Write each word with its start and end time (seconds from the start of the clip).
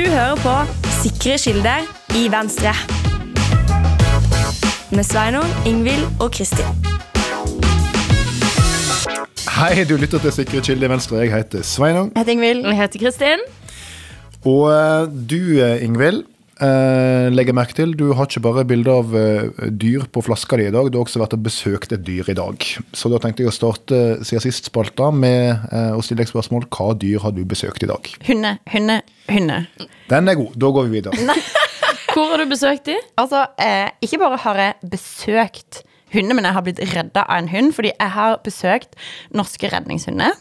Du 0.00 0.06
hører 0.08 0.36
på 0.40 0.52
Sikre 1.02 1.34
kilder 1.38 1.82
i 2.16 2.22
Venstre. 2.32 2.70
Med 4.96 5.04
Sveinung, 5.04 5.44
Ingvild 5.68 6.06
og 6.20 6.30
Kristin. 6.32 6.70
Hei, 9.58 9.84
du 9.84 9.98
lytter 10.00 10.22
til 10.24 10.32
Sikre 10.32 10.62
kilder 10.64 10.88
i 10.88 10.90
Venstre. 10.94 11.18
Jeg 11.20 11.34
heter 11.34 11.62
Sveinung. 11.62 12.08
Jeg 12.14 12.20
heter 12.22 12.32
Ingvild. 12.32 12.64
Jeg 12.64 12.76
heter 12.80 13.02
Kristin. 13.02 13.44
Og 14.44 14.72
eh, 14.72 15.12
du, 15.30 15.36
eh, 15.60 15.84
Ingvild, 15.84 16.24
eh, 16.64 17.28
legger 17.32 17.56
merke 17.56 17.76
til 17.76 17.94
du 17.98 18.10
har 18.16 18.28
ikke 18.28 18.42
bare 18.44 18.64
bilde 18.68 18.92
av 18.92 19.14
eh, 19.16 19.68
dyr 19.70 20.06
på 20.12 20.22
flaska 20.26 20.58
di 20.60 20.68
i 20.68 20.74
dag, 20.74 20.90
du 20.90 20.98
har 20.98 21.06
også 21.06 21.22
vært 21.22 21.36
og 21.36 21.44
besøkt 21.46 21.94
et 21.96 22.04
dyr 22.06 22.30
i 22.30 22.36
dag. 22.38 22.66
Så 22.96 23.10
da 23.12 23.20
tenkte 23.22 23.44
jeg 23.44 23.52
å 23.52 23.56
starte 23.56 24.00
siden 24.26 24.44
sist 24.44 24.70
spalta 24.70 25.10
med 25.14 25.66
eh, 25.70 25.92
å 25.96 26.04
stille 26.04 26.22
deg 26.22 26.32
spørsmål 26.32 26.68
hva 26.70 26.92
dyr 27.00 27.24
har 27.24 27.34
du 27.36 27.42
besøkt 27.48 27.84
i 27.86 27.90
dag? 27.90 28.12
Hunde, 28.28 28.56
hunde, 28.72 29.00
hunde. 29.30 29.60
Den 30.10 30.30
er 30.30 30.38
god. 30.40 30.56
Da 30.60 30.72
går 30.76 30.88
vi 30.88 31.00
videre. 31.00 31.38
Hvor 32.14 32.32
har 32.32 32.42
du 32.42 32.50
besøkt 32.50 32.88
de? 32.90 32.96
Altså, 33.20 33.44
eh, 33.60 33.88
ikke 34.02 34.18
bare 34.22 34.40
har 34.42 34.58
jeg 34.58 34.90
besøkt 34.96 35.84
hunder, 36.12 36.36
men 36.38 36.44
jeg 36.48 36.56
har 36.56 36.66
blitt 36.66 36.84
redda 36.94 37.24
av 37.26 37.38
en 37.38 37.50
hund, 37.52 37.72
fordi 37.76 37.92
jeg 37.94 38.14
har 38.16 38.38
besøkt 38.44 38.94
norske 39.36 39.70
redningshunder. 39.72 40.38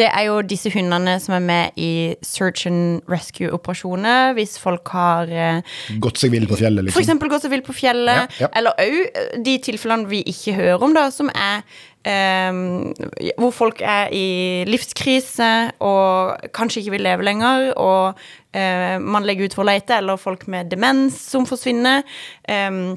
Det 0.00 0.06
er 0.08 0.22
jo 0.30 0.38
disse 0.46 0.70
hundene 0.72 1.18
som 1.20 1.34
er 1.36 1.42
med 1.44 1.76
i 1.76 2.14
search 2.24 2.64
and 2.70 3.02
rescue-operasjoner, 3.10 4.32
hvis 4.38 4.54
folk 4.62 4.88
har 4.94 5.28
eh, 5.28 5.60
Gått 6.00 6.22
seg 6.22 6.32
vill 6.32 6.46
på 6.48 6.56
fjellet, 6.56 6.86
For 6.88 7.02
liksom. 7.02 7.04
eksempel 7.04 7.32
gått 7.32 7.44
seg 7.44 7.52
vill 7.52 7.64
på 7.66 7.76
fjellet, 7.76 8.30
Ja, 8.38 8.46
ja. 8.46 8.50
eller 8.56 8.80
òg 8.80 9.42
de 9.44 9.58
tilfellene 9.66 10.08
vi 10.08 10.22
ikke 10.30 10.56
hører 10.56 10.86
om, 10.86 10.96
da, 10.96 11.10
som 11.14 11.32
er 11.34 11.64
Um, 12.00 12.94
hvor 13.36 13.50
folk 13.52 13.82
er 13.84 14.08
i 14.16 14.64
livskrise 14.64 15.48
og 15.84 16.46
kanskje 16.56 16.80
ikke 16.80 16.94
vil 16.94 17.04
leve 17.04 17.26
lenger, 17.28 17.66
og 17.76 18.16
uh, 18.56 18.96
man 19.04 19.26
legger 19.28 19.50
ut 19.50 19.56
for 19.58 19.66
å 19.66 19.68
lete, 19.68 19.98
eller 20.00 20.16
folk 20.16 20.46
med 20.48 20.70
demens 20.72 21.18
som 21.20 21.44
forsvinner. 21.44 22.00
Ehm, 22.48 22.94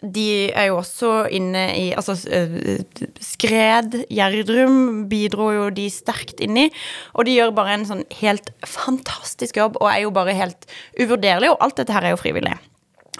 de 0.00 0.50
er 0.50 0.68
jo 0.70 0.78
også 0.80 1.10
inne 1.30 1.64
i 1.78 1.84
Altså, 1.96 2.16
eh, 2.30 2.82
skred, 3.22 4.04
Gjerdrum 4.10 5.06
bidro 5.10 5.50
jo 5.54 5.68
de 5.74 5.88
sterkt 5.92 6.42
inn 6.42 6.58
i. 6.64 6.66
Og 7.14 7.28
de 7.28 7.36
gjør 7.36 7.54
bare 7.56 7.76
en 7.76 7.86
sånn 7.88 8.04
helt 8.22 8.50
fantastisk 8.66 9.60
jobb, 9.60 9.78
og 9.80 9.90
er 9.92 10.02
jo 10.04 10.14
bare 10.14 10.36
helt 10.36 10.66
uvurderlig, 10.98 11.52
og 11.52 11.62
alt 11.62 11.78
dette 11.78 11.94
her 11.94 12.08
er 12.08 12.16
jo 12.16 12.22
frivillig. 12.22 12.56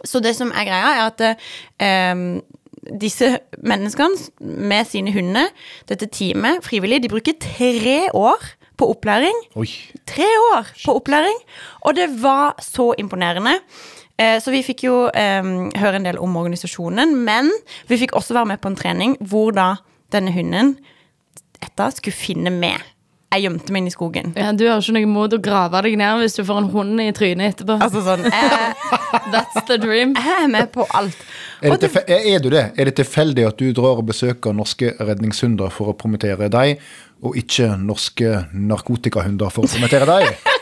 Så 0.09 0.23
det 0.25 0.35
som 0.35 0.51
er 0.51 0.67
greia, 0.67 0.97
er 0.97 1.05
at 1.11 1.23
eh, 1.23 2.43
disse 2.99 3.29
menneskene 3.63 4.51
med 4.73 4.89
sine 4.91 5.15
hunder, 5.15 5.53
dette 5.91 6.11
teamet 6.11 6.65
frivillig, 6.67 7.03
de 7.05 7.13
bruker 7.13 7.39
tre 7.39 8.11
år 8.11 8.43
på 8.81 8.89
opplæring. 8.91 9.37
Oi. 9.61 9.69
Tre 10.09 10.27
år 10.55 10.71
på 10.85 10.97
opplæring, 10.99 11.39
og 11.87 11.97
det 11.97 12.09
var 12.23 12.57
så 12.65 12.93
imponerende. 12.99 13.61
Eh, 14.23 14.39
Så 14.45 14.55
vi 14.55 14.63
fikk 14.67 14.87
jo 14.87 14.97
eh, 15.09 15.43
høre 15.83 15.99
en 15.99 16.07
del 16.07 16.21
om 16.23 16.37
organisasjonen, 16.41 17.17
men 17.27 17.51
vi 17.91 17.99
fikk 18.05 18.15
også 18.19 18.37
være 18.39 18.53
med 18.55 18.63
på 18.63 18.71
en 18.73 18.79
trening 18.79 19.19
hvor 19.21 19.53
da 19.57 19.73
denne 20.13 20.33
hunden 20.35 20.77
etter 21.63 21.95
skulle 21.95 22.17
finne 22.17 22.53
med. 22.55 22.83
Jeg 23.33 23.47
gjemte 23.47 23.73
meg 23.73 23.81
inn 23.81 23.89
i 23.89 23.93
skogen. 23.95 24.33
Ja, 24.37 24.51
du 24.53 24.67
har 24.69 24.83
ikke 24.83 24.93
noe 24.93 25.07
imot 25.07 25.33
å 25.33 25.39
grave 25.41 25.81
deg 25.87 25.95
ned 25.97 26.19
hvis 26.21 26.35
du 26.37 26.43
får 26.45 26.59
en 26.61 26.67
hund 26.75 27.01
i 27.01 27.07
trynet 27.17 27.55
etterpå. 27.55 27.79
Altså 27.81 28.03
sånn 28.05 28.27
Jeg, 28.29 28.75
That's 29.33 29.65
the 29.71 29.79
dream. 29.81 30.13
jeg 30.21 30.35
er 30.45 30.51
med 30.53 30.69
på 30.75 30.85
alt. 30.93 31.17
Er, 31.65 31.79
det 31.81 31.89
er 32.13 32.43
du 32.45 32.51
det? 32.53 32.67
Er 32.77 32.91
det 32.91 32.97
tilfeldig 33.01 33.47
at 33.49 33.63
du 33.63 33.71
drar 33.73 34.03
og 34.03 34.11
besøker 34.11 34.53
norske 34.53 34.93
redningshunder 35.01 35.73
for 35.73 35.95
å 35.95 35.97
promotere 35.97 36.51
deg, 36.53 36.83
og 37.25 37.39
ikke 37.41 37.71
norske 37.81 38.35
narkotikahunder 38.53 39.55
for 39.55 39.65
å 39.65 39.73
promotere 39.79 40.11
deg? 40.13 40.29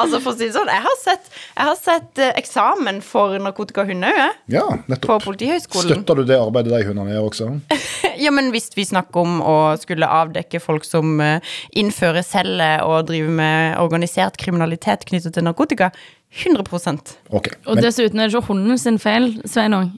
Altså 0.00 0.20
for 0.22 0.32
å 0.32 0.38
si 0.38 0.46
det 0.48 0.54
sånn, 0.54 0.70
Jeg 0.72 0.84
har 0.84 0.98
sett, 1.00 1.28
jeg 1.56 1.68
har 1.68 1.78
sett 1.78 2.20
eh, 2.22 2.32
eksamen 2.40 3.00
for 3.04 3.36
narkotikahunder 3.42 4.20
òg. 4.26 4.38
Ja, 4.52 4.64
På 4.68 4.92
nettopp. 4.92 5.26
Politihøgskolen. 5.26 5.90
Støtter 5.90 6.20
du 6.20 6.24
det 6.28 6.38
arbeidet 6.40 6.72
de 6.72 6.86
hundene 6.88 7.16
gjør 7.16 7.28
også? 7.30 7.50
Ja, 8.22 8.30
men 8.30 8.50
hvis 8.52 8.68
vi 8.76 8.84
snakker 8.86 9.24
om 9.24 9.38
å 9.40 9.54
skulle 9.80 10.06
avdekke 10.06 10.60
folk 10.62 10.84
som 10.86 11.16
eh, 11.24 11.54
innfører 11.80 12.22
celler 12.26 12.84
og 12.86 13.08
driver 13.08 13.32
med 13.38 13.78
organisert 13.82 14.36
kriminalitet 14.38 15.06
knyttet 15.08 15.34
til 15.34 15.46
narkotika, 15.46 15.90
100 16.32 17.16
Ok. 17.30 17.48
Og 17.66 17.80
dessuten 17.80 18.20
er 18.20 18.28
det 18.28 18.36
ikke 18.36 18.52
hunden 18.52 18.78
sin 18.80 18.98
feil, 19.02 19.34
Svein 19.44 19.76
òg. 19.76 19.90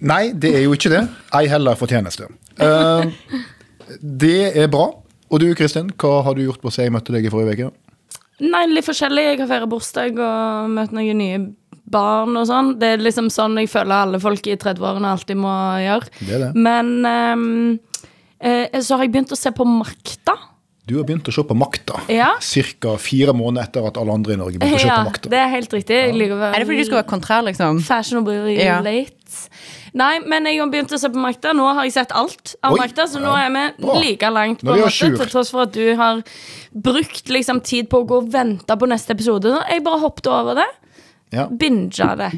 nei, 0.00 0.32
det 0.32 0.54
er 0.56 0.62
jo 0.64 0.72
ikke 0.72 0.92
det. 0.92 1.02
Ei 1.36 1.46
heller 1.50 1.76
fortjeneste. 1.76 2.30
Uh, 2.60 3.10
det 4.24 4.56
er 4.56 4.70
bra. 4.72 4.88
Og 5.30 5.40
du 5.40 5.50
Kristin, 5.54 5.92
hva 6.00 6.22
har 6.26 6.34
du 6.34 6.42
gjort 6.42 6.62
på 6.62 6.72
siden 6.72 6.88
jeg 6.88 6.94
møtte 6.96 7.14
deg 7.14 7.28
i 7.28 7.32
forrige 7.32 7.68
uke? 7.68 7.89
Nei, 8.40 8.64
litt 8.72 8.86
forskjellig. 8.88 9.24
Jeg 9.32 9.40
har 9.42 9.50
feiret 9.50 9.70
bursdag 9.70 10.20
og 10.20 10.70
møtt 10.72 10.94
noen 10.96 11.20
nye 11.20 11.40
barn 11.90 12.38
og 12.38 12.46
sånn. 12.48 12.74
Det 12.80 12.94
er 12.94 13.02
liksom 13.02 13.30
sånn 13.32 13.58
jeg 13.60 13.70
føler 13.72 14.06
alle 14.06 14.20
folk 14.22 14.46
i 14.48 14.56
30-årene 14.60 15.14
alltid 15.14 15.40
må 15.40 15.54
gjøre. 15.82 16.12
Det 16.20 16.36
er 16.36 16.44
det. 16.46 16.50
Men 16.68 16.92
um, 17.04 17.44
eh, 18.38 18.80
så 18.80 18.96
har 18.96 19.06
jeg 19.06 19.14
begynt 19.16 19.34
å 19.34 19.38
se 19.38 19.52
på 19.54 19.66
Makta. 19.68 20.36
Du 20.90 20.96
har 20.98 21.04
begynt 21.06 21.28
å 21.30 21.32
se 21.34 21.42
på 21.46 21.54
Makta. 21.54 22.00
Ja. 22.10 22.32
Cirka 22.42 22.96
fire 22.98 23.30
måneder 23.36 23.68
etter 23.68 23.84
at 23.86 23.98
alle 24.00 24.16
andre 24.16 24.34
i 24.34 24.38
Norge 24.40 24.58
begynte 24.58 24.80
å 24.80 24.82
se 24.82 24.88
Ja, 24.88 24.96
på 25.04 25.10
Makta. 25.12 25.30
det 25.30 25.38
er 25.38 25.50
helt 25.52 25.74
riktig. 25.76 25.98
Være 26.18 26.48
Er 26.50 26.58
det 26.58 26.66
fordi 26.66 26.78
du 26.80 26.88
skal 26.88 26.98
være 26.98 27.10
kontrær, 27.12 27.44
liksom? 27.46 27.78
Fashion 27.86 28.24
Fashionably 28.26 28.56
Ja. 28.58 28.80
late. 28.82 29.16
Nei, 29.94 30.18
men 30.26 30.46
jeg 30.46 30.58
har 30.58 30.66
begynt 30.72 30.90
å 30.90 30.98
se 30.98 31.08
på 31.08 31.22
Makta. 31.22 31.52
Nå 31.54 31.68
har 31.74 31.84
jeg 31.86 31.92
sett 31.92 32.10
alt 32.12 32.56
av 32.64 32.76
Makta, 32.76 33.06
så 33.06 33.20
nå 33.22 33.30
er 33.38 33.50
vi 33.54 33.84
Bra. 33.86 33.94
like 34.00 34.30
langt. 34.34 34.60
På 34.64 34.74
måte. 34.74 34.90
Til 35.16 35.26
tross 35.30 35.50
for 35.50 35.62
at 35.62 35.72
du 35.72 35.94
har 35.94 36.22
brukt 36.74 37.28
liksom 37.30 37.62
tid 37.62 37.88
på 37.88 38.02
å 38.02 38.06
gå 38.06 38.16
og 38.24 38.32
vente 38.32 38.66
på 38.76 38.88
neste 38.88 39.10
episode. 39.14 39.42
Så 39.46 39.62
jeg 39.70 39.84
bare 39.84 40.00
hoppet 40.00 40.26
over 40.26 40.54
det. 40.56 40.66
Ja, 41.32 41.46
Binga 41.46 42.16
det. 42.18 42.32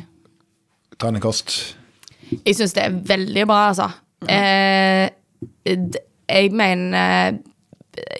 Terningkast. 0.98 1.74
Jeg 2.44 2.54
syns 2.56 2.74
det 2.74 2.84
er 2.84 2.91
veldig 3.16 3.46
bra, 3.46 3.72
altså. 3.72 3.91
Eh, 4.28 5.08
jeg 6.28 6.52
mener 6.52 7.38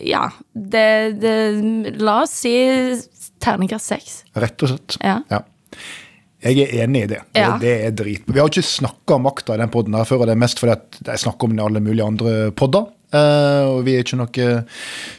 Ja, 0.05 0.27
det, 0.53 1.19
det 1.21 1.33
La 2.01 2.19
oss 2.23 2.35
si 2.43 2.53
terningkast 3.43 3.89
seks. 3.89 4.19
Rett 4.37 4.63
og 4.65 4.69
slett. 4.73 4.97
Ja. 5.01 5.41
Jeg 6.43 6.59
er 6.67 6.83
enig 6.83 7.05
i 7.05 7.09
det. 7.13 7.21
Det, 7.33 7.39
Ja. 7.41 7.57
det 7.57 7.73
er 7.87 7.91
drit. 7.95 8.23
Vi 8.27 8.39
har 8.39 8.49
ikke 8.51 8.63
snakka 8.67 9.15
om 9.15 9.23
makta 9.23 9.55
i 9.55 9.61
den 9.61 9.71
poden 9.73 9.95
før, 10.05 10.21
og 10.23 10.27
det 10.27 10.35
er 10.35 10.41
mest 10.43 10.59
fordi 10.59 10.75
at 10.75 10.99
jeg 11.13 11.23
snakker 11.23 11.47
om 11.47 11.53
den 11.55 11.61
i 11.63 11.65
alle 11.65 11.81
mulige 11.83 12.05
andre 12.05 12.51
podder. 12.51 12.89
Eh, 13.13 13.65
og 13.69 13.83
vi 13.85 13.93
er 13.93 14.01
ikke 14.05 14.17
noe 14.17 14.47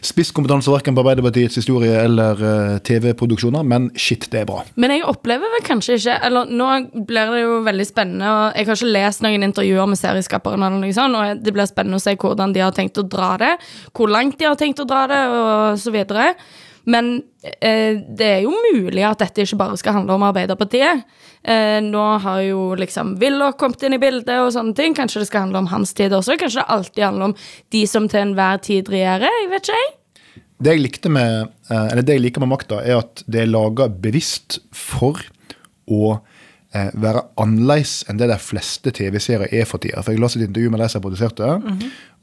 spisskompetanse 0.05 0.73
verken 0.73 0.97
på 0.97 1.05
Arbeiderpartiets 1.05 1.61
historie 1.61 1.95
eller 2.01 2.41
uh, 2.43 2.73
TV-produksjoner, 2.85 3.63
men 3.71 3.87
shit, 3.95 4.27
det 4.33 4.43
er 4.43 4.49
bra. 4.49 4.65
Men 4.81 4.97
jeg 4.97 5.05
opplever 5.07 5.53
vel 5.55 5.63
kanskje 5.67 5.99
ikke 5.99 6.17
Eller 6.27 6.51
nå 6.51 6.67
blir 7.07 7.31
det 7.31 7.45
jo 7.45 7.61
veldig 7.67 7.87
spennende, 7.87 8.33
og 8.33 8.59
jeg 8.59 8.69
har 8.69 8.81
ikke 8.81 8.97
lest 8.97 9.25
noen 9.25 9.47
intervjuer 9.47 9.91
med 9.91 10.01
serieskaperen, 10.01 10.67
eller 10.67 10.83
noe 10.83 10.97
sånt, 10.97 11.19
og 11.19 11.45
det 11.45 11.55
blir 11.55 11.71
spennende 11.71 12.01
å 12.01 12.05
se 12.05 12.17
hvordan 12.19 12.55
de 12.57 12.65
har 12.65 12.75
tenkt 12.75 12.99
å 12.99 13.07
dra 13.07 13.35
det, 13.41 13.55
hvor 13.95 14.11
langt 14.11 14.39
de 14.41 14.49
har 14.49 14.59
tenkt 14.59 14.83
å 14.83 14.89
dra 14.89 15.07
det, 15.11 15.23
og 15.31 15.81
så 15.81 15.95
videre. 15.95 16.33
Men 16.85 17.23
eh, 17.43 17.97
det 17.97 18.27
er 18.29 18.41
jo 18.45 18.53
mulig 18.53 19.05
at 19.09 19.23
dette 19.23 19.45
ikke 19.45 19.59
bare 19.61 19.79
skal 19.81 19.99
handle 19.99 20.17
om 20.19 20.27
Arbeiderpartiet. 20.27 21.05
Eh, 21.43 21.79
nå 21.85 22.05
har 22.25 22.43
jo 22.45 22.75
liksom 22.79 23.17
Willoch 23.21 23.57
kommet 23.61 23.85
inn 23.87 23.97
i 23.97 24.01
bildet 24.03 24.37
og 24.43 24.53
sånne 24.55 24.77
ting. 24.77 24.97
Kanskje 24.97 25.23
det 25.23 25.31
skal 25.31 25.47
handle 25.47 25.65
om 25.65 25.71
hans 25.73 25.95
tid 25.97 26.15
også. 26.17 26.39
Kanskje 26.41 26.63
det 26.63 26.77
alltid 26.77 27.07
handler 27.09 27.31
om 27.31 27.37
de 27.75 27.85
som 27.91 28.09
til 28.11 28.27
enhver 28.27 28.61
tid 28.65 28.91
regjerer. 28.93 29.33
Jeg 29.43 29.53
vet 29.53 29.69
ikke, 29.69 29.81
jeg. 29.81 29.95
Det 30.65 30.77
jeg, 30.77 30.85
likte 30.85 31.11
med, 31.13 31.51
eh, 31.71 31.87
eller 31.91 32.05
det 32.07 32.19
jeg 32.19 32.27
liker 32.29 32.45
med 32.45 32.53
makta, 32.53 32.81
er 32.85 33.01
at 33.03 33.25
det 33.27 33.43
er 33.43 33.51
laga 33.51 33.89
bevisst 33.89 34.61
for 34.77 35.21
å 35.91 36.19
være 36.75 37.21
annerledes 37.39 38.01
enn 38.11 38.19
det 38.19 38.27
de 38.33 38.37
fleste 38.43 38.91
TV-serier 38.97 39.53
er 39.55 39.69
for 39.71 39.79
tida. 39.79 40.03
For 40.03 40.11
Jeg 40.15 40.21
leste 40.25 40.41
et 40.41 40.49
intervju 40.49 40.73
med 40.75 40.81
de 40.83 40.89
som 40.91 41.03
produserte, 41.05 41.51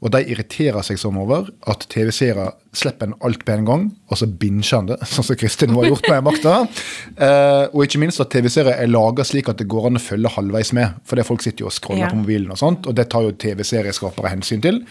og 0.02 0.10
de 0.12 0.20
irriterer 0.34 0.82
seg 0.84 0.98
sånn 0.98 1.16
over 1.22 1.46
at 1.70 1.86
TV-serier 1.92 2.50
slipper 2.76 3.06
en 3.08 3.14
alt 3.24 3.44
på 3.46 3.54
en 3.54 3.64
gang, 3.68 3.84
og 4.10 4.18
så 4.18 4.26
binsjer 4.26 4.80
han 4.82 4.90
det, 4.90 4.98
sånn 5.14 5.24
som 5.30 5.38
Kristin 5.40 5.72
nå 5.72 5.80
har 5.84 5.90
gjort 5.92 6.08
med 6.10 6.26
makta. 6.28 6.54
Eh, 7.16 7.64
og 7.72 7.84
ikke 7.86 8.00
minst 8.02 8.20
at 8.20 8.32
TV-serier 8.34 8.76
er 8.82 8.90
laga 8.92 9.24
slik 9.24 9.48
at 9.52 9.60
det 9.62 9.68
går 9.72 9.88
an 9.88 10.00
å 10.00 10.04
følge 10.04 10.34
halvveis 10.36 10.72
med. 10.76 10.98
For 11.08 11.16
det 11.20 11.26
folk 11.28 11.44
sitter 11.44 11.64
jo 11.64 11.70
og 11.72 11.76
scroller 11.76 12.06
Ja. 12.08 12.12
på 12.12 12.20
mobilen, 12.20 12.50
og 12.52 12.58
sånt, 12.60 12.86
og 12.90 12.94
det 12.98 13.08
tar 13.12 13.22
jo 13.28 13.32
TV-serieskapere 13.32 14.34
hensyn 14.34 14.60
til. 14.64 14.82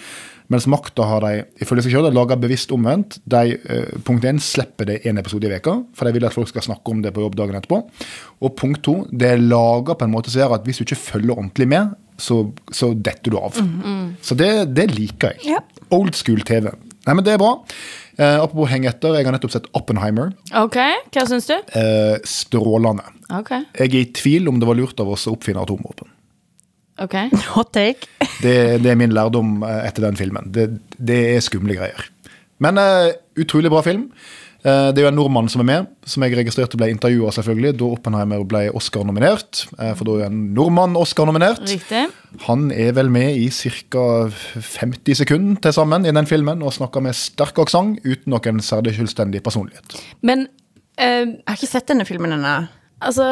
Mens 0.51 0.68
makta 0.68 1.06
har 1.07 1.24
de 1.24 1.45
ifølge 1.63 1.86
seg 1.86 1.95
selv 1.95 2.12
laga 2.15 2.36
bevisst 2.39 2.74
omvendt. 2.75 3.21
De 3.30 3.56
eh, 3.56 3.94
punkt 4.03 4.25
én 4.27 4.42
slipper 4.44 4.89
det 4.89 5.00
én 5.07 5.19
episode 5.21 5.48
i 5.48 5.53
veka, 5.53 5.77
for 5.95 6.07
de 6.07 6.15
vil 6.18 6.27
at 6.27 6.36
folk 6.36 6.51
skal 6.51 6.65
snakke 6.65 6.92
om 6.92 7.03
det 7.06 7.13
på 7.15 7.24
jobb 7.24 7.38
dagen 7.39 7.56
etterpå. 7.59 7.80
Og 8.44 8.56
punkt 8.59 8.83
to, 8.88 8.98
det 9.12 9.30
er 9.31 9.44
laga 9.44 9.95
på 9.95 10.07
en 10.07 10.13
måte 10.13 10.33
som 10.33 10.44
gjør 10.44 10.57
at 10.59 10.68
hvis 10.68 10.81
du 10.81 10.86
ikke 10.86 11.00
følger 11.00 11.38
ordentlig 11.38 11.69
med, 11.71 11.95
så, 12.21 12.44
så 12.75 12.92
detter 12.94 13.33
du 13.33 13.39
av. 13.39 13.57
Så 14.21 14.38
det, 14.38 14.51
det 14.75 14.92
liker 14.92 15.33
jeg. 15.33 15.56
Yep. 15.56 15.88
Old 15.98 16.18
school 16.19 16.44
TV. 16.45 16.69
Nei, 17.07 17.15
men 17.18 17.25
det 17.25 17.33
er 17.33 17.42
bra. 17.42 17.56
Eh, 18.19 18.38
apropos 18.38 18.69
henge 18.69 18.92
etter, 18.92 19.15
jeg 19.18 19.25
har 19.25 19.33
nettopp 19.33 19.56
sett 19.56 19.69
Oppenheimer. 19.77 20.36
Ok, 20.59 20.77
hva 21.15 21.24
syns 21.30 21.48
du? 21.50 21.56
Eh, 21.80 22.18
strålende. 22.27 23.07
Ok, 23.31 23.56
Jeg 23.80 23.88
er 23.88 24.01
i 24.03 24.09
tvil 24.13 24.51
om 24.51 24.59
det 24.62 24.68
var 24.68 24.77
lurt 24.77 25.00
av 25.01 25.09
oss 25.15 25.25
å 25.31 25.33
oppfinne 25.38 25.63
atomvåpen. 25.63 26.12
Ok. 27.03 27.15
Hot 27.56 27.71
take. 27.75 28.09
Det, 28.42 28.56
det 28.83 28.92
er 28.94 29.00
min 29.00 29.13
lærdom 29.15 29.62
eh, 29.68 29.81
etter 29.89 30.06
den 30.07 30.19
filmen. 30.19 30.51
Det, 30.53 30.69
det 30.98 31.19
er 31.36 31.42
skumle 31.45 31.77
greier. 31.80 32.06
Men 32.62 32.77
uh, 32.77 33.09
utrolig 33.42 33.71
bra 33.74 33.81
film. 33.86 34.09
Uh, 34.62 34.92
Det 34.94 35.01
er 35.01 35.07
jo 35.07 35.09
en 35.09 35.15
nordmann 35.18 35.48
som 35.50 35.63
er 35.63 35.65
med, 35.65 35.88
som 36.06 36.21
jeg 36.21 36.36
registrerte 36.38 36.77
ble 36.77 36.92
intervjua 36.94 37.31
selvfølgelig, 37.33 37.71
da 37.80 37.88
Oppenheimer 37.95 38.44
ble 38.45 38.68
Oscar-nominert. 38.77 39.63
Uh, 39.80 39.89
For 39.98 40.06
da 40.06 40.19
er 40.19 40.30
en 40.30 40.44
nordmann 40.53 40.94
Oscar-nominert. 41.00 41.65
Han 42.45 42.68
er 42.69 42.92
vel 42.94 43.09
med 43.09 43.39
i 43.42 43.48
ca. 43.50 44.03
50 44.30 45.18
sekunder 45.24 45.57
til 45.65 45.74
sammen 45.74 46.06
i 46.06 46.13
den 46.13 46.30
filmen 46.30 46.62
og 46.62 46.75
snakker 46.77 47.01
med 47.01 47.18
sterk 47.18 47.57
aksent 47.65 48.06
uten 48.06 48.30
noen 48.36 48.62
særlig 48.62 48.94
selvstendig 49.00 49.42
personlighet. 49.45 49.98
Men 50.21 50.45
eh, 51.01 51.25
Jeg 51.25 51.42
har 51.50 51.57
ikke 51.57 51.71
sett 51.74 51.89
denne 51.89 52.06
filmen 52.06 52.38
ennå. 52.38 52.53
altså 53.01 53.25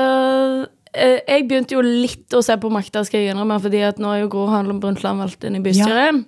Jeg 0.94 1.46
begynte 1.48 1.76
jo 1.76 1.82
litt 1.86 2.34
å 2.34 2.42
se 2.44 2.56
på 2.58 2.72
Makta, 2.74 3.04
skal 3.06 3.22
jeg 3.22 3.34
innrømme, 3.36 3.60
fordi 3.62 3.84
at 3.86 4.00
nå 4.02 4.10
er 4.16 4.24
jo 4.24 4.30
Gro 4.34 4.48
Harlem 4.50 4.80
Brundtland 4.82 5.22
valgt 5.22 5.44
inn 5.46 5.60
i 5.60 5.62
bystyret. 5.62 6.24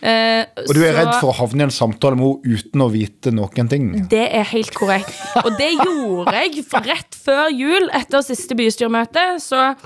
Eh, 0.00 0.46
Og 0.56 0.72
du 0.72 0.80
er 0.80 0.94
så- 0.94 0.96
redd 0.96 1.14
for 1.20 1.28
å 1.30 1.36
havne 1.36 1.60
i 1.60 1.62
en 1.64 1.70
samtale 1.70 2.16
med 2.16 2.24
henne 2.24 2.56
uten 2.56 2.80
å 2.80 2.90
vite 2.90 3.30
noen 3.30 3.68
ting? 3.68 4.08
Det 4.08 4.32
er 4.32 4.44
helt 4.44 4.72
korrekt. 4.72 5.12
Og 5.44 5.58
det 5.58 5.72
gjorde 5.76 6.32
jeg 6.32 6.64
for 6.64 6.80
rett 6.80 7.10
før 7.14 7.50
jul, 7.52 7.90
etter 7.92 8.22
siste 8.24 8.56
bystyremøte. 8.56 9.36
Så 9.38 9.76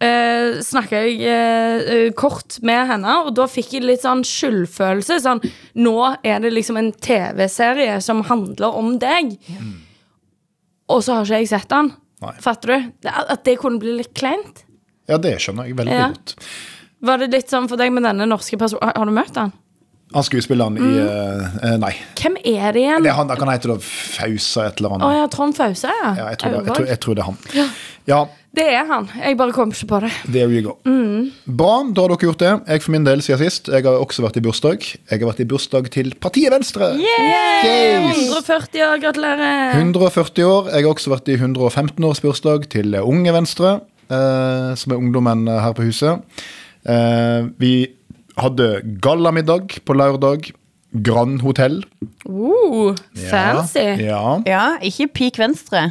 eh, 0.00 0.62
snakka 0.62 1.02
jeg 1.02 1.20
eh, 1.26 2.10
kort 2.12 2.60
med 2.62 2.86
henne, 2.86 3.26
og 3.26 3.34
da 3.34 3.46
fikk 3.50 3.72
jeg 3.72 3.82
litt 3.82 4.02
sånn 4.02 4.22
skyldfølelse. 4.22 5.18
Sånn 5.20 5.42
Nå 5.74 6.16
er 6.22 6.38
det 6.38 6.52
liksom 6.52 6.76
en 6.78 6.92
TV-serie 6.92 8.00
som 8.00 8.22
handler 8.22 8.70
om 8.72 8.98
deg. 9.00 9.36
Og 10.88 11.02
så 11.02 11.14
har 11.16 11.24
ikke 11.24 11.40
jeg 11.42 11.48
sett 11.48 11.68
den. 11.68 11.90
Nei. 12.24 12.32
Fatter 12.40 12.68
du? 12.72 12.92
At 13.12 13.44
det 13.44 13.58
kunne 13.60 13.78
bli 13.82 13.92
litt 13.98 14.14
kleint. 14.16 14.64
Ja, 15.08 15.18
det 15.22 15.34
skjønner 15.42 15.66
jeg 15.68 15.76
veldig 15.76 15.92
Ja. 15.92 16.08
godt. 16.08 16.34
Var 17.06 17.18
det 17.18 17.30
litt 17.30 17.50
sånn 17.52 17.68
for 17.68 17.76
deg 17.76 17.92
med 17.92 18.02
denne 18.08 18.26
norske 18.26 18.56
personen? 18.58 18.90
Har 18.96 19.04
du 19.04 19.12
møtt 19.12 19.36
han? 19.36 19.52
Han 20.14 20.22
skuespilleren 20.22 20.76
i 20.78 20.86
eh, 21.02 21.56
eh, 21.66 21.76
Nei. 21.82 21.92
Hvem 22.20 22.36
er 22.46 22.72
det 22.76 22.82
igjen? 22.84 23.02
Det 23.02 23.10
er 23.10 23.16
han, 23.18 23.30
han 23.32 23.50
hete 23.50 23.72
da 23.72 23.76
Fausa 23.82 24.68
et 24.70 24.78
eller 24.78 24.92
Å 24.92 24.98
annet. 25.00 25.16
ja, 25.18 25.26
Trond 25.32 25.56
Fause, 25.58 25.90
ja. 25.90 26.12
Ja, 26.14 26.26
jeg, 26.30 26.38
tror 26.40 26.52
det, 26.54 26.60
jeg, 26.62 26.74
tror, 26.76 26.86
jeg 26.92 27.00
tror 27.02 27.16
det 27.18 27.24
er 27.24 27.30
han. 27.32 27.38
Ja, 28.06 28.20
Det 28.56 28.66
er 28.72 28.86
han. 28.88 29.08
Jeg 29.18 29.36
bare 29.36 29.52
kom 29.52 29.72
ikke 29.74 29.88
på 29.90 29.98
det. 30.06 30.12
there 30.32 30.48
you 30.48 30.62
go. 30.64 30.76
Bra, 31.44 31.72
da 31.92 32.04
har 32.06 32.14
dere 32.14 32.28
gjort 32.30 32.40
det. 32.44 32.52
Jeg 32.70 32.84
for 32.86 32.94
min 32.94 33.04
del 33.04 33.20
siden 33.26 33.42
sist. 33.42 33.68
Jeg 33.68 33.84
har 33.84 33.98
også 33.98 34.22
vært 34.24 34.38
i 34.38 34.44
bursdag. 34.46 34.86
Jeg 35.10 35.18
har 35.20 35.26
vært 35.28 35.42
i 35.42 35.48
bursdag 35.50 35.90
til 35.92 36.14
partiet 36.22 36.54
Venstre. 36.54 36.92
Yes! 37.02 38.22
140 38.30 38.86
år, 38.86 39.02
gratulerer. 39.02 39.74
140 39.82 40.46
år. 40.48 40.70
Jeg 40.72 40.86
har 40.86 40.94
også 40.94 41.12
vært 41.12 41.28
i 41.34 41.36
115-årsbursdag 41.36 42.70
til 42.72 42.96
Unge 43.02 43.34
Venstre, 43.36 43.74
eh, 44.08 44.72
som 44.78 44.94
er 44.94 45.02
ungdommen 45.02 45.44
her 45.50 45.74
på 45.76 45.90
huset. 45.90 46.22
Eh, 46.86 47.50
vi 47.60 47.74
hadde 48.40 48.70
gallamiddag 49.04 49.78
på 49.84 49.96
lørdag. 49.96 50.50
Grand 51.04 51.42
Hotell. 51.44 51.82
Uh, 52.24 52.94
fancy. 53.28 53.82
Ja. 54.06 54.38
Ja, 54.48 54.64
ikke 54.80 55.08
peak 55.12 55.38
venstre. 55.42 55.90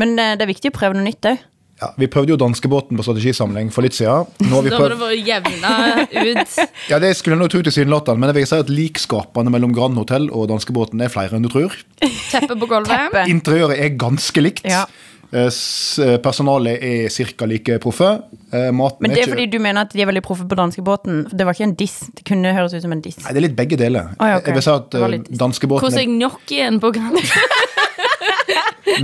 Men 0.00 0.14
eh, 0.18 0.36
det 0.38 0.46
er 0.46 0.52
viktig 0.54 0.70
å 0.72 0.76
prøve 0.78 0.96
noe 0.96 1.04
nytt 1.04 1.26
òg. 1.28 1.42
ja. 1.82 1.90
Vi 2.00 2.06
prøvde 2.12 2.32
jo 2.32 2.38
danskebåten 2.40 2.96
på 2.96 3.04
strategisamling 3.04 3.68
for 3.74 3.84
litt 3.84 3.96
siden. 3.98 4.24
Nå 4.46 4.54
har 4.54 4.64
vi 4.64 4.70
Da 4.72 4.78
var 4.80 4.94
prøvd 4.94 5.10
det 5.10 5.18
jevna 5.28 5.74
ut. 6.06 6.56
Ja, 6.92 6.98
Det 7.02 7.10
skulle 7.18 7.36
jeg 7.36 7.42
nå 7.42 7.48
tro 7.52 7.60
tilsynelatende, 7.66 8.20
men 8.22 8.30
jeg 8.32 8.38
vil 8.38 8.48
si 8.48 8.60
at 8.64 8.72
likskapene 8.72 9.52
mellom 9.52 9.74
Grand 9.76 9.98
Hotell 10.00 10.30
og 10.30 10.48
danskebåten 10.52 11.00
er 11.04 11.12
flere 11.12 11.36
enn 11.36 11.44
du 11.44 11.50
tror. 11.52 11.76
Teppe 12.00 12.56
på 12.56 12.68
gulvet. 12.70 12.92
Teppe. 12.94 13.26
Interiøret 13.32 13.80
er 13.82 13.92
ganske 14.00 14.44
likt. 14.46 14.64
Ja. 14.68 14.86
Eh, 15.32 15.46
eh, 15.46 16.16
Personalet 16.18 16.82
er 16.82 17.08
ca. 17.36 17.46
like 17.46 17.78
proffe. 17.78 18.22
Eh, 18.52 18.70
Maten 18.74 18.98
Men 19.00 19.10
det 19.12 19.18
er 19.18 19.26
ikke 19.26 19.36
fordi 19.36 19.50
du 19.52 19.58
mener 19.62 19.86
at 19.86 19.92
de 19.94 20.02
er 20.02 20.06
veldig 20.10 20.22
proffe 20.26 20.46
på 20.48 20.58
danskebåten. 20.58 21.28
Det 21.30 21.46
var 21.46 21.54
ikke 21.54 21.68
en 21.68 21.74
diss. 21.78 22.00
Det 22.16 22.24
kunne 22.26 22.52
høres 22.56 22.74
ut 22.74 22.82
som 22.82 22.92
en 22.92 23.02
diss. 23.04 23.20
Nei, 23.22 23.32
det 23.32 23.42
er 23.42 23.46
litt 23.48 23.58
begge 23.58 23.78
deler. 23.78 24.10
Oh, 24.18 24.26
ja, 24.26 24.40
okay. 24.40 24.50
Jeg 24.50 24.58
vil 24.58 24.66
si 24.66 24.74
at 24.74 24.90
Det 24.90 25.00
Hvordan 25.00 25.20
er 25.20 25.30
jeg 25.30 25.38
danskebåten 25.44 26.00
jeg 26.00 26.10
gnokkien 26.16 26.80
på 26.82 26.92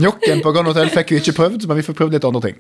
Njokken 0.01 0.43
på 0.45 0.53
Grand 0.55 0.71
Hotel 0.71 0.91
fikk 0.93 1.13
vi 1.15 1.21
ikke 1.23 1.37
prøvd, 1.37 1.67
men 1.69 1.79
vi 1.79 1.85
får 1.87 1.97
prøvd 1.99 2.17
litt 2.17 2.27
andre 2.29 2.43
ting. 2.49 2.57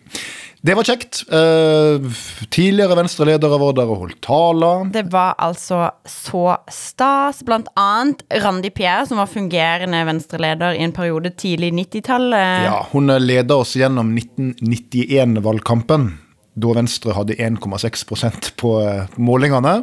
Det 0.66 0.74
var 0.74 0.86
kjekt. 0.88 1.20
Eh, 1.30 2.06
tidligere 2.50 2.96
Venstre-ledere 2.98 3.58
var 3.60 3.74
der 3.76 3.90
og 3.92 4.00
holdt 4.04 4.20
taler. 4.24 4.86
Det 4.94 5.04
var 5.12 5.36
altså 5.42 5.90
så 6.08 6.56
stas. 6.72 7.42
Blant 7.46 7.68
annet 7.78 8.24
Randi 8.42 8.72
Pierre, 8.74 9.06
som 9.06 9.20
var 9.20 9.30
fungerende 9.30 10.00
venstreleder 10.08 10.78
i 10.78 10.84
en 10.86 10.94
periode 10.96 11.34
tidlig 11.38 11.72
90-tallet. 11.76 12.66
Ja, 12.66 12.80
hun 12.92 13.12
leda 13.22 13.60
oss 13.62 13.76
gjennom 13.78 14.14
1991-valgkampen. 14.16 16.10
Da 16.56 16.70
Venstre 16.72 17.12
hadde 17.12 17.34
1,6% 17.36 18.54
på 18.56 18.70
eh, 18.80 19.10
målingene. 19.20 19.74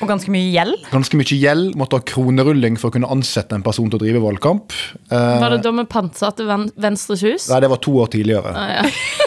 Og 0.00 0.10
ganske 0.10 0.30
mye 0.30 0.52
gjeld. 0.54 0.76
Ganske 0.92 1.18
mye 1.18 1.38
gjeld. 1.40 1.72
Måtte 1.80 1.98
ha 1.98 2.04
kronerulling 2.06 2.76
for 2.78 2.92
å 2.92 2.94
kunne 2.94 3.10
ansette 3.10 3.56
en 3.58 3.64
person 3.66 3.90
til 3.90 3.98
å 3.98 4.02
drive 4.04 4.22
valgkamp. 4.22 4.70
Eh, 5.10 5.40
Var 5.42 5.56
det 5.56 5.62
da 5.66 5.72
vi 5.74 5.86
pantsatte 5.90 6.46
ven 6.46 6.68
Venstres 6.78 7.24
hus? 7.26 7.48
Nei, 7.50 7.58
det 7.64 7.72
var 7.72 7.82
to 7.82 7.96
år 8.04 8.12
tidligere. 8.14 8.54
Ah, 8.54 8.70
ja. 8.78 9.19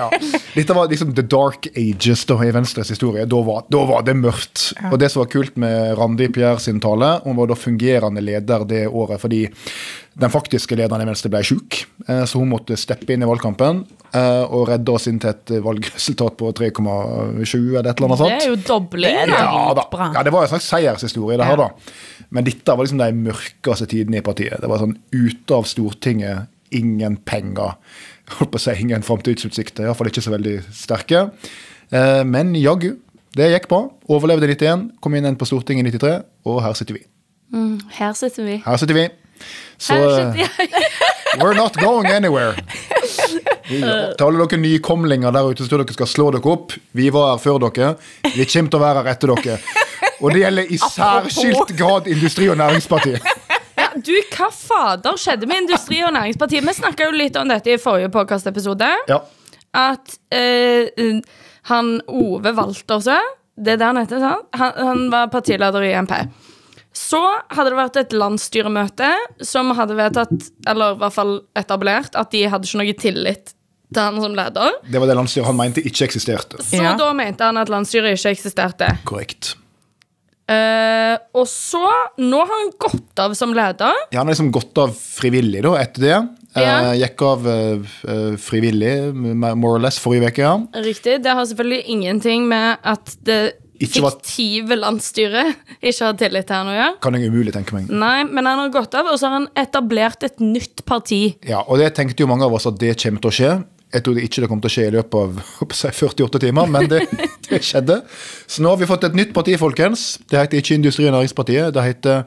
Ja. 0.00 0.08
Dette 0.54 0.76
var 0.76 0.90
liksom 0.90 1.14
the 1.16 1.24
dark 1.28 1.68
ages 1.76 2.24
da, 2.28 2.38
i 2.46 2.52
Venstres 2.54 2.90
historie. 2.94 3.26
Da 3.28 3.40
var, 3.46 3.66
da 3.70 3.84
var 3.88 4.04
det 4.06 4.16
mørkt. 4.18 4.70
Og 4.90 4.98
det 5.02 5.10
som 5.12 5.22
var 5.24 5.30
kult 5.32 5.58
med 5.60 5.94
Randi 6.00 6.30
Pierre 6.32 6.60
sin 6.62 6.80
tale, 6.82 7.18
hun 7.26 7.36
var 7.38 7.50
da 7.52 7.58
fungerende 7.58 8.24
leder 8.24 8.64
det 8.68 8.86
året 8.88 9.20
fordi 9.22 9.44
den 10.20 10.32
faktiske 10.32 10.76
lederen 10.76 11.04
i 11.04 11.08
Venstre 11.08 11.30
ble 11.32 11.40
sjuk, 11.46 11.78
eh, 12.08 12.24
så 12.28 12.40
hun 12.40 12.50
måtte 12.50 12.76
steppe 12.76 13.14
inn 13.14 13.22
i 13.22 13.28
valgkampen 13.28 13.84
eh, 14.10 14.42
og 14.42 14.66
redde 14.68 14.92
oss 14.92 15.06
inn 15.08 15.20
til 15.22 15.30
et 15.30 15.52
valgresultat 15.64 16.36
på 16.40 16.50
3,7 16.58 16.82
eller 16.82 17.92
et 17.92 18.00
eller 18.00 18.08
annet 18.08 18.20
sånt. 18.20 18.34
Det 18.34 18.48
er 18.48 18.50
jo 18.50 18.58
dobling. 18.66 19.20
Ja, 19.30 19.70
da. 19.78 19.86
Ja, 20.16 20.24
det 20.26 20.34
var 20.34 20.44
en 20.44 20.52
slags 20.52 20.68
seiershistorie, 20.68 21.38
det 21.40 21.46
her, 21.48 21.62
da. 21.62 21.70
Men 22.34 22.46
dette 22.46 22.74
var 22.74 22.86
liksom 22.86 23.00
de 23.00 23.10
mørkeste 23.30 23.88
tidene 23.90 24.20
i 24.20 24.26
partiet. 24.26 24.58
Det 24.62 24.70
var 24.70 24.82
sånn 24.82 24.98
ute 25.14 25.56
av 25.56 25.66
Stortinget, 25.70 26.50
ingen 26.74 27.16
penger. 27.26 27.78
Holdt 28.38 28.52
på 28.52 28.60
å 28.60 28.62
si 28.62 28.74
ingen 28.82 29.02
framtidsutsikter, 29.06 29.86
iallfall 29.88 30.10
ikke 30.10 30.22
så 30.24 30.32
veldig 30.34 30.56
sterke. 30.76 31.24
Eh, 31.90 32.22
men 32.28 32.52
jaggu, 32.58 32.92
det 33.36 33.50
gikk 33.52 33.68
bra. 33.70 33.84
Overlevde 34.10 34.48
91, 34.50 34.88
kom 35.02 35.14
inn 35.16 35.26
igjen 35.26 35.38
på 35.40 35.48
Stortinget 35.48 35.88
i 35.90 35.96
93, 35.98 36.12
og 36.50 36.60
her 36.64 36.76
sitter 36.78 36.98
vi. 36.98 37.04
Mm, 37.54 37.76
her 37.98 38.14
sitter 38.18 38.46
vi. 38.46 38.60
Her 38.64 38.78
sitter 38.80 38.98
vi. 38.98 39.08
Så 39.80 39.96
Her 39.96 40.06
eh, 40.06 40.16
sitter 40.16 40.68
jeg. 40.68 41.40
we're 41.40 41.54
not 41.56 41.76
going 41.80 42.06
anywhere. 42.12 42.54
Vi, 43.70 43.80
til 44.18 44.24
alle 44.26 44.46
dere 44.46 44.60
nykomlinger 44.62 45.34
der 45.34 45.50
ute 45.50 45.64
som 45.64 45.70
tror 45.72 45.84
dere 45.84 45.96
skal 45.98 46.10
slå 46.10 46.30
dere 46.34 46.50
opp, 46.54 46.74
vi 46.96 47.10
var 47.14 47.32
her 47.34 47.42
før 47.42 47.62
dere. 47.66 47.94
Vi 48.34 48.46
kommer 48.50 48.70
til 48.74 48.80
å 48.80 48.84
være 48.84 49.02
her 49.04 49.12
etter 49.14 49.34
dere. 49.34 49.60
Og 50.20 50.34
det 50.34 50.42
gjelder 50.42 50.68
i 50.68 50.76
særskilt 50.80 51.70
grad 51.78 52.10
Industri- 52.12 52.50
og 52.52 52.58
Næringspartiet. 52.60 53.24
Du, 53.96 54.12
hva 54.36 54.48
fader 54.54 55.16
skjedde 55.18 55.46
med 55.50 55.64
Industri- 55.64 56.02
og 56.06 56.12
Næringspartiet? 56.14 56.64
Vi 56.66 56.74
snakka 56.76 57.08
jo 57.10 57.16
litt 57.16 57.36
om 57.40 57.48
dette 57.50 57.72
i 57.74 57.78
forrige 57.80 58.10
podkastepisode. 58.14 58.88
Ja. 59.10 59.20
At 59.76 60.16
eh, 60.34 60.90
han 61.70 61.90
Ove 62.08 62.52
Waltersø, 62.56 63.18
det 63.60 63.74
er 63.74 63.80
det 63.82 63.86
han 63.90 64.00
heter, 64.00 64.22
sant? 64.22 64.46
Han, 64.56 64.72
han 64.90 65.02
var 65.12 65.28
partileder 65.32 65.84
i 65.86 65.92
MP. 66.02 66.14
Så 66.96 67.20
hadde 67.54 67.70
det 67.70 67.78
vært 67.78 67.96
et 68.00 68.14
landsstyremøte 68.18 69.10
som 69.46 69.70
hadde 69.78 69.94
vedtatt, 69.98 70.48
eller 70.66 70.96
i 70.96 71.00
hvert 71.02 71.14
fall 71.14 71.36
etablert, 71.58 72.16
at 72.18 72.32
de 72.34 72.44
hadde 72.50 72.66
ikke 72.66 72.80
noe 72.82 72.96
tillit 72.98 73.52
til 73.90 74.02
han 74.02 74.18
som 74.22 74.34
leder. 74.38 74.74
Det 74.90 74.98
var 75.02 75.10
det 75.10 75.16
landsstyret 75.18 75.46
han 75.50 75.58
mente 75.58 75.82
ikke 75.86 76.06
eksisterte. 76.08 76.58
Så 76.62 76.78
Ja. 76.82 76.96
da 76.98 77.12
mente 77.14 77.42
han 77.46 77.56
at 77.58 77.68
landsstyret 77.70 78.14
ikke 78.18 78.34
eksisterte. 78.36 78.90
Korrekt. 79.06 79.54
Eh, 80.50 81.14
og 81.38 81.46
så 81.46 81.80
Nå 82.18 82.40
har 82.42 82.50
han 82.50 82.72
gått 82.82 83.22
av 83.22 83.34
som 83.38 83.52
leder. 83.54 83.94
Ja, 84.10 84.18
han 84.20 84.26
har 84.26 84.34
liksom 84.34 84.50
gått 84.54 84.78
av 84.82 84.92
frivillig 84.96 85.62
da, 85.66 85.76
etter 85.78 86.06
det. 86.06 86.16
Eh, 86.56 86.62
Ja. 86.66 86.92
gikk 86.98 87.22
av 87.22 87.46
eh, 87.46 88.34
frivillig, 88.42 89.14
more 89.14 89.76
or 89.76 89.82
less, 89.84 89.98
forrige 90.02 90.32
uke. 90.32 90.42
Ja. 90.42 90.56
Riktig. 90.82 91.20
Det 91.22 91.30
har 91.38 91.46
selvfølgelig 91.46 91.84
ingenting 91.94 92.48
med 92.50 92.78
at 92.82 93.14
det 93.22 93.40
Ikke 93.80 94.02
fiktive 94.10 94.76
landsstyret 94.76 95.54
ikke 95.80 96.04
har 96.10 96.16
tillit 96.20 96.46
til 96.50 96.56
han 96.58 96.68
å 96.72 96.74
gjøre. 96.76 96.96
Kan 97.06 97.14
jeg 97.16 97.30
umulig 97.30 97.54
tenke 97.54 97.72
meg. 97.78 97.86
Nei, 97.88 98.24
men 98.28 98.44
han 98.50 98.58
har 98.66 98.72
gått 98.74 98.94
av, 98.98 99.06
og 99.08 99.16
så 99.22 99.30
har 99.30 99.38
han 99.38 99.48
etablert 99.56 100.26
et 100.26 100.40
nytt 100.42 100.82
parti. 100.84 101.22
Ja, 101.48 101.62
og 101.66 101.78
det 101.80 101.94
tenkte 101.96 102.26
jo 102.26 102.28
mange 102.32 102.44
av 102.44 102.52
oss 102.58 102.66
at 102.68 102.76
det 102.82 102.96
kommer 103.00 103.22
til 103.24 103.30
å 103.30 103.36
skje. 103.38 103.52
Jeg 103.90 104.04
trodde 104.06 104.22
ikke 104.22 104.42
det 104.44 104.48
kom 104.52 104.60
til 104.62 104.70
å 104.70 104.74
skje 104.74 104.84
i 104.86 104.92
løpet 104.94 105.16
av 105.18 105.40
48 106.10 106.42
timer, 106.44 106.68
men 106.70 106.90
det 106.92 107.00
skjedde. 107.70 108.00
Så 108.46 108.62
nå 108.64 108.72
har 108.72 108.80
vi 108.80 108.88
fått 108.90 109.06
et 109.08 109.18
nytt 109.18 109.34
parti, 109.36 109.56
folkens. 109.60 110.18
Det 110.30 110.38
heter 110.38 110.62
ikke 110.62 110.78
Industri- 110.78 111.08
og 111.10 111.16
Næringspartiet. 111.18 111.74
Det 111.74 111.84
heter 111.84 112.22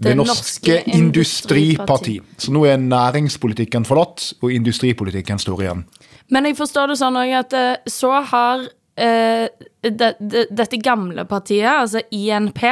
Det, 0.00 0.08
Det 0.08 0.16
Norske 0.16 0.32
Norske 0.32 0.96
Industriparti. 0.96 2.20
Så 2.38 2.52
nå 2.52 2.64
er 2.64 2.80
næringspolitikken 2.80 3.84
forlatt, 3.84 4.32
og 4.40 4.52
industripolitikken 4.52 5.38
står 5.38 5.62
igjen. 5.62 5.84
Men 6.30 6.46
jeg 6.46 6.56
forstår 6.56 6.92
det 6.92 7.00
sånn 7.00 7.18
også 7.20 7.40
at 7.42 7.56
eh, 7.58 7.90
så 7.90 8.12
har 8.30 8.64
eh, 8.96 9.48
det, 9.82 10.14
det, 10.20 10.46
dette 10.50 10.80
gamle 10.80 11.26
partiet, 11.28 11.68
altså 11.68 12.00
INP, 12.10 12.62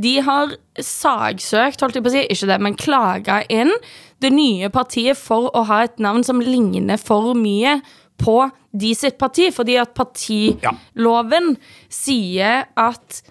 de 0.00 0.14
har 0.24 0.54
sagsøkt, 0.80 1.80
holdt 1.80 1.98
jeg 1.98 2.04
på 2.04 2.10
å 2.10 2.14
si, 2.14 2.26
ikke 2.32 2.50
det, 2.50 2.58
men 2.64 2.78
klaga 2.78 3.40
inn 3.52 3.72
det 4.20 4.32
nye 4.34 4.70
partiet 4.72 5.18
for 5.18 5.50
å 5.56 5.64
ha 5.68 5.82
et 5.86 6.00
navn 6.02 6.24
som 6.26 6.42
ligner 6.44 7.00
for 7.00 7.34
mye 7.36 7.78
på 8.20 8.36
de 8.70 8.94
sitt 8.94 9.18
parti, 9.18 9.48
fordi 9.54 9.78
at 9.80 9.94
partiloven 9.96 11.54
sier 11.90 12.66
at 12.78 13.22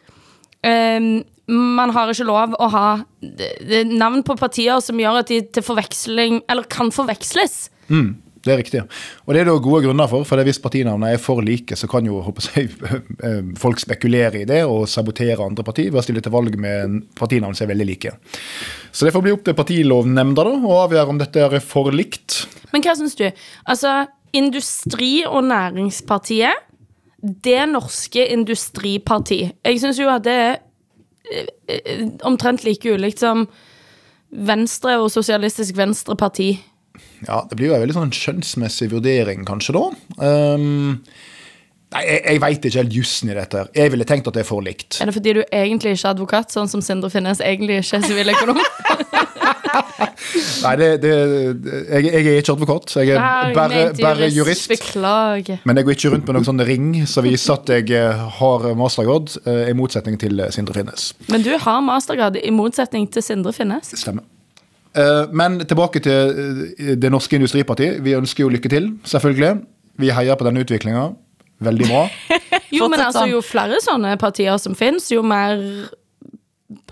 um, 0.65 1.19
man 1.50 1.93
har 1.96 2.12
ikke 2.12 2.27
lov 2.27 2.55
å 2.60 2.69
ha 2.74 2.88
navn 3.89 4.24
på 4.25 4.38
partier 4.38 4.81
som 4.86 5.00
gjør 5.01 5.22
at 5.24 5.31
de 5.31 5.39
til 5.50 5.65
forveksling 5.65 6.43
Eller 6.51 6.67
kan 6.69 6.91
forveksles. 6.93 7.55
Det 8.39 8.53
er 8.53 8.60
riktig. 8.62 8.81
Og 9.27 9.34
det 9.36 9.41
er 9.41 9.50
det 9.50 9.55
gode 9.65 9.81
grunner 9.84 10.08
for. 10.08 10.24
for 10.27 10.41
Hvis 10.48 10.62
partinavnene 10.63 11.15
er 11.15 11.22
for 11.22 11.43
like, 11.43 11.75
så 11.75 11.89
kan 11.91 12.05
jo 12.08 12.22
jeg, 12.55 12.69
eh, 13.27 13.41
folk 13.60 13.81
spekulere 13.81 14.43
i 14.43 14.48
det 14.48 14.62
og 14.67 14.88
sabotere 14.88 15.43
andre 15.43 15.65
partier 15.67 15.91
ved 15.91 16.00
å 16.00 16.05
stille 16.05 16.24
til 16.24 16.34
valg 16.34 16.55
med 16.60 17.01
partinavn 17.19 17.58
som 17.58 17.67
er 17.67 17.74
veldig 17.74 17.89
like. 17.89 18.13
Så 18.91 19.08
det 19.08 19.13
får 19.15 19.25
bli 19.25 19.36
opp 19.36 19.43
til 19.48 19.58
partilovnemnda 19.58 20.48
da, 20.48 20.55
å 20.55 20.79
avgjøre 20.86 21.15
om 21.15 21.19
dette 21.19 21.43
er 21.43 21.60
for 21.63 21.91
likt. 21.96 22.46
Men 22.72 22.86
hva 22.86 22.96
syns 22.96 23.17
du? 23.19 23.27
Altså, 23.67 24.05
Industri- 24.34 25.26
og 25.28 25.44
Næringspartiet, 25.50 26.54
det 27.44 27.66
norske 27.70 28.24
industriparti 28.32 29.40
Jeg 29.66 29.80
syns 29.82 29.98
jo 30.00 30.08
at 30.08 30.24
det 30.24 30.36
er 30.40 30.54
eh, 31.34 32.06
omtrent 32.24 32.64
like 32.64 32.94
ulikt 32.94 33.20
som 33.20 33.48
Venstre 34.32 35.00
og 35.02 35.10
Sosialistisk 35.12 35.76
Venstreparti. 35.76 36.52
Ja, 37.28 37.42
Det 37.50 37.58
blir 37.58 37.68
jo 37.72 37.74
en 37.76 37.82
veldig 37.84 37.96
sånn 37.98 38.12
skjønnsmessig 38.16 38.92
vurdering, 38.92 39.44
kanskje, 39.48 39.74
da. 39.76 39.84
Um, 40.56 41.02
nei, 41.96 42.04
Jeg, 42.06 42.22
jeg 42.26 42.42
veit 42.44 42.66
ikke 42.70 42.80
helt 42.84 42.94
jussen 42.94 43.32
i 43.34 43.36
dette. 43.36 43.58
her. 43.58 43.72
Jeg 43.76 43.92
ville 43.92 44.06
tenkt 44.08 44.28
at 44.30 44.38
det 44.38 44.46
er 44.46 44.48
for 44.48 44.62
likt. 44.64 45.00
Er 45.02 45.10
det 45.10 45.16
fordi 45.18 45.34
du 45.34 45.44
egentlig 45.52 45.96
ikke 45.98 46.08
er 46.08 46.14
advokat, 46.14 46.54
sånn 46.54 46.70
som 46.72 46.82
Sindre 46.86 47.10
Finnes 47.12 47.42
egentlig 47.42 47.82
ikke 47.82 48.00
er 48.00 48.08
siviløkonom? 48.08 48.62
Nei, 50.65 50.74
det, 50.79 50.88
det, 51.03 51.12
jeg, 51.89 52.06
jeg 52.10 52.25
er 52.34 52.41
ikke 52.41 52.56
advokat. 52.56 52.96
Jeg 53.00 53.13
er 53.15 53.22
Nei, 53.22 53.53
bare, 53.56 53.84
bare 54.00 54.29
jurist. 54.34 54.70
Beklager. 54.72 55.62
Men 55.68 55.79
jeg 55.79 55.88
går 55.88 55.98
ikke 55.98 56.12
rundt 56.15 56.27
med 56.29 56.38
noen 56.39 56.48
sånn 56.50 56.63
ring 56.68 56.89
som 57.10 57.25
viser 57.25 57.56
at 57.56 57.72
jeg 57.74 57.94
eh, 57.98 58.25
har 58.39 58.68
mastergrad, 58.79 59.32
eh, 59.46 59.63
i 59.72 59.77
motsetning 59.77 60.20
til 60.22 60.41
eh, 60.44 60.51
Sindre 60.56 60.75
Finnes. 60.77 61.12
Men 61.32 61.46
du 61.46 61.51
har 61.62 61.79
mastergrad, 61.86 62.39
i 62.41 62.51
motsetning 62.56 63.08
til 63.13 63.25
Sindre 63.25 63.53
Finnes. 63.56 63.94
Stemmer. 64.00 64.27
Eh, 64.98 65.25
Men 65.32 65.60
tilbake 65.65 66.01
til 66.03 66.96
Det 67.00 67.12
Norske 67.13 67.39
Industriparti. 67.39 67.96
Vi 68.06 68.18
ønsker 68.18 68.46
jo 68.46 68.53
lykke 68.53 68.72
til, 68.72 68.94
selvfølgelig. 69.08 69.60
Vi 70.00 70.13
heier 70.15 70.38
på 70.39 70.48
denne 70.48 70.63
utviklinga. 70.65 71.10
Veldig 71.60 71.89
bra. 71.91 72.06
Jo, 72.70 72.86
men 72.86 73.01
altså, 73.01 73.24
sånn. 73.24 73.32
jo 73.34 73.39
flere 73.41 73.79
sånne 73.82 74.12
partier 74.22 74.60
som 74.62 74.75
finnes, 74.77 75.08
jo 75.10 75.24
mer 75.25 75.58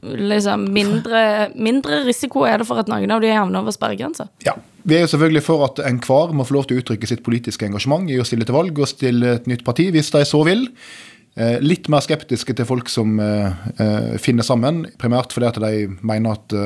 liksom, 0.04 0.68
mindre, 0.74 1.50
mindre 1.56 2.04
risiko 2.08 2.46
er 2.48 2.62
det 2.62 2.68
for 2.70 2.82
at 2.82 2.90
noen 2.92 3.12
av 3.14 3.24
de 3.24 3.34
havner 3.34 3.62
over 3.64 3.76
sperregrensa. 3.76 4.30
Ja. 4.46 4.56
Vi 4.88 4.96
er 4.96 5.04
jo 5.04 5.12
selvfølgelig 5.12 5.44
for 5.44 5.66
at 5.66 5.82
enhver 5.84 6.32
må 6.32 6.46
få 6.48 6.56
lov 6.56 6.70
til 6.70 6.78
å 6.78 6.82
uttrykke 6.84 7.10
sitt 7.10 7.24
politiske 7.26 7.68
engasjement 7.68 8.08
i 8.08 8.22
å 8.22 8.26
stille 8.28 8.48
til 8.48 8.56
valg 8.56 8.78
og 8.80 8.88
stille 8.88 9.34
et 9.36 9.50
nytt 9.52 9.66
parti, 9.68 9.90
hvis 9.92 10.14
de 10.16 10.24
så 10.28 10.40
vil. 10.48 10.70
Eh, 11.38 11.60
Litt 11.62 11.90
mer 11.92 12.02
skeptiske 12.02 12.56
til 12.58 12.66
folk 12.66 12.90
som 12.90 13.20
eh, 13.22 13.68
eh, 13.84 14.16
finner 14.22 14.48
sammen, 14.48 14.86
primært 14.98 15.36
fordi 15.36 15.50
at 15.52 15.62
de 15.62 15.88
mener 16.02 16.38
at 16.38 16.60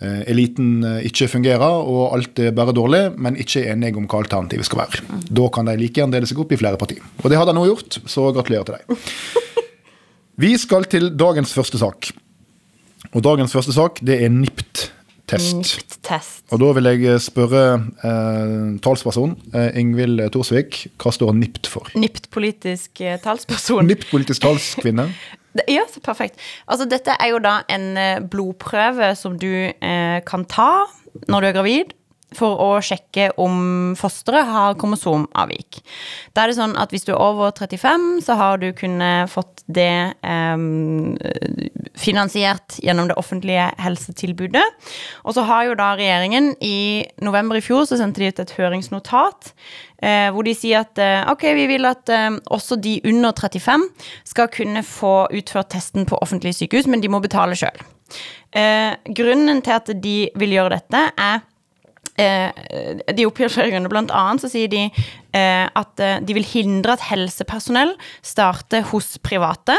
eliten 0.00 0.80
ikke 1.04 1.26
fungerer 1.28 1.82
og 1.84 2.14
alt 2.16 2.38
er 2.40 2.54
bare 2.56 2.72
dårlig, 2.72 3.02
men 3.20 3.34
ikke 3.36 3.60
er 3.60 3.74
enige 3.74 3.98
om 4.00 4.06
hva 4.08 4.22
alternativet 4.22 4.64
skal 4.64 4.80
være. 4.80 5.02
Da 5.28 5.48
kan 5.52 5.68
de 5.68 5.74
like 5.76 6.00
gjerne 6.00 6.14
dele 6.14 6.30
seg 6.30 6.40
opp 6.40 6.54
i 6.56 6.56
flere 6.56 6.80
partier. 6.80 7.04
Og 7.20 7.28
det 7.28 7.36
har 7.36 7.44
de 7.44 7.52
nå 7.52 7.66
gjort, 7.68 7.98
så 8.08 8.30
gratulerer 8.32 8.64
til 8.64 8.78
dem. 8.78 9.02
Vi 10.40 10.54
skal 10.56 10.88
til 10.88 11.10
dagens 11.20 11.52
første 11.52 11.82
sak. 11.82 12.08
Og 13.14 13.24
dagens 13.24 13.52
første 13.52 13.74
sak, 13.74 14.00
det 14.06 14.20
er 14.24 14.32
NIPT-test. 14.32 15.56
NIPT-test. 15.56 16.44
Og 16.52 16.62
da 16.62 16.70
vil 16.76 16.90
jeg 16.90 17.20
spørre 17.24 17.64
eh, 18.04 18.78
talsperson 18.84 19.34
eh, 19.54 19.72
Ingvild 19.80 20.22
Thorsvik, 20.34 20.84
hva 21.00 21.12
står 21.14 21.34
NIPT 21.38 21.70
for? 21.72 21.90
NIPT-politisk 21.98 23.02
eh, 23.06 23.18
talsperson. 23.22 23.86
NIPT 23.90 24.10
politisk 24.12 24.46
talskvinne. 24.46 25.10
Ja, 25.66 25.82
så 25.90 25.98
perfekt. 25.98 26.36
Altså, 26.70 26.84
dette 26.86 27.10
er 27.18 27.32
jo 27.32 27.40
da 27.42 27.56
en 27.74 27.96
eh, 27.98 28.20
blodprøve 28.22 29.08
som 29.18 29.34
du 29.34 29.50
eh, 29.50 30.18
kan 30.22 30.44
ta 30.46 30.86
når 31.26 31.42
du 31.42 31.46
er 31.48 31.56
gravid, 31.56 31.94
for 32.36 32.60
å 32.62 32.68
sjekke 32.84 33.30
om 33.40 33.94
fosteret 33.98 34.48
har 34.48 34.76
kromosomavvik. 34.80 35.80
Da 36.34 36.44
er 36.44 36.52
det 36.52 36.58
sånn 36.58 36.76
at 36.80 36.94
hvis 36.94 37.06
du 37.08 37.12
er 37.12 37.20
over 37.20 37.52
35, 37.56 38.08
så 38.26 38.36
har 38.38 38.60
du 38.62 38.70
kunnet 38.76 39.30
fått 39.32 39.64
det 39.70 40.14
eh, 40.22 40.64
finansiert 41.98 42.78
gjennom 42.84 43.10
det 43.10 43.18
offentlige 43.20 43.70
helsetilbudet. 43.82 44.64
Og 45.24 45.36
så 45.36 45.46
har 45.48 45.68
jo 45.68 45.78
da 45.78 45.92
regjeringen 45.98 46.52
i 46.64 47.06
november 47.24 47.58
i 47.58 47.64
fjor 47.64 47.86
så 47.88 47.98
sendte 48.00 48.22
de 48.22 48.30
ut 48.30 48.42
et 48.42 48.56
høringsnotat 48.58 49.52
eh, 50.02 50.28
hvor 50.32 50.46
de 50.46 50.54
sier 50.56 50.84
at 50.84 51.00
eh, 51.00 51.22
ok, 51.30 51.46
vi 51.56 51.66
vil 51.70 51.88
at 51.88 52.10
eh, 52.12 52.30
også 52.52 52.78
de 52.82 52.98
under 53.08 53.34
35 53.36 53.86
skal 54.32 54.50
kunne 54.52 54.84
få 54.86 55.14
utført 55.36 55.72
testen 55.74 56.08
på 56.08 56.18
offentlige 56.22 56.62
sykehus, 56.62 56.88
men 56.90 57.02
de 57.02 57.12
må 57.12 57.22
betale 57.22 57.58
sjøl. 57.58 57.82
Eh, 58.56 58.96
grunnen 59.14 59.62
til 59.62 59.76
at 59.76 59.92
de 60.02 60.16
vil 60.40 60.56
gjøre 60.56 60.74
dette, 60.78 61.04
er 61.14 61.44
de 62.20 63.26
oppgir 63.28 63.52
flere. 63.52 63.80
Blant 63.90 64.12
annet 64.14 64.44
så 64.44 64.50
sier 64.52 64.70
de 64.70 64.86
eh, 64.86 65.66
at 65.66 66.02
eh, 66.02 66.18
de 66.24 66.36
vil 66.36 66.46
hindre 66.46 66.96
at 66.96 67.06
helsepersonell 67.10 67.94
starter 68.26 68.84
hos 68.92 69.14
private. 69.24 69.76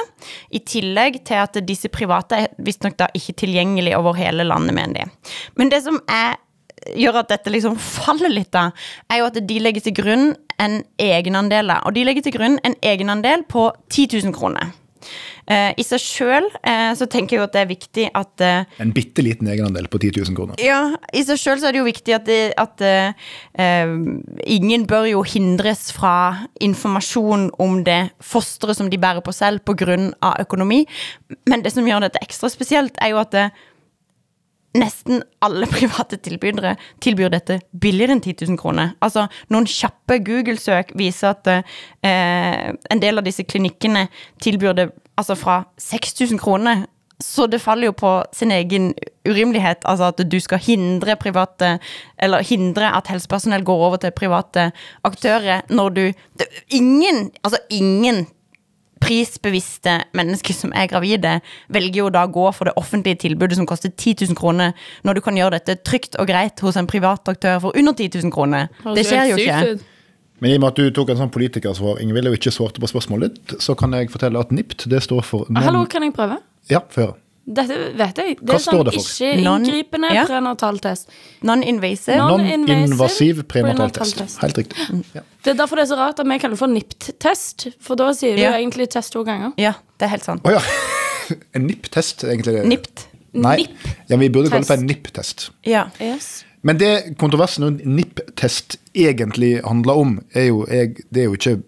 I 0.52 0.64
tillegg 0.66 1.22
til 1.28 1.42
at 1.42 1.60
disse 1.68 1.92
private 1.94 2.44
er 2.46 2.56
visstnok 2.62 2.98
da 3.00 3.10
ikke 3.18 3.38
tilgjengelig 3.44 3.96
over 3.98 4.18
hele 4.20 4.48
landet, 4.48 4.78
mener 4.78 5.02
de. 5.02 5.36
Men 5.60 5.74
det 5.74 5.84
som 5.86 6.02
er 6.10 6.40
gjør 6.98 7.20
at 7.22 7.30
dette 7.30 7.52
liksom 7.54 7.76
faller 7.78 8.32
litt, 8.32 8.50
da, 8.56 8.72
er 9.12 9.22
jo 9.22 9.28
at 9.30 9.38
de 9.46 9.58
legger 9.62 9.86
til 9.86 9.94
grunn 10.02 10.32
en 10.62 10.80
egenandel. 11.02 11.70
Og 11.86 11.94
de 11.94 12.06
legger 12.08 12.26
til 12.26 12.34
grunn 12.38 12.58
en 12.66 12.78
egenandel 12.82 13.46
på 13.50 13.70
10 13.94 14.08
000 14.18 14.34
kroner. 14.34 14.74
Eh, 15.52 15.72
I 15.78 15.86
seg 15.86 16.02
sjøl 16.04 16.48
eh, 16.64 16.92
så 16.98 17.08
tenker 17.12 17.38
jeg 17.38 17.44
at 17.46 17.56
det 17.56 17.62
er 17.64 17.70
viktig 17.70 18.06
at 18.18 18.44
eh, 18.46 18.82
En 18.84 18.94
bitte 18.96 19.24
liten 19.26 19.50
egenandel 19.52 19.90
på 19.92 20.00
10 20.02 20.22
000 20.22 20.38
kroner. 20.38 20.62
ja, 20.62 20.94
i 21.14 21.24
seg 21.28 21.40
sjøl 21.42 21.62
så 21.62 21.70
er 21.70 21.76
det 21.76 21.82
jo 21.82 21.88
viktig 21.90 22.16
at, 22.18 22.28
det, 22.30 22.40
at 22.62 22.84
eh, 22.86 23.14
eh, 23.60 23.96
ingen 24.58 24.86
bør 24.90 25.10
jo 25.10 25.24
hindres 25.28 25.90
fra 25.96 26.48
informasjon 26.62 27.50
om 27.62 27.82
det 27.88 28.12
fosteret 28.22 28.78
som 28.78 28.90
de 28.92 29.02
bærer 29.02 29.24
på 29.26 29.34
selv 29.36 29.66
pga. 29.66 29.98
økonomi. 30.40 30.86
Men 31.50 31.64
det 31.66 31.74
som 31.74 31.88
gjør 31.88 32.06
dette 32.06 32.22
ekstra 32.22 32.50
spesielt, 32.52 32.98
er 33.02 33.16
jo 33.16 33.22
at 33.22 33.32
det, 33.34 33.50
nesten 34.78 35.24
alle 35.44 35.68
private 35.76 36.20
tilbydere 36.24 36.76
tilbyr 37.04 37.32
dette 37.34 37.60
billigere 37.72 38.18
enn 38.18 38.24
10 38.24 38.48
000 38.48 38.62
kroner. 38.62 38.96
Altså, 39.04 39.28
noen 39.52 39.68
kjappe 39.70 40.22
Google-søk 40.26 40.96
viser 41.00 41.36
at 41.36 41.52
eh, 41.52 42.72
en 42.72 43.04
del 43.04 43.22
av 43.22 43.28
disse 43.28 43.46
klinikkene 43.48 44.08
tilbyr 44.44 44.78
det 44.78 44.90
altså 45.20 45.38
fra 45.38 45.62
6000 45.78 46.42
kroner. 46.42 46.86
Så 47.22 47.46
det 47.46 47.62
faller 47.62 47.92
jo 47.92 47.94
på 47.94 48.12
sin 48.34 48.50
egen 48.52 48.94
urimelighet, 49.30 49.84
altså 49.86 50.08
at 50.10 50.24
du 50.26 50.40
skal 50.42 50.58
hindre 50.58 51.14
private 51.22 51.76
Eller 52.18 52.42
hindre 52.42 52.90
at 52.98 53.12
helsepersonell 53.14 53.62
går 53.62 53.84
over 53.88 54.02
til 54.02 54.16
private 54.18 54.72
aktører 55.06 55.62
når 55.70 55.90
du 55.90 56.02
det, 56.40 56.48
Ingen, 56.74 57.30
altså 57.44 57.62
ingen 57.70 58.26
prisbevisste 59.02 59.98
mennesker 60.18 60.56
som 60.56 60.74
er 60.78 60.88
gravide, 60.92 61.40
velger 61.74 62.04
jo 62.06 62.10
da 62.14 62.26
å 62.28 62.32
gå 62.32 62.48
for 62.56 62.70
det 62.70 62.76
offentlige 62.80 63.20
tilbudet 63.26 63.58
som 63.60 63.68
koster 63.70 63.92
10 63.92 64.28
000 64.32 64.38
kroner, 64.40 64.76
når 65.04 65.18
du 65.20 65.22
kan 65.26 65.38
gjøre 65.40 65.58
dette 65.60 65.80
trygt 65.88 66.18
og 66.22 66.30
greit 66.30 66.62
hos 66.64 66.78
en 66.80 66.88
privat 66.90 67.28
aktør 67.34 67.60
for 67.66 67.78
under 67.78 67.94
10 67.98 68.22
000 68.22 68.32
kroner. 68.36 68.70
Det 68.96 69.06
skjer 69.10 69.34
jo 69.34 69.42
ikke. 69.42 69.80
Men 70.42 70.50
i 70.52 70.56
og 70.58 70.62
med 70.64 70.72
at 70.72 70.80
du 70.80 70.88
tok 70.98 71.12
en 71.14 71.20
sånn 71.20 71.30
politikersvar, 71.34 72.00
Ingvild, 72.02 72.32
og 72.32 72.34
ikke 72.40 72.50
svarte 72.54 72.82
på 72.82 72.90
spørsmålet 72.90 73.36
ditt, 73.36 73.58
så 73.62 73.76
kan 73.78 73.94
jeg 73.94 74.10
fortelle 74.10 74.42
at 74.42 74.50
NIPT 74.56 74.88
det 74.90 75.04
står 75.06 75.22
for 75.28 75.46
non- 75.54 75.62
Hallo, 75.68 75.84
kan 75.86 76.02
jeg 76.08 76.16
prøve? 76.18 76.40
Ja, 76.72 76.80
før. 76.90 77.12
Dette 77.48 77.76
vet 77.98 78.18
jeg. 78.22 78.36
Det 78.38 78.46
Hva 78.48 78.56
er 78.56 78.62
sånn 78.62 78.84
det 78.86 78.94
ikke-inngripende 79.00 80.08
Non- 80.08 80.16
ja. 80.16 80.26
prenataltest. 80.30 81.08
Non-invasive. 81.44 82.18
Non- 82.18 82.44
Non-invasiv 82.46 83.44
prenatal 83.50 83.90
prenataltest. 83.90 84.38
Helt 84.44 84.58
riktig. 84.58 84.78
Ja. 85.16 85.22
Det 85.44 85.52
er 85.56 85.58
derfor 85.58 85.76
det 85.76 85.84
er 85.88 85.90
så 85.96 85.98
rart 85.98 86.20
at 86.20 86.28
vi 86.30 86.38
kaller 86.38 86.54
det 86.56 86.60
for 86.60 86.68
NIPT-test, 86.68 87.68
for 87.82 87.96
da 87.96 88.12
sier 88.14 88.36
du 88.38 88.42
Ja. 88.44 88.52
egentlig 88.60 88.90
test 88.94 89.12
to 89.14 89.24
ganger. 89.24 89.52
Ja, 89.58 89.74
det 90.00 90.06
er 90.06 90.10
helt 90.14 90.24
sant. 90.24 90.42
Oh, 90.46 90.52
ja. 90.52 90.62
En 91.56 91.66
NIPT-test, 91.68 92.24
egentlig. 92.24 92.54
det. 92.62 92.66
NIPT. 92.68 93.08
Nei. 93.34 93.68
Ja, 94.10 94.18
vi 94.18 94.28
burde 94.30 94.50
kalle 94.52 94.62
det 94.62 94.68
for 94.68 94.74
en 94.76 94.88
Test. 94.88 94.98
NIP-test. 95.04 95.50
Ja. 95.66 95.86
Yes. 96.02 96.44
Men 96.64 96.78
det 96.78 97.18
kontroversen 97.18 97.64
rundt 97.66 97.86
NIP-test 97.86 98.78
egentlig 98.94 99.62
handler 99.66 99.94
om, 99.94 100.20
er 100.36 100.44
jo, 100.52 100.66
jeg, 100.70 100.96
det 101.14 101.22
er 101.24 101.24
jo 101.30 101.34
ikke 101.34 101.62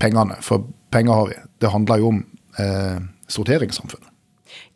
pengene, 0.00 0.36
for 0.40 0.64
penger 0.90 1.12
har 1.12 1.26
vi. 1.26 1.34
Det 1.60 1.70
handler 1.72 1.98
jo 1.98 2.08
om 2.08 2.24
eh, 2.58 3.00
sorteringssamfunnet. 3.28 4.06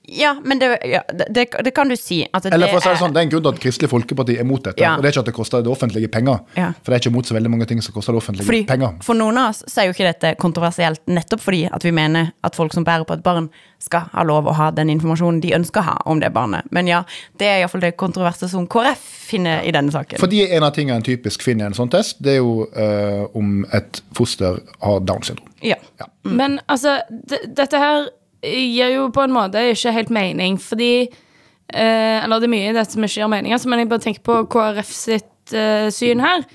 Ja, 0.06 0.36
men 0.44 0.58
det, 0.58 0.66
ja, 0.84 1.00
det, 1.30 1.46
det, 1.64 1.70
kan 1.74 1.88
du 1.88 1.96
si. 1.96 2.26
Altså, 2.32 2.50
Eller 2.52 2.68
for 2.68 2.76
å 2.76 2.82
si 2.84 2.88
det 2.92 2.98
sånn, 3.00 3.14
det 3.16 3.22
er 3.22 3.24
en 3.24 3.30
grunn 3.32 3.44
til 3.46 3.54
at 3.54 3.60
Kristelig 3.62 3.88
Folkeparti 3.88 4.34
er 4.38 4.44
mot 4.44 4.60
dette. 4.60 4.82
Ja. 4.82 4.96
Og 4.98 5.02
det 5.02 5.08
er 5.08 5.14
ikke 5.14 5.22
at 5.24 5.30
det 5.30 5.34
koster 5.36 5.62
det 5.64 5.70
offentlige 5.72 6.10
penger, 6.12 6.42
Ja. 6.58 6.72
for 6.82 6.92
det 6.92 6.98
er 6.98 7.02
ikke 7.08 7.14
mot 7.14 7.24
så 7.26 7.34
veldig 7.34 7.50
mange 7.50 7.66
ting 7.70 7.80
som 7.82 7.94
koster 7.94 8.12
det 8.12 8.20
offentlige 8.20 8.44
Fordi, 8.46 8.62
penger. 8.68 8.98
for 9.02 9.16
noen 9.16 9.38
av 9.40 9.54
oss 9.54 9.62
så 9.66 9.80
er 9.80 9.88
jo 9.88 9.94
ikke 9.96 10.10
dette 10.10 10.34
kontroversielt, 10.42 11.00
nettopp 11.08 11.40
fordi 11.40 11.62
at 11.72 11.84
vi 11.84 11.90
mener 11.96 12.32
at 12.44 12.54
folk 12.56 12.74
som 12.76 12.84
bærer 12.84 13.06
på 13.08 13.16
et 13.16 13.22
barn, 13.24 13.48
skal 13.84 14.06
ha 14.14 14.22
lov 14.24 14.46
å 14.48 14.52
ha 14.56 14.70
den 14.72 14.88
informasjonen 14.88 15.40
de 15.44 15.50
ønsker 15.56 15.80
å 15.82 15.84
ha 15.84 15.96
om 16.08 16.20
det 16.20 16.30
barnet. 16.32 16.64
Men 16.72 16.86
ja, 16.88 17.02
det 17.40 17.46
er 17.48 17.58
iallfall 17.60 17.82
det 17.84 17.96
kontroverset 18.00 18.48
som 18.50 18.66
KrF 18.66 19.02
finner 19.28 19.60
i 19.64 19.72
denne 19.76 19.92
saken. 19.92 20.18
Fordi 20.20 20.44
en 20.56 20.64
av 20.64 20.72
tingene 20.76 20.96
en 20.96 21.04
typisk 21.04 21.42
finner 21.44 21.66
i 21.66 21.72
en 21.72 21.76
sånn 21.76 21.90
test, 21.92 22.16
det 22.24 22.36
er 22.36 22.40
jo 22.40 22.64
øh, 22.70 23.26
om 23.36 23.66
et 23.76 24.00
foster 24.16 24.60
har 24.80 25.00
Downs 25.04 25.28
syndrom. 25.32 25.48
ja. 25.62 25.76
Ja. 26.00 26.06
Men 26.24 26.60
altså, 26.68 27.00
dette 27.44 27.76
her 27.78 28.08
gir 28.44 28.92
jo 28.94 29.08
på 29.14 29.24
en 29.24 29.34
måte 29.34 29.62
ikke 29.72 29.94
helt 29.94 30.12
mening, 30.14 30.58
fordi 30.60 30.92
eh, 31.04 32.18
Eller 32.24 32.40
det 32.40 32.48
er 32.48 32.54
mye 32.54 32.70
i 32.70 32.76
dette 32.76 32.92
som 32.92 33.04
ikke 33.04 33.22
gir 33.22 33.32
mening, 33.32 33.52
altså, 33.52 33.68
men 33.68 33.82
jeg 33.82 33.90
bare 33.92 34.04
tenker 34.04 34.24
på 34.26 34.44
KrF 34.52 34.92
sitt 34.92 35.54
eh, 35.56 35.88
syn 35.94 36.22
her. 36.24 36.46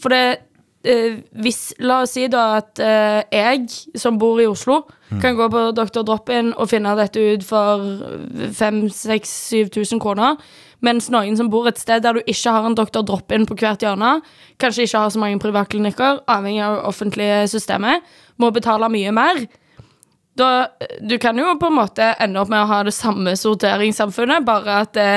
For 0.00 0.14
det 0.14 0.22
eh, 0.88 1.20
hvis, 1.42 1.60
La 1.82 2.02
oss 2.02 2.16
si 2.16 2.26
da 2.30 2.56
at 2.60 2.82
eh, 2.82 3.22
jeg, 3.32 3.66
som 3.98 4.18
bor 4.20 4.40
i 4.42 4.48
Oslo, 4.50 4.82
kan 5.20 5.36
gå 5.36 5.48
på 5.52 5.62
Dr. 5.76 6.02
Drop-In 6.08 6.54
og 6.56 6.70
finne 6.70 6.94
dette 6.96 7.20
ut 7.20 7.42
for 7.44 7.82
5000-7000 8.56 10.00
kroner, 10.00 10.38
mens 10.82 11.10
noen 11.12 11.36
som 11.38 11.50
bor 11.52 11.68
et 11.68 11.78
sted 11.78 12.02
der 12.02 12.16
du 12.16 12.22
ikke 12.24 12.54
har 12.54 12.66
en 12.66 12.76
doktor 12.78 13.04
Drop-In 13.06 13.44
på 13.46 13.58
hvert 13.60 13.84
hjørne, 13.84 14.16
kanskje 14.62 14.86
ikke 14.86 15.04
har 15.04 15.12
så 15.12 15.20
mange 15.20 15.42
privatklinikker, 15.42 16.24
avhengig 16.32 16.64
av 16.64 16.80
offentlige 16.88 17.44
systemet, 17.52 18.02
må 18.40 18.50
betale 18.54 18.88
mye 18.90 19.12
mer. 19.14 19.44
Da, 20.36 20.66
du 21.04 21.18
kan 21.20 21.36
jo 21.36 21.50
på 21.60 21.66
en 21.68 21.76
måte 21.76 22.06
ende 22.24 22.40
opp 22.40 22.48
med 22.48 22.62
å 22.62 22.68
ha 22.70 22.78
det 22.86 22.94
samme 22.96 23.34
sorteringssamfunnet, 23.36 24.44
bare 24.48 24.78
at 24.86 24.92
det 24.96 25.08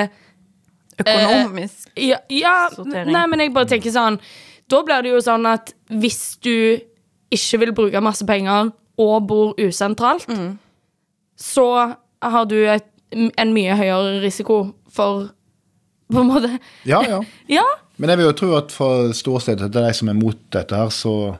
Økonomisk. 0.99 1.89
ja, 1.99 2.17
ja 2.31 2.69
Sortering. 2.71 3.11
nei, 3.11 3.25
men 3.27 3.39
jeg 3.43 3.53
bare 3.55 3.67
tenker 3.67 3.91
sånn 3.91 4.15
Da 4.71 4.79
blir 4.87 5.03
det 5.03 5.09
jo 5.11 5.19
sånn 5.23 5.43
at 5.49 5.73
hvis 5.91 6.37
du 6.43 6.79
ikke 7.35 7.59
vil 7.59 7.73
bruke 7.75 8.01
masse 8.03 8.23
penger 8.27 8.71
og 8.97 9.27
bor 9.27 9.53
usentralt, 9.59 10.27
Mm. 10.31 10.57
så 11.37 11.95
har 12.23 12.45
du 12.45 12.55
et, 12.65 12.85
en 13.11 13.53
mye 13.53 13.75
høyere 13.75 14.21
risiko 14.23 14.73
for 14.89 15.29
På 16.11 16.21
en 16.21 16.27
måte 16.31 16.59
Ja, 16.85 17.01
ja. 17.03 17.19
Ja. 17.59 17.65
Men 17.97 18.09
jeg 18.09 18.17
vil 18.17 18.25
jo 18.27 18.31
tro 18.39 18.55
at 18.55 18.71
for 18.71 19.11
ståstedet 19.15 19.71
til 19.71 19.81
de 19.81 19.93
som 19.93 20.09
er 20.09 20.13
mot 20.19 20.37
dette 20.51 20.75
her, 20.75 20.87
så 20.91 21.37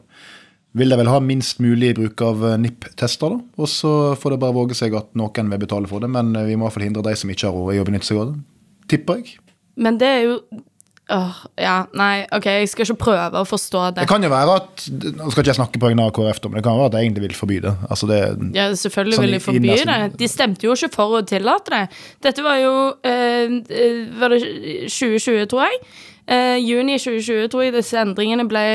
vil 0.75 0.91
de 0.91 0.99
vel 0.99 1.09
ha 1.11 1.21
minst 1.23 1.61
mulig 1.63 1.93
bruk 1.97 2.21
av 2.25 2.43
eh, 2.49 2.57
NIPP-tester, 2.65 3.35
da. 3.37 3.61
Og 3.63 3.71
så 3.71 3.93
får 4.19 4.35
det 4.35 4.41
bare 4.43 4.57
våge 4.57 4.77
seg 4.77 4.95
at 4.99 5.11
noen 5.17 5.51
vil 5.53 5.63
betale 5.65 5.89
for 5.91 6.03
det, 6.03 6.11
men 6.11 6.35
eh, 6.35 6.47
vi 6.49 6.55
må 6.59 6.65
i 6.65 6.67
hvert 6.67 6.77
fall 6.79 6.87
hindre 6.89 7.05
de 7.07 7.15
som 7.19 7.31
ikke 7.31 7.47
har 7.49 7.55
råd 7.55 7.75
i 7.77 7.81
å 7.83 7.87
benytte 7.87 8.09
seg 8.09 8.21
av 8.21 8.31
det. 8.33 8.39
Tipper 8.91 9.21
jeg. 9.21 9.37
Men 9.81 9.99
det 10.01 10.13
er 10.19 10.25
jo 10.29 10.39
Åh, 11.05 11.35
ja, 11.61 11.83
nei, 11.93 12.23
OK, 12.33 12.47
jeg 12.49 12.69
skal 12.71 12.87
ikke 12.87 12.95
prøve 13.03 13.37
å 13.37 13.45
forstå 13.45 13.81
det. 13.93 13.99
Det 13.99 14.09
kan 14.09 14.23
jo 14.25 14.29
være 14.31 14.55
at 14.57 14.85
Nå 14.89 15.27
skal 15.29 15.43
ikke 15.43 15.51
jeg 15.51 15.57
snakke 15.59 15.81
på 15.81 15.85
vegne 15.91 16.07
av 16.07 16.13
KrF, 16.17 16.39
men 16.47 16.57
det 16.57 16.63
kan 16.65 16.79
være 16.79 16.89
at 16.89 16.95
de 16.95 17.01
egentlig 17.03 17.23
vil 17.27 17.35
forby 17.37 17.59
det. 17.61 17.73
Altså 17.93 18.09
det 18.09 18.17
Ja, 18.57 18.65
selvfølgelig 18.73 19.19
Sånn 19.19 19.27
vil 19.27 19.35
de 19.35 19.41
forby 19.43 19.61
innersen. 19.69 19.91
det. 19.91 20.17
De 20.23 20.29
stemte 20.31 20.65
jo 20.65 20.73
ikke 20.73 20.89
for 20.95 21.19
å 21.19 21.21
tillate 21.29 21.75
det. 21.75 21.83
Dette 22.25 22.45
var 22.45 22.57
jo 22.57 22.73
eh, 23.05 23.53
eh, 23.69 24.01
Var 24.17 24.33
det 24.33 24.41
2020, 24.89 25.45
tror 25.53 25.67
jeg? 25.67 25.79
Eh, 26.27 26.57
juni 26.57 26.97
2020 26.97 27.49
tror 27.53 27.63
jeg 27.67 27.75
disse 27.75 27.99
endringene 28.01 28.47
ble 28.49 28.65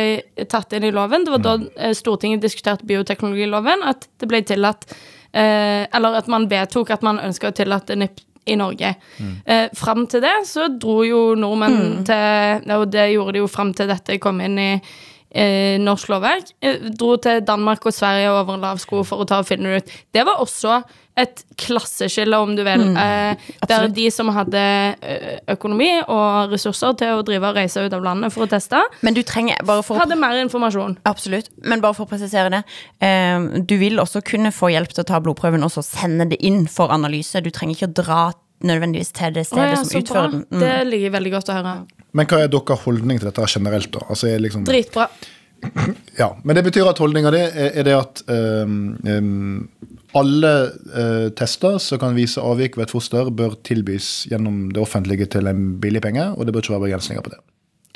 tatt 0.50 0.74
inn 0.76 0.86
i 0.86 0.92
loven. 0.94 1.26
Det 1.26 1.34
var 1.34 1.44
da 1.44 1.54
eh, 1.76 1.94
Stortinget 1.98 2.44
diskuterte 2.44 2.86
bioteknologiloven, 2.86 3.82
at 3.90 4.06
det 4.22 4.28
ble 4.30 4.42
tillatt 4.46 4.86
eh, 5.32 5.86
Eller 5.90 6.18
at 6.20 6.30
man 6.30 6.46
vedtok 6.50 6.92
at 6.94 7.06
man 7.06 7.18
ønska 7.22 7.50
å 7.50 7.56
tillate 7.56 7.98
NIPT 7.98 8.26
i 8.50 8.56
Norge. 8.56 8.94
Eh, 9.44 9.66
fram 9.76 10.06
til 10.10 10.22
det 10.24 10.32
så 10.48 10.70
dro 10.72 11.02
jo 11.04 11.34
nordmenn 11.38 12.04
til 12.08 12.72
Og 12.78 12.86
det 12.90 13.10
gjorde 13.12 13.34
de 13.36 13.42
jo 13.42 13.50
fram 13.50 13.74
til 13.76 13.90
dette 13.90 14.16
kom 14.22 14.40
inn 14.40 14.58
i 14.58 14.70
eh, 15.30 15.78
norsk 15.80 16.08
lovverk. 16.12 16.54
Eh, 16.62 16.88
dro 16.96 17.16
til 17.22 17.40
Danmark 17.46 17.86
og 17.86 17.94
Sverige 17.94 18.32
over 18.32 18.54
en 18.56 18.64
lav 18.66 18.80
sko 18.82 19.04
for 19.06 19.22
å 19.22 19.28
ta 19.28 19.38
og 19.42 19.46
finne 19.48 19.70
det 19.70 19.84
ut. 19.84 19.94
Det 20.12 20.26
var 20.26 20.42
også 20.42 20.82
et 21.20 21.42
klasseskille, 21.60 22.36
om 22.38 22.54
du 22.56 22.62
vil. 22.64 22.84
eh, 22.96 23.36
der 23.68 23.88
de 23.92 24.06
som 24.10 24.30
hadde 24.32 24.60
eh, 25.02 25.38
økonomi 25.52 25.90
og 26.06 26.52
ressurser 26.54 26.94
til 26.96 27.18
å 27.18 27.24
drive 27.26 27.50
og 27.50 27.58
reise 27.58 27.82
ut 27.84 27.92
av 27.92 28.02
landet 28.04 28.32
for 28.32 28.46
å 28.46 28.50
teste, 28.50 28.80
Men 29.02 29.14
du 29.14 29.22
trenger, 29.22 29.60
bare 29.66 29.82
for 29.82 29.96
å 29.98 30.04
hadde 30.04 30.16
mer 30.16 30.38
informasjon. 30.40 30.98
Absolutt. 31.04 31.50
Men 31.62 31.82
bare 31.82 31.94
for 31.94 32.06
å 32.06 32.10
presisere 32.10 32.50
det. 32.50 32.62
Eh, 33.00 33.60
du 33.66 33.76
vil 33.78 34.00
også 34.00 34.22
kunne 34.24 34.52
få 34.54 34.72
hjelp 34.72 34.94
til 34.94 35.04
å 35.04 35.10
ta 35.12 35.20
blodprøven 35.20 35.64
og 35.66 35.74
så 35.74 35.84
sende 35.84 36.28
det 36.30 36.40
inn 36.40 36.66
for 36.70 36.94
analyse. 36.94 37.42
Du 37.42 37.50
trenger 37.50 37.76
ikke 37.76 37.90
å 37.90 37.98
dra 38.04 38.22
nødvendigvis 38.66 39.12
til 39.16 39.34
det 39.34 39.46
stedet 39.46 39.78
stedet 39.78 39.78
ja, 39.78 39.84
som 39.84 40.00
utfører 40.02 40.30
den. 40.34 40.44
Mm. 40.50 40.60
Det 40.60 40.86
ligger 40.90 41.10
veldig 41.16 41.32
godt 41.32 41.48
å 41.52 41.58
høre. 41.58 41.74
Men 42.12 42.26
hva 42.26 42.40
er 42.44 42.48
deres 42.52 42.82
holdning 42.84 43.20
til 43.20 43.28
dette 43.30 43.46
generelt, 43.54 43.90
da? 43.94 44.00
Altså, 44.10 44.26
er 44.28 44.42
liksom, 44.42 44.64
Dritbra. 44.66 45.06
ja, 46.18 46.30
Men 46.44 46.56
det 46.56 46.64
betyr 46.64 46.88
at 46.88 46.98
holdninga 46.98 47.30
di 47.34 47.40
er, 47.44 47.70
er 47.76 47.84
det 47.86 47.94
at 47.94 48.22
um, 48.32 48.96
um, 49.04 49.68
alle 50.16 50.52
uh, 50.96 51.28
tester 51.36 51.76
som 51.82 52.00
kan 52.02 52.16
vise 52.16 52.40
avvik 52.40 52.78
ved 52.78 52.88
et 52.88 52.94
foster, 52.94 53.28
bør 53.30 53.54
tilbys 53.68 54.26
gjennom 54.30 54.70
det 54.74 54.80
offentlige 54.82 55.28
til 55.36 55.46
en 55.50 55.76
billig 55.82 56.00
penge, 56.02 56.30
og 56.34 56.46
det 56.48 56.54
bør 56.56 56.64
ikke 56.64 56.76
være 56.78 56.86
begrensninger 56.88 57.22
på 57.26 57.34
det. 57.34 57.40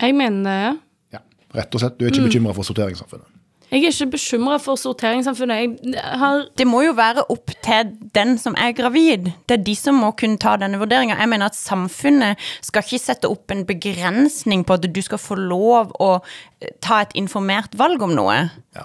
Jeg 0.03 0.15
mener 0.19 0.45
det. 0.45 0.75
Ja, 1.19 1.23
Rett 1.55 1.75
og 1.75 1.81
slett. 1.85 1.99
Du 1.99 2.05
er 2.05 2.11
ikke 2.13 2.21
Mm. 2.25 2.31
bekymra 2.31 2.55
for 2.55 2.67
sorteringssamfunnet. 2.67 3.27
Jeg 3.75 3.89
er 3.89 3.91
ikke 3.91 4.13
bekymra 4.13 4.57
for 4.63 4.79
sorteringssamfunnet. 4.79 5.81
Jeg 5.83 6.19
har 6.21 6.45
Det 6.55 6.67
må 6.67 6.85
jo 6.85 6.93
være 6.95 7.25
opp 7.33 7.51
til 7.65 7.91
den 8.15 8.37
som 8.39 8.55
er 8.55 8.71
gravid. 8.71 9.33
Det 9.49 9.59
er 9.59 9.65
de 9.67 9.75
som 9.75 9.99
må 9.99 10.13
kunne 10.15 10.39
ta 10.39 10.53
denne 10.57 10.79
vurderinga. 10.79 11.17
Jeg 11.19 11.29
mener 11.29 11.51
at 11.51 11.59
samfunnet 11.59 12.39
skal 12.63 12.85
ikke 12.87 13.01
sette 13.03 13.27
opp 13.27 13.51
en 13.51 13.65
begrensning 13.67 14.63
på 14.63 14.77
at 14.77 14.87
du 14.87 15.01
skal 15.03 15.19
få 15.19 15.35
lov 15.35 15.91
å 15.99 16.21
eh, 16.61 16.71
ta 16.81 17.01
et 17.03 17.17
informert 17.19 17.75
valg 17.75 18.03
om 18.07 18.15
noe. 18.15 18.37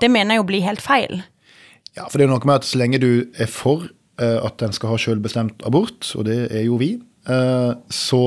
Det 0.02 0.10
mener 0.10 0.34
jeg 0.34 0.42
jo 0.42 0.48
blir 0.50 0.66
helt 0.66 0.82
feil. 0.82 1.22
Ja, 1.94 2.08
for 2.10 2.18
det 2.18 2.26
er 2.26 2.34
noe 2.34 2.42
med 2.50 2.64
at 2.64 2.66
så 2.66 2.82
lenge 2.82 2.98
du 2.98 3.30
er 3.38 3.50
for 3.52 3.86
eh, 4.18 4.40
at 4.42 4.64
en 4.66 4.74
skal 4.74 4.96
ha 4.96 4.98
selvbestemt 4.98 5.62
abort, 5.70 6.02
og 6.16 6.26
det 6.26 6.48
er 6.50 6.66
jo 6.66 6.80
vi, 6.82 6.96
eh, 7.30 7.74
så 7.90 8.24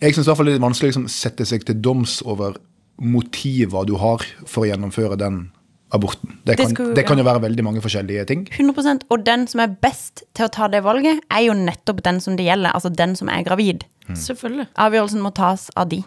Jeg 0.00 0.14
syns 0.16 0.26
det 0.26 0.32
er 0.32 0.46
litt 0.48 0.62
vanskelig 0.62 0.88
å 0.88 0.90
liksom, 0.90 1.08
sette 1.12 1.44
seg 1.46 1.62
til 1.62 1.76
doms 1.78 2.22
over 2.26 2.56
motiver 3.00 3.86
du 3.88 3.96
har 4.00 4.22
for 4.46 4.64
å 4.64 4.68
gjennomføre 4.70 5.16
den 5.18 5.50
aborten. 5.92 6.36
Det 6.44 6.54
Det 6.54 6.56
kan, 6.60 6.74
skulle- 6.74 6.94
det 6.94 7.04
kan 7.06 7.18
ja. 7.18 7.24
jo 7.24 7.30
være 7.30 7.42
veldig 7.42 7.64
mange 7.66 7.80
forskjellige 7.82 8.26
ting. 8.28 8.44
100% 8.52 9.02
Og 9.10 9.24
den 9.26 9.46
som 9.50 9.60
er 9.64 9.72
best 9.82 10.22
til 10.34 10.46
å 10.46 10.50
ta 10.52 10.68
det 10.68 10.82
valget, 10.84 11.18
er 11.30 11.46
jo 11.48 11.52
nettopp 11.56 12.02
den 12.06 12.20
som 12.20 12.36
det 12.36 12.46
gjelder. 12.46 12.70
Altså 12.76 12.92
den 12.94 13.16
som 13.16 13.28
er 13.28 13.42
gravid. 13.42 13.84
Selvfølgelig. 14.14 14.68
Avgjørelsen 14.76 15.20
må 15.22 15.32
tas 15.34 15.68
av 15.76 15.88
de. 15.88 16.04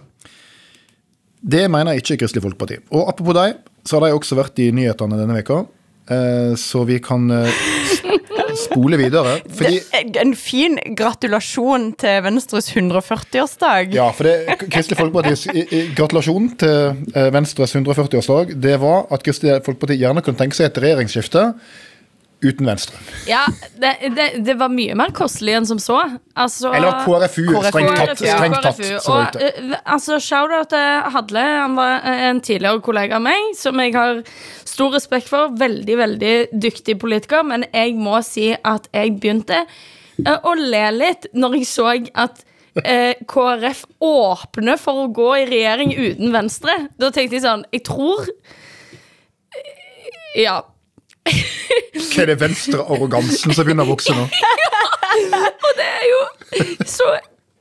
Det 1.43 1.65
mener 1.71 1.97
ikke 1.99 2.17
Kristelig 2.21 2.43
Folkeparti. 2.45 2.77
Og 2.91 3.09
apropos 3.11 3.33
deg, 3.35 3.57
så 3.83 3.99
har 3.99 4.07
de 4.07 4.15
også 4.15 4.37
vært 4.39 4.59
i 4.63 4.69
nyhetene 4.71 5.17
denne 5.19 5.35
veka, 5.35 5.65
eh, 6.09 6.53
så 6.55 6.85
vi 6.87 6.99
kan 7.03 7.29
eh, 7.31 7.51
spole 8.63 8.99
videre. 8.99 9.37
Fordi 9.59 9.79
Det 10.13 10.21
en 10.21 10.35
fin 10.37 10.79
gratulasjon 10.97 11.91
til 12.01 12.19
Venstres 12.25 12.69
140-årsdag. 12.73 13.93
Ja, 13.95 14.09
for 14.15 14.29
det, 14.29 14.57
Kristelig 14.65 14.99
Folkepartis 14.99 15.47
gratulasjon 15.97 16.51
til 16.63 17.07
eh, 17.15 17.31
Venstres 17.33 17.75
140-årsdag, 17.75 18.55
det 18.63 18.77
var 18.81 19.07
at 19.13 19.25
Kristelig 19.25 19.61
Folkeparti 19.65 19.99
gjerne 20.01 20.23
kunne 20.25 20.39
tenke 20.39 20.57
seg 20.57 20.71
et 20.71 20.83
regjeringsskifte 20.83 21.49
uten 22.43 22.67
Venstre. 22.67 22.99
Ja, 23.29 23.45
det, 23.79 23.93
det, 24.15 24.27
det 24.45 24.55
var 24.59 24.71
mye 24.73 24.95
mer 24.99 25.13
kostelig 25.15 25.55
enn 25.57 25.67
som 25.69 25.79
så. 25.81 25.99
Altså, 26.35 26.71
Eller 26.75 27.03
KrFU, 27.05 27.45
KrFU, 27.49 27.69
strengt 27.69 27.95
tatt. 27.95 28.11
KrFU, 28.11 28.27
Strengt 28.27 28.59
tatt 28.65 28.81
KrFU. 28.81 29.11
Og, 29.15 29.39
eh, 29.41 29.75
altså, 29.83 30.19
Shout-out 30.23 30.71
til 30.73 31.15
Hadle. 31.15 31.47
Han 31.63 31.77
var 31.79 32.07
en 32.29 32.43
tidligere 32.43 32.83
kollega 32.85 33.19
av 33.19 33.25
meg, 33.25 33.51
som 33.59 33.79
jeg 33.83 33.95
har 33.97 34.23
stor 34.73 34.95
respekt 34.97 35.29
for. 35.31 35.53
Veldig, 35.59 35.97
veldig 35.97 36.33
dyktig 36.53 36.97
politiker. 37.01 37.45
Men 37.47 37.67
jeg 37.71 37.97
må 37.99 38.19
si 38.25 38.51
at 38.53 38.89
jeg 38.93 39.17
begynte 39.19 39.63
uh, 39.65 40.39
å 40.43 40.55
le 40.59 40.87
litt 40.95 41.29
når 41.33 41.61
jeg 41.61 41.69
så 41.69 41.93
at 41.93 42.43
eh, 42.81 43.15
KrF 43.29 43.85
åpner 44.03 44.79
for 44.81 45.05
å 45.05 45.11
gå 45.13 45.29
i 45.41 45.47
regjering 45.49 45.93
uten 45.95 46.33
Venstre. 46.33 46.77
Da 46.97 47.11
tenkte 47.13 47.37
jeg 47.37 47.45
sånn 47.45 47.65
Jeg 47.73 47.85
tror 47.89 48.27
eh, 49.53 50.43
Ja. 50.45 50.61
Hva 51.23 52.23
er 52.23 52.33
det 52.33 52.39
venstre-arrogansen 52.41 53.53
som 53.53 53.65
begynner 53.65 53.87
å 53.87 53.93
vokse 53.93 54.15
nå? 54.15 54.25
Og 55.65 55.77
Det 55.77 55.85
er 55.85 56.09
jo 56.09 56.23
så 56.89 57.13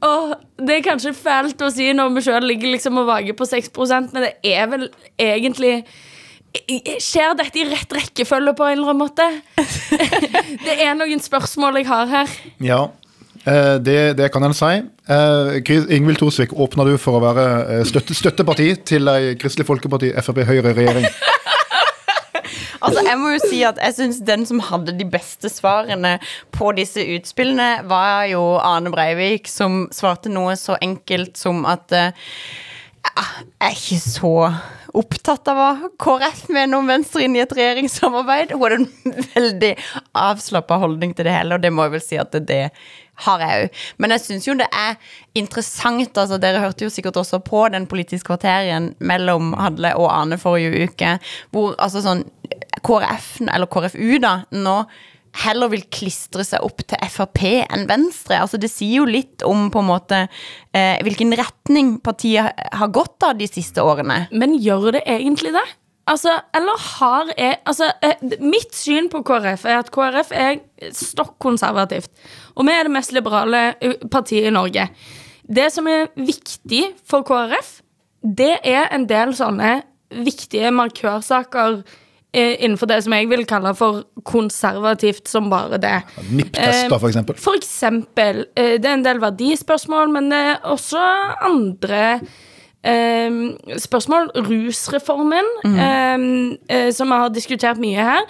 Åh, 0.02 0.32
det 0.58 0.80
er 0.80 0.82
kanskje 0.82 1.12
fælt 1.14 1.60
å 1.62 1.68
si 1.70 1.84
når 1.94 2.16
vi 2.16 2.22
sjøl 2.26 2.42
ligger 2.50 2.72
liksom 2.72 2.96
og 2.98 3.06
vager 3.06 3.36
på 3.38 3.46
6% 3.46 4.10
men 4.16 4.24
det 4.26 4.32
er 4.50 4.66
vel 4.72 4.88
egentlig 5.14 5.84
Skjer 6.52 7.36
dette 7.38 7.62
i 7.62 7.68
rett 7.70 7.94
rekkefølge 7.96 8.52
på 8.58 8.66
en 8.66 8.74
eller 8.74 8.90
annen 8.90 8.98
måte? 9.00 9.28
Det 10.66 10.74
er 10.74 10.92
noen 10.98 11.22
spørsmål 11.22 11.78
jeg 11.80 11.86
har 11.88 12.10
her. 12.10 12.34
Ja, 12.60 12.80
eh, 13.46 13.78
det, 13.80 13.96
det 14.18 14.28
kan 14.34 14.44
en 14.44 14.52
si. 14.52 14.68
Eh, 15.08 15.72
Ingvild 15.96 16.20
Thorsvik, 16.20 16.52
åpner 16.52 16.90
du 16.92 16.98
for 17.00 17.16
å 17.16 17.22
være 17.24 17.46
eh, 17.78 17.80
støtte, 17.88 18.12
støtteparti 18.12 18.68
til 18.84 19.08
ei 19.08 19.32
Kristelig 19.40 19.64
Folkeparti, 19.70 20.12
Frp, 20.20 20.42
Høyre-regjering? 20.50 21.08
Altså, 22.92 23.06
jeg 23.08 23.18
må 23.20 23.30
jo 23.32 23.38
si 23.46 23.62
at 23.64 23.78
jeg 23.80 23.96
syns 23.96 24.18
den 24.28 24.44
som 24.48 24.60
hadde 24.68 24.92
de 24.98 25.06
beste 25.08 25.48
svarene 25.52 26.18
på 26.52 26.72
disse 26.76 27.00
utspillene, 27.14 27.86
var 27.88 28.26
jo 28.28 28.42
Arne 28.60 28.92
Breivik, 28.92 29.48
som 29.48 29.86
svarte 29.94 30.32
noe 30.32 30.58
så 30.60 30.76
enkelt 30.84 31.40
som 31.40 31.64
at 31.68 31.96
uh, 31.96 32.12
jeg 33.02 33.64
er 33.64 33.76
ikke 33.76 34.00
så 34.02 34.34
opptatt 34.92 35.48
av 35.48 35.56
hva 35.56 35.90
KrF 36.00 36.44
mener 36.52 36.78
om 36.78 36.90
Venstre 36.90 37.24
inn 37.24 37.36
i 37.38 37.40
et 37.42 37.54
regjeringssamarbeid. 37.56 38.52
Hun 38.52 38.62
hadde 38.62 38.78
en 38.82 39.30
veldig 39.32 39.72
avslappa 40.20 40.76
holdning 40.82 41.16
til 41.16 41.26
det 41.28 41.34
hele, 41.34 41.56
og 41.56 41.64
det 41.64 41.72
må 41.72 41.86
jeg 41.86 41.94
vel 41.96 42.04
si 42.04 42.20
at 42.20 42.36
det, 42.36 42.44
det 42.50 42.60
har 43.24 43.42
jeg 43.44 43.64
òg. 43.64 43.80
Men 44.02 44.14
jeg 44.14 44.24
syns 44.26 44.48
jo 44.48 44.56
det 44.58 44.68
er 44.76 44.96
interessant, 45.38 46.18
altså 46.18 46.38
dere 46.42 46.62
hørte 46.62 46.86
jo 46.86 46.92
sikkert 46.92 47.18
også 47.20 47.40
på 47.44 47.64
den 47.72 47.88
politiske 47.90 48.28
kvarterien 48.28 48.92
mellom 49.00 49.52
Hadle 49.58 49.94
og 49.98 50.10
Arne 50.12 50.38
forrige 50.40 50.88
uke, 50.88 51.16
hvor 51.54 51.76
altså 51.78 52.04
sånn 52.04 52.24
KrF, 52.84 53.34
eller 53.46 53.70
KrFU 53.70 54.18
da, 54.22 54.42
nå 54.52 54.76
heller 55.42 55.70
vil 55.72 55.84
klistre 55.92 56.44
seg 56.44 56.64
opp 56.64 56.82
til 56.84 57.00
Frp 57.08 57.40
enn 57.64 57.86
Venstre. 57.88 58.40
Altså 58.42 58.60
Det 58.60 58.70
sier 58.70 59.00
jo 59.00 59.08
litt 59.08 59.44
om 59.48 59.70
på 59.72 59.80
en 59.80 59.88
måte 59.88 60.18
eh, 60.76 60.98
hvilken 61.04 61.32
retning 61.38 61.94
partiet 62.04 62.52
har 62.76 62.92
gått 62.92 63.24
av 63.24 63.38
de 63.38 63.48
siste 63.48 63.82
årene. 63.84 64.26
Men 64.30 64.58
gjør 64.60 64.92
det 64.98 65.06
egentlig 65.08 65.54
det? 65.56 65.64
Altså, 66.10 66.34
eller 66.56 66.78
har 66.98 67.28
jeg 67.38 67.58
Altså, 67.70 67.92
eh, 68.02 68.36
mitt 68.42 68.74
syn 68.74 69.08
på 69.08 69.22
KrF 69.24 69.64
er 69.64 69.78
at 69.78 69.90
KrF 69.94 70.32
er 70.34 70.60
stokk 70.92 71.38
konservativt. 71.40 72.10
Og 72.56 72.66
vi 72.66 72.74
er 72.74 72.84
det 72.84 72.94
mest 72.94 73.14
liberale 73.14 73.74
eh, 73.80 73.96
partiet 74.10 74.50
i 74.50 74.54
Norge. 74.54 74.88
Det 75.48 75.70
som 75.72 75.88
er 75.88 76.10
viktig 76.16 76.84
for 77.08 77.24
KrF, 77.26 77.80
det 78.22 78.58
er 78.64 78.90
en 78.94 79.08
del 79.08 79.32
sånne 79.34 79.80
viktige 80.12 80.70
markørsaker 80.74 81.80
innenfor 82.32 82.88
det 82.88 83.02
som 83.04 83.12
jeg 83.12 83.28
vil 83.28 83.44
kalle 83.48 83.74
for 83.76 84.04
konservativt 84.24 85.28
som 85.28 85.50
bare 85.52 85.80
det. 85.80 85.98
NIPP-tester, 86.30 86.98
for 86.98 87.10
eksempel. 87.10 87.36
For 87.36 87.58
eksempel. 87.58 88.46
eh, 88.56 88.78
Det 88.80 88.88
er 88.88 88.94
en 88.94 89.04
del 89.04 89.20
verdispørsmål, 89.20 90.12
men 90.14 90.30
det 90.32 90.38
er 90.38 90.56
også 90.64 91.02
andre 91.44 92.20
eh, 92.84 93.30
spørsmål. 93.76 94.30
Rusreformen, 94.48 95.50
mm. 95.64 96.58
eh, 96.68 96.90
som 96.92 97.12
vi 97.12 97.20
har 97.20 97.28
diskutert 97.28 97.82
mye 97.82 98.00
her. 98.00 98.24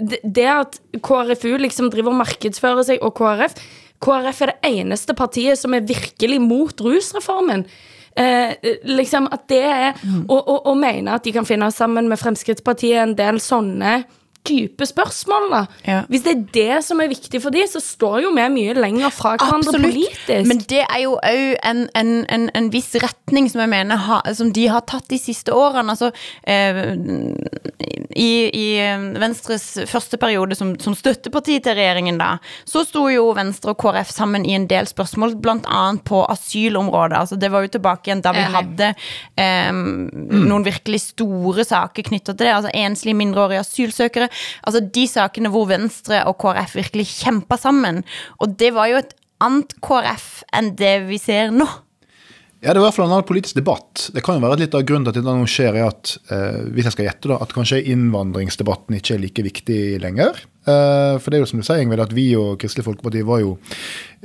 Det, 0.00 0.20
det 0.24 0.48
at 0.48 0.80
KrFU 1.02 1.56
liksom 1.56 1.90
driver 1.90 2.14
og 2.14 2.22
markedsfører 2.24 2.82
seg, 2.88 3.02
og 3.02 3.14
KrF 3.18 3.60
KrF 4.02 4.42
er 4.44 4.52
det 4.52 4.72
eneste 4.76 5.14
partiet 5.16 5.58
som 5.60 5.74
er 5.76 5.86
virkelig 5.86 6.40
mot 6.42 6.80
rusreformen. 6.84 7.64
Eh, 8.16 8.54
liksom 8.88 9.28
at 9.28 9.42
det 9.52 9.64
er 9.68 9.98
å, 10.24 10.36
å, 10.38 10.60
å 10.70 10.76
mene 10.78 11.18
at 11.18 11.26
de 11.26 11.34
kan 11.36 11.44
finne 11.44 11.68
sammen 11.74 12.08
med 12.08 12.20
Fremskrittspartiet 12.20 13.02
en 13.02 13.16
del 13.18 13.42
sånne 13.44 13.98
type 14.46 14.86
spørsmål, 14.86 15.48
da. 15.50 15.60
Ja. 15.86 16.00
Hvis 16.08 16.24
det 16.26 16.32
er 16.32 16.42
det 16.54 16.78
som 16.86 17.00
er 17.02 17.10
viktig 17.10 17.40
for 17.42 17.54
dem, 17.54 17.66
så 17.70 17.80
står 17.82 18.20
jo 18.24 18.32
vi 18.36 18.46
mye 18.54 18.76
lenger 18.78 19.14
fra 19.14 19.34
hverandre 19.40 19.80
politisk. 19.82 20.46
Men 20.48 20.62
det 20.70 20.82
er 20.84 21.02
jo 21.02 21.16
òg 21.16 21.56
en, 21.66 21.82
en, 21.98 22.12
en, 22.32 22.48
en 22.54 22.70
viss 22.72 22.92
retning 23.02 23.50
som 23.52 23.64
jeg 23.64 23.72
mener 23.72 24.02
ha, 24.06 24.20
som 24.38 24.52
de 24.54 24.68
har 24.70 24.86
tatt 24.88 25.08
de 25.10 25.18
siste 25.20 25.54
årene. 25.54 25.96
Altså, 25.96 26.12
eh, 26.46 26.94
i, 28.16 28.48
I 28.48 28.66
Venstres 29.20 29.64
første 29.90 30.18
periode 30.20 30.56
som, 30.58 30.72
som 30.80 30.96
støtteparti 30.96 31.58
til 31.62 31.76
regjeringen, 31.78 32.18
da, 32.20 32.36
så 32.68 32.84
sto 32.86 33.06
jo 33.12 33.28
Venstre 33.36 33.74
og 33.74 33.80
KrF 33.82 34.10
sammen 34.14 34.46
i 34.48 34.56
en 34.56 34.66
del 34.70 34.88
spørsmål, 34.88 35.36
bl.a. 35.42 35.82
på 36.06 36.22
asylområdet. 36.32 37.20
Altså, 37.20 37.38
det 37.40 37.52
var 37.52 37.66
jo 37.66 37.74
tilbake 37.76 38.10
igjen 38.10 38.24
da 38.24 38.32
vi 38.36 38.46
hadde 38.56 38.90
eh, 39.40 39.70
noen 39.72 40.66
virkelig 40.66 41.02
store 41.10 41.66
saker 41.66 42.08
knytta 42.10 42.32
til 42.34 42.46
det. 42.46 42.54
Altså 42.54 42.72
enslige 42.74 43.18
mindreårige 43.18 43.62
asylsøkere. 43.64 44.30
Altså 44.66 44.82
de 44.82 45.06
sakene 45.10 45.52
hvor 45.52 45.68
Venstre 45.70 46.24
og 46.28 46.38
KrF 46.42 46.76
virkelig 46.80 47.08
kjempa 47.14 47.58
sammen. 47.60 48.02
Og 48.40 48.56
det 48.60 48.72
var 48.76 48.90
jo 48.90 49.00
et 49.02 49.16
annet 49.44 49.74
KrF 49.84 50.30
enn 50.56 50.72
det 50.78 50.96
vi 51.10 51.20
ser 51.20 51.52
nå. 51.54 51.68
Ja, 52.66 52.72
Det 52.74 52.80
er 52.80 52.82
i 52.82 52.86
hvert 52.88 52.96
fall 52.96 53.06
en 53.06 53.12
annen 53.14 53.28
politisk 53.28 53.54
debatt. 53.54 54.08
Det 54.10 54.24
kan 54.26 54.40
jo 54.40 54.42
være 54.42 54.58
litt 54.64 54.74
av 54.74 54.82
grunnen 54.88 55.06
til 55.06 55.12
at 55.12 55.18
dette 55.20 55.34
nå 55.38 55.46
skjer, 55.46 55.76
er 55.78 55.86
at 55.86 56.16
eh, 56.34 56.64
hvis 56.74 56.88
jeg 56.88 56.96
skal 56.96 57.06
gjette 57.06 57.30
da, 57.30 57.36
at 57.44 57.52
kanskje 57.54 57.78
innvandringsdebatten 57.92 58.96
ikke 58.98 59.14
er 59.14 59.22
like 59.22 59.44
viktig 59.46 59.78
lenger. 60.02 60.40
Eh, 60.66 61.14
for 61.22 61.30
det 61.30 61.38
er 61.38 61.44
jo 61.44 61.50
som 61.52 61.62
du 61.62 61.66
sier, 61.68 61.84
Ingvild, 61.84 62.02
at 62.02 62.16
vi 62.16 62.26
og 62.34 62.58
Kristelig 62.58 62.88
Folkeparti 62.88 63.22
var 63.28 63.44
jo 63.44 63.54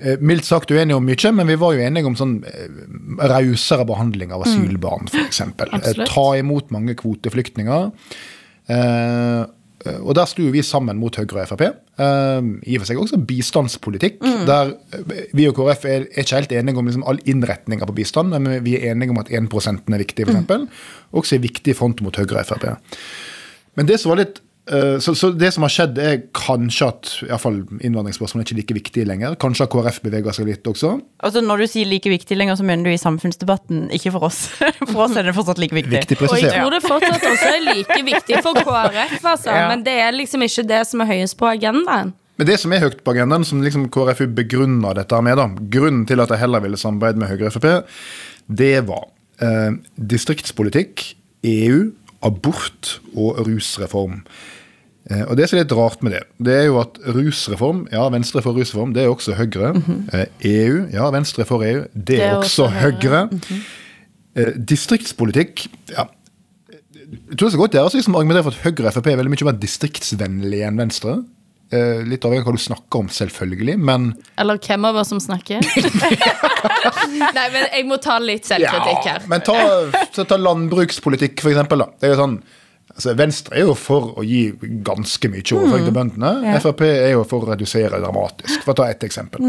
eh, 0.01 0.17
mildt 0.17 0.49
sagt 0.49 0.73
uenige 0.73 0.97
om 0.97 1.05
mye, 1.05 1.33
men 1.37 1.53
vi 1.53 1.59
var 1.61 1.77
jo 1.77 1.85
enige 1.85 2.09
om 2.09 2.17
sånn 2.17 2.35
eh, 2.49 2.81
rausere 3.29 3.85
behandling 3.85 4.33
av 4.33 4.47
asylbarn, 4.47 5.11
f.eks. 5.13 5.43
Eh, 5.45 6.05
ta 6.09 6.27
imot 6.41 6.73
mange 6.73 6.97
kvoteflyktninger. 6.97 7.91
Eh, 8.73 9.41
og 10.01 10.13
der 10.17 10.29
sto 10.29 10.45
vi 10.53 10.61
sammen 10.65 10.99
mot 11.01 11.15
Høyre 11.17 11.43
og 11.43 11.49
Frp. 11.49 11.63
Eh, 12.01 12.49
I 12.69 12.77
og 12.77 12.83
for 12.83 12.89
seg 12.89 13.01
også 13.01 13.19
bistandspolitikk, 13.29 14.21
der 14.47 14.75
eh, 14.93 15.25
vi 15.37 15.47
og 15.49 15.57
KrF 15.57 15.87
er, 15.89 16.07
ikke 16.11 16.37
helt 16.37 16.55
enige 16.57 16.81
om 16.81 16.89
liksom 16.89 17.05
all 17.09 17.21
innretninga 17.29 17.87
på 17.89 17.97
bistand, 17.97 18.35
men 18.35 18.63
vi 18.65 18.77
er 18.77 18.91
enige 18.91 19.13
om 19.13 19.21
at 19.21 19.31
1% 19.33 19.91
er 19.91 20.03
viktig, 20.03 20.27
f.eks. 20.27 20.87
Også 21.11 21.37
er 21.37 21.43
viktig 21.43 21.75
front 21.77 22.03
mot 22.05 22.17
Høyre 22.17 22.43
og 22.43 22.51
Frp. 22.51 22.67
Men 23.79 23.87
det 23.87 24.01
som 24.01 24.13
var 24.13 24.21
litt 24.21 24.39
eh, 24.39 24.50
så, 25.01 25.15
så 25.17 25.31
det 25.33 25.49
som 25.55 25.65
har 25.65 25.71
skjedd, 25.73 25.97
er 25.97 26.19
kanskje 26.37 26.87
at 26.87 27.09
i 27.25 27.29
hvert 27.31 27.41
fall 27.41 27.57
innvandringsspørsmål 27.81 28.43
er 28.43 28.45
ikke 28.45 28.57
like 28.59 28.75
viktig 28.77 29.05
lenger. 29.09 29.35
Kanskje 29.41 29.65
har 29.65 29.71
KrF 29.73 29.97
beveget 30.05 30.37
seg 30.37 30.47
litt 30.51 30.69
også. 30.69 30.93
Altså 31.25 31.41
Når 31.41 31.63
du 31.63 31.67
sier 31.71 31.89
like 31.89 32.11
viktig 32.13 32.37
lenger, 32.37 32.59
så 32.59 32.67
mener 32.67 32.85
du 32.87 32.93
i 32.93 33.01
samfunnsdebatten, 33.01 33.87
ikke 33.97 34.13
for 34.13 34.29
oss. 34.29 34.43
For 34.91 35.05
oss 35.07 35.17
er 35.17 35.25
det 35.27 35.33
fortsatt 35.37 35.59
like 35.61 35.75
viktig. 35.75 35.97
Viktig 35.97 36.17
Og 36.27 36.37
jeg 36.37 36.53
tror 36.53 36.73
det 36.73 36.81
fortsatt 36.85 37.25
også 37.31 37.51
er 37.51 37.61
like 37.65 37.99
viktig 38.05 38.41
for 38.43 38.57
KrF, 38.57 39.17
altså. 39.23 39.53
Ja. 39.53 39.67
Men 39.71 39.85
det 39.85 39.93
er 40.03 40.13
liksom 40.15 40.43
ikke 40.45 40.65
det 40.67 40.81
som 40.89 41.03
er 41.03 41.09
høyest 41.13 41.37
på 41.39 41.47
agendaen. 41.49 42.13
Men 42.41 42.49
det 42.49 42.57
som 42.57 42.73
er 42.73 42.81
høyt 42.81 43.01
på 43.05 43.13
agendaen, 43.13 43.45
som 43.45 43.61
liksom 43.61 43.87
KrFU 43.93 44.25
begrunner 44.33 44.97
dette 44.97 45.23
med, 45.25 45.37
da, 45.37 45.47
grunnen 45.73 46.05
til 46.09 46.23
at 46.23 46.31
jeg 46.33 46.41
heller 46.41 46.63
ville 46.63 46.79
samarbeide 46.79 47.21
med 47.21 47.29
Høyre 47.29 47.51
og 47.51 47.55
Frp, 47.55 47.67
det 48.61 48.73
var 48.87 49.05
eh, 49.45 49.75
distriktspolitikk, 50.13 51.03
EU, 51.45 51.91
abort 52.25 52.99
og 53.15 53.41
rusreform. 53.47 54.21
Eh, 55.09 55.23
og 55.25 55.37
Det 55.37 55.49
som 55.49 55.57
er 55.57 55.63
litt 55.63 55.75
rart 55.77 56.03
med 56.05 56.13
det, 56.13 56.23
det 56.45 56.53
er 56.53 56.65
jo 56.69 56.79
at 56.81 56.99
rusreform, 57.15 57.87
ja, 57.91 58.05
Venstre 58.13 58.43
for 58.45 58.53
rusreform, 58.57 58.93
det 58.93 59.03
er 59.03 59.09
også 59.09 59.33
Høyre. 59.39 59.73
eh, 60.13 60.25
EU, 60.45 60.87
ja, 60.93 61.09
Venstre 61.11 61.45
for 61.45 61.63
EU, 61.65 61.85
det, 61.95 62.21
er 62.21 62.37
også, 62.37 62.69
Høyre. 62.69 63.27
eh, 64.35 64.53
distriktspolitikk, 64.57 65.67
ja. 65.89 66.05
Jeg 67.11 67.37
tror 67.37 67.49
det 67.49 67.53
så 67.53 67.59
godt 67.59 67.73
gjøres 67.75 67.93
liksom, 67.97 68.15
å 68.15 68.19
argumentere 68.21 68.45
for 68.45 68.55
at 68.55 68.63
Høyre 68.63 68.87
og 68.87 68.93
Frp 68.95 69.07
er 69.11 69.17
veldig 69.19 69.31
mye 69.33 69.47
mer 69.49 69.57
distriktsvennlige 69.59 70.67
enn 70.69 70.77
Venstre. 70.79 71.17
Eh, 71.71 72.01
litt 72.03 72.25
avhengig 72.27 72.43
av 72.43 72.49
hva 72.49 72.57
du 72.57 72.59
snakker 72.59 72.99
om, 72.99 73.09
selvfølgelig, 73.15 73.77
men 73.79 74.09
Eller 74.41 74.57
hvem 74.59 74.85
av 74.89 74.97
oss 74.99 75.07
som 75.13 75.21
snakker? 75.23 75.63
Nei, 77.37 77.45
men 77.53 77.67
jeg 77.69 77.85
må 77.87 77.95
ta 78.03 78.17
litt 78.19 78.49
selvkritikk 78.49 79.05
her. 79.07 79.21
Ja, 79.23 79.29
men 79.31 79.43
ta, 79.47 79.55
så 80.11 80.25
ta 80.27 80.35
landbrukspolitikk, 80.35 81.37
for 81.39 81.53
eksempel. 81.53 81.85
Da. 81.85 81.87
Det 81.95 82.09
er 82.09 82.11
jo 82.11 82.17
sånn, 82.19 82.33
altså 82.91 83.13
Venstre 83.21 83.55
er 83.55 83.69
jo 83.69 83.75
for 83.79 84.09
å 84.19 84.25
gi 84.27 84.41
ganske 84.83 85.31
mye 85.31 85.45
overføring 85.47 85.87
til 85.87 85.95
bøndene. 85.95 86.57
Frp 86.65 86.83
er 86.89 87.13
jo 87.13 87.21
for 87.29 87.45
å 87.45 87.53
redusere 87.53 88.01
dramatisk, 88.03 88.65
for 88.65 88.73
å 88.73 88.79
ta 88.81 88.89
ett 88.91 89.05
eksempel. 89.07 89.47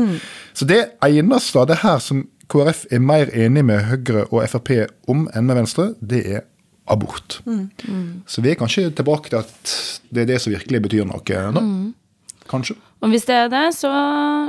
Så 0.54 0.68
det 0.70 0.78
eneste 1.08 1.58
av 1.58 1.66
det 1.72 1.80
her 1.82 1.98
som 2.04 2.22
KrF 2.52 2.84
er 2.94 3.02
mer 3.02 3.32
enig 3.34 3.64
med 3.66 3.82
Høyre 3.88 4.28
og 4.28 4.44
Frp 4.52 4.70
om 5.10 5.24
enn 5.34 5.48
med 5.50 5.58
Venstre, 5.58 5.88
det 5.98 6.22
er 6.36 6.46
abort. 6.86 7.40
Så 8.30 8.46
vi 8.46 8.54
er 8.54 8.62
kanskje 8.62 8.92
tilbake 8.94 9.32
til 9.34 9.40
at 9.42 9.74
det 10.14 10.22
er 10.22 10.30
det 10.34 10.38
som 10.44 10.54
virkelig 10.54 10.84
betyr 10.86 11.10
noe 11.10 11.42
nå. 11.58 11.64
Kanskje. 12.52 12.76
Og 13.02 13.12
hvis 13.12 13.24
det 13.28 13.36
er 13.36 13.52
det, 13.52 13.64
så 13.74 13.90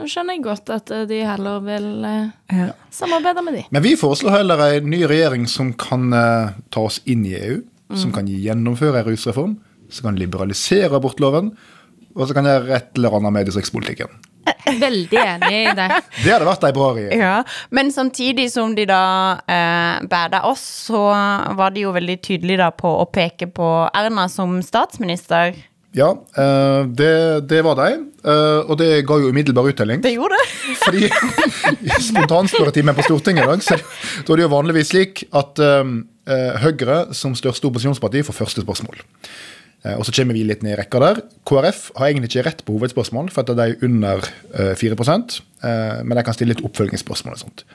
skjønner 0.10 0.36
jeg 0.36 0.44
godt 0.46 0.72
at 0.76 0.92
eh, 0.92 1.06
de 1.10 1.22
heller 1.24 1.62
vil 1.64 1.86
ja. 2.04 2.72
samarbeide 2.92 3.44
med 3.46 3.60
de. 3.60 3.64
Men 3.72 3.86
vi 3.86 3.96
foreslår 4.00 4.42
heller 4.42 4.66
en 4.68 4.90
ny 4.92 5.04
regjering 5.10 5.48
som 5.50 5.72
kan 5.80 6.10
eh, 6.18 6.58
ta 6.74 6.84
oss 6.90 7.00
inn 7.08 7.24
i 7.30 7.38
EU, 7.40 7.62
som 7.94 8.12
kan 8.14 8.28
gjennomføre 8.28 9.04
en 9.04 9.08
rusreform, 9.12 9.56
som 9.94 10.10
kan 10.10 10.18
liberalisere 10.18 10.98
abortloven, 10.98 11.52
og 12.14 12.28
som 12.28 12.38
kan 12.38 12.48
gjøre 12.50 12.74
et 12.76 12.96
eller 12.98 13.20
annet 13.20 13.36
med 13.36 13.50
distriktspolitikken. 13.50 14.12
Veldig 14.80 15.20
enig 15.20 15.52
i 15.54 15.74
det. 15.78 15.88
Det 16.24 16.32
hadde 16.32 16.48
vært 16.48 16.66
ei 16.68 16.74
bra 16.76 16.90
regjering. 16.96 17.22
Ja, 17.24 17.36
Men 17.70 17.92
samtidig 17.96 18.50
som 18.52 18.76
de 18.76 18.86
da 18.90 19.04
eh, 19.48 20.04
bæda 20.10 20.44
oss, 20.50 20.64
så 20.90 21.04
var 21.58 21.76
de 21.76 21.86
jo 21.86 21.94
veldig 21.96 22.18
tydelige 22.24 22.60
da 22.66 22.72
på 22.76 22.92
å 23.02 23.08
peke 23.08 23.48
på 23.54 23.70
Erna 23.96 24.28
som 24.32 24.58
statsminister. 24.66 25.56
Ja, 25.94 26.10
eh, 26.38 26.82
det, 26.90 27.14
det 27.50 27.62
var 27.66 27.78
de, 27.78 28.00
eh, 28.26 28.60
og 28.66 28.78
det 28.82 29.04
ga 29.06 29.20
jo 29.22 29.30
umiddelbar 29.30 29.70
uttelling. 29.70 30.02
Det 30.02 30.16
gjorde 30.16 30.40
det. 30.40 30.76
Fordi 30.82 31.10
spontanspørretimen 32.10 32.98
på 32.98 33.06
Stortinget 33.06 33.46
i 33.46 33.52
dag, 33.52 33.66
så 33.66 33.78
da 33.78 34.34
er 34.34 34.42
det 34.42 34.48
jo 34.48 34.54
vanligvis 34.56 34.94
slik 34.94 35.26
at 35.34 35.62
eh, 35.62 35.96
Høyre 36.64 37.02
som 37.12 37.34
største 37.36 37.68
opposisjonsparti 37.68 38.22
får 38.24 38.38
første 38.38 38.64
spørsmål. 38.64 39.02
Og 39.98 40.06
så 40.08 40.14
kommer 40.16 40.38
vi 40.38 40.46
litt 40.48 40.62
ned 40.64 40.78
i 40.78 40.80
rekka 40.80 41.00
der. 41.04 41.18
KrF 41.48 41.90
har 41.98 42.08
egentlig 42.08 42.30
ikke 42.32 42.46
rett 42.48 42.62
på 42.64 42.78
hovedspørsmål, 42.78 43.28
for 43.36 43.44
at 43.44 43.52
de 43.52 43.66
er 43.66 43.82
under 43.84 44.24
eh, 44.56 44.72
4 44.80 44.96
eh, 44.96 46.04
men 46.08 46.16
de 46.16 46.24
kan 46.24 46.36
stille 46.38 46.54
litt 46.54 46.64
oppfølgingsspørsmål 46.64 47.36
og 47.36 47.42
sånt. 47.44 47.66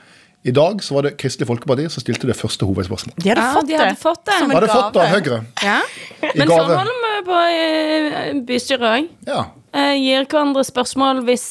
I 0.47 0.51
dag 0.55 0.79
så 0.83 0.95
var 0.95 1.03
det 1.03 1.17
Kristelig 1.19 1.47
Folkeparti 1.49 1.89
som 1.91 1.99
stilte 2.03 2.27
det 2.29 2.35
første 2.39 2.63
hovedspørsmålet. 2.65 3.17
De 3.23 3.29
hadde 3.29 3.41
Ja, 3.43 3.53
fått 3.57 3.67
de 3.67 3.75
hadde 3.75 3.89
det. 3.89 3.97
fått 3.99 4.21
det. 4.25 4.37
Som 4.39 4.51
en 4.51 4.55
Hadde 4.55 4.69
fått 4.71 4.93
det 4.93 5.01
av. 5.01 5.09
Høyre. 5.15 5.39
Ja. 5.63 5.79
I 6.23 6.37
Men 6.37 6.47
sånn 6.47 6.61
gave. 6.61 6.77
holder 6.79 7.01
vi 7.03 7.25
på 7.27 7.41
i 7.51 8.39
bystyret 8.47 8.87
òg. 8.87 9.09
Ja. 9.27 9.41
Gir 9.99 10.25
hverandre 10.31 10.63
spørsmål 10.63 11.23
hvis 11.27 11.45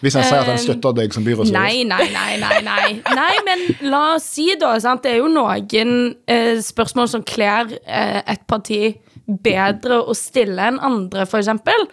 Hvis 0.00 0.14
han 0.14 0.22
sier 0.22 0.38
at 0.38 0.46
en 0.46 0.54
Eh, 0.54 0.62
støtter 0.62 0.94
deg 0.94 1.12
som 1.12 1.24
byrådsråd. 1.26 1.52
Nei, 1.52 1.82
nei, 1.82 2.06
nei, 2.14 2.36
nei, 2.38 2.60
nei. 2.62 3.02
Nei, 3.02 3.34
men 3.44 3.90
la 3.90 4.14
oss 4.14 4.22
si 4.36 4.54
da, 4.54 4.78
sant? 4.78 5.02
det 5.02 5.10
er 5.10 5.16
jo 5.18 5.26
noen 5.26 6.14
eh, 6.28 6.60
spørsmål 6.62 7.08
som 7.08 7.24
kler 7.26 7.74
eh, 7.84 8.22
et 8.24 8.46
parti 8.46 8.94
bedre 9.26 9.98
å 10.06 10.14
stille 10.14 10.62
enn 10.70 10.78
andre, 10.78 11.26
for 11.26 11.38
eksempel. 11.40 11.88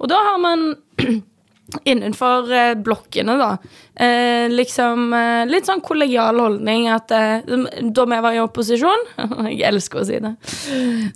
Og 0.00 0.08
da 0.08 0.16
har 0.16 0.38
man 0.40 0.64
innenfor 1.84 2.52
eh, 2.52 2.74
blokkene, 2.80 3.36
da. 3.40 3.50
Eh, 4.00 4.46
liksom 4.50 5.12
eh, 5.12 5.42
litt 5.50 5.68
sånn 5.68 5.82
kollegial 5.84 6.38
holdning 6.40 6.86
at 6.88 7.12
eh, 7.12 7.42
da 7.92 8.06
vi 8.08 8.20
var 8.24 8.36
i 8.36 8.40
opposisjon 8.40 9.02
Jeg 9.50 9.66
elsker 9.68 10.00
å 10.00 10.04
si 10.08 10.20
det. 10.22 10.30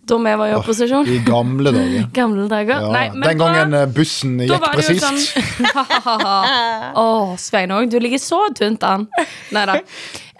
Da 0.04 0.18
vi 0.20 0.34
var 0.42 0.52
i 0.52 0.56
opposisjon. 0.58 1.08
I 1.08 1.20
gamle 1.26 1.72
dager. 1.74 2.08
Gamle 2.18 2.46
dager. 2.50 2.84
Ja, 2.84 2.92
Nei, 2.92 3.06
men 3.14 3.28
den 3.30 3.40
gangen 3.40 3.76
da, 3.76 3.84
bussen 3.88 4.36
gikk 4.44 4.68
presist. 4.74 5.06
sånn 5.06 5.68
Å, 7.04 7.08
Sveinung, 7.40 7.88
du 7.92 7.98
ligger 8.02 8.22
så 8.22 8.44
tynt 8.56 8.84
an. 8.86 9.08
Nei 9.54 9.66
da. 9.70 9.78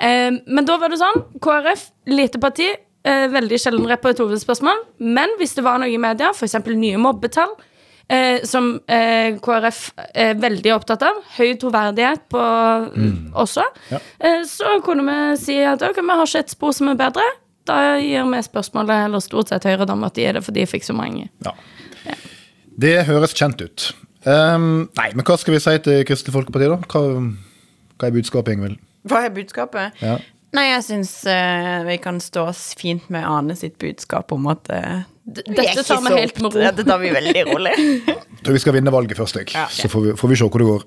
Eh, 0.01 0.31
men 0.47 0.67
da 0.69 0.79
var 0.81 0.93
det 0.93 1.01
sånn. 1.01 1.23
KrF, 1.45 1.89
lite 2.13 2.41
parti. 2.43 2.71
Eh, 3.05 3.27
veldig 3.29 3.59
sjelden 3.61 3.91
et 3.93 4.21
hovedspørsmål. 4.23 4.79
Men 5.05 5.35
hvis 5.41 5.57
det 5.59 5.65
var 5.67 5.81
noe 5.81 5.93
i 5.93 6.01
media, 6.01 6.31
f.eks. 6.33 6.57
nye 6.73 7.01
mobbetall, 7.01 7.53
eh, 8.09 8.43
som 8.45 8.81
eh, 8.89 9.37
KrF 9.45 9.81
er 10.15 10.35
veldig 10.41 10.73
opptatt 10.75 11.03
av, 11.07 11.21
høy 11.39 11.55
troverdighet 11.61 12.27
på 12.33 12.43
også, 13.45 13.65
Ja. 13.91 14.01
eh, 14.21 14.43
så 14.49 14.79
kunne 14.85 15.05
vi 15.09 15.37
si 15.41 15.59
at 15.65 15.83
ok, 15.83 16.01
vi 16.03 16.09
har 16.19 16.27
ikke 16.27 16.45
et 16.45 16.51
spor 16.55 16.73
som 16.77 16.89
er 16.93 16.99
bedre. 17.01 17.25
Da 17.65 17.97
gir 17.97 18.27
vi 18.29 18.43
spørsmålet 18.45 19.07
eller 19.07 19.23
stort 19.25 19.49
sett 19.49 19.65
Høyre 19.65 19.87
om 19.93 20.03
at 20.05 20.15
de 20.19 20.27
er 20.29 20.37
det 20.37 20.45
fordi 20.45 20.61
de 20.61 20.67
fikk 20.69 20.85
så 20.85 20.93
mange. 20.97 21.31
Ja. 21.47 21.53
Det 22.77 23.07
høres 23.07 23.33
kjent 23.33 23.63
ut. 23.63 23.93
Um, 24.27 24.89
nei, 24.97 25.11
men 25.15 25.25
hva 25.25 25.37
skal 25.41 25.55
vi 25.55 25.61
si 25.63 25.73
til 25.85 26.05
Kristelig 26.09 26.35
Folkeparti, 26.35 26.69
da? 26.69 26.77
Hva, 26.89 27.03
hva 28.01 28.09
er 28.09 28.15
budskapet, 28.17 28.57
Ingvild? 28.57 28.79
Hva 29.09 29.23
er 29.27 29.33
budskapet? 29.37 30.01
Ja. 30.01 30.19
Nei, 30.55 30.69
jeg 30.71 30.85
syns 30.87 31.13
uh, 31.27 31.83
vi 31.89 31.97
kan 32.03 32.21
stå 32.23 32.47
oss 32.53 32.63
fint 32.79 33.09
med 33.13 33.27
Ane 33.27 33.57
sitt 33.59 33.75
budskap 33.83 34.33
om 34.35 34.47
at 34.53 34.71
er 34.71 35.03
Dette 35.25 35.83
tar 35.87 36.03
vi 36.05 36.19
helt 36.21 36.39
med 36.45 36.53
ro. 36.53 36.61
Dette 36.61 36.85
tar 36.85 37.01
vi 37.01 37.11
veldig 37.15 37.43
rolig. 37.49 37.73
Jeg 38.05 38.45
tror 38.45 38.59
vi 38.59 38.61
skal 38.61 38.75
vinne 38.77 38.93
valget 38.93 39.17
først, 39.17 39.39
jeg. 39.41 39.55
Ja, 39.55 39.63
okay. 39.65 39.87
så 39.87 39.89
får 39.89 40.03
vi, 40.05 40.11
får 40.21 40.29
vi 40.29 40.37
se 40.37 40.49
hvor 40.53 40.61
det 40.61 40.67
går. 40.69 40.83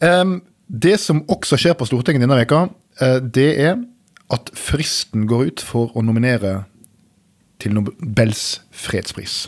Um, 0.00 0.30
det 0.64 0.94
som 1.02 1.20
også 1.28 1.58
skjer 1.60 1.74
på 1.76 1.84
Stortinget 1.90 2.24
denne 2.24 2.38
veka, 2.40 2.62
uh, 3.02 3.18
det 3.20 3.50
er 3.60 3.74
at 4.32 4.48
fristen 4.56 5.26
går 5.28 5.50
ut 5.50 5.64
for 5.66 5.92
å 5.92 6.04
nominere 6.06 6.62
til 7.60 7.76
Nobels 7.76 8.62
fredspris. 8.72 9.42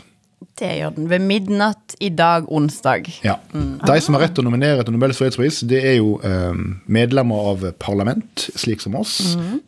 Det 0.59 0.69
gjør 0.77 0.91
den 0.93 1.07
ved 1.09 1.23
midnatt 1.25 1.95
i 2.03 2.11
dag, 2.13 2.45
onsdag. 2.53 3.07
Ja. 3.25 3.39
De 3.53 3.95
som 4.05 4.13
har 4.13 4.21
rett 4.27 4.35
til 4.37 4.43
å 4.43 4.47
nominere 4.47 4.83
til 4.85 4.93
Nobels 4.93 5.17
fredspris, 5.17 5.63
det 5.69 5.79
er 5.81 5.95
jo 5.97 6.19
eh, 6.21 6.53
medlemmer 6.93 7.47
av 7.53 7.65
parlament, 7.81 8.45
slik 8.59 8.83
som 8.83 8.93
oss. 8.99 9.15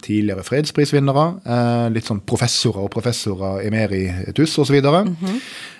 Tidligere 0.05 0.45
fredsprisvinnere. 0.45 1.25
Eh, 1.41 1.87
litt 1.95 2.05
sånn 2.05 2.21
professorer 2.29 2.85
og 2.85 2.93
professorer 2.93 3.65
emeritus 3.65 4.53
osv. 4.61 4.77
Mm 4.77 5.17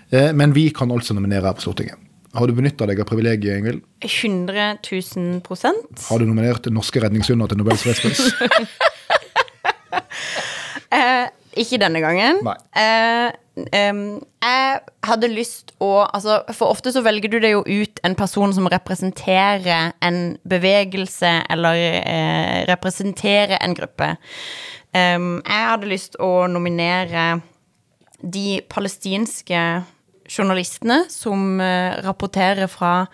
eh, 0.10 0.32
men 0.34 0.58
vi 0.58 0.70
kan 0.74 0.92
altså 0.94 1.14
nominere 1.18 1.52
her 1.52 1.58
på 1.58 1.68
Stortinget. 1.68 2.02
Har 2.36 2.50
du 2.50 2.58
benytta 2.58 2.88
deg 2.90 3.00
av 3.00 3.08
privilegiet, 3.08 3.62
Ingvild? 3.62 3.86
100 4.04 4.82
000 4.84 5.40
prosent. 5.46 6.02
Har 6.10 6.20
du 6.20 6.26
nominert 6.28 6.66
norske 6.74 7.00
redningshunder 7.00 7.54
til 7.54 7.62
Nobels 7.62 7.86
fredspris? 7.86 8.26
Eh, 11.56 11.62
ikke 11.64 11.80
denne 11.82 12.02
gangen. 12.04 12.42
Eh, 12.76 13.32
em, 13.80 14.04
jeg 14.44 14.80
hadde 15.08 15.32
lyst 15.32 15.72
å 15.80 16.06
altså, 16.06 16.42
For 16.54 16.70
ofte 16.70 16.92
så 16.92 17.02
velger 17.06 17.32
du 17.32 17.40
deg 17.40 17.56
jo 17.56 17.64
ut 17.64 18.00
en 18.04 18.16
person 18.20 18.54
som 18.54 18.68
representerer 18.72 19.96
en 20.04 20.22
bevegelse, 20.48 21.34
eller 21.50 21.82
eh, 22.04 22.62
representerer 22.70 23.58
en 23.62 23.76
gruppe. 23.76 24.16
Jeg 24.96 25.42
hadde 25.44 25.90
lyst 25.92 26.14
å 26.24 26.46
nominere 26.48 27.42
de 28.24 28.62
palestinske 28.72 29.60
journalistene 30.26 31.04
som 31.12 31.60
eh, 31.62 31.98
rapporterer 32.06 32.70
fra 32.72 33.06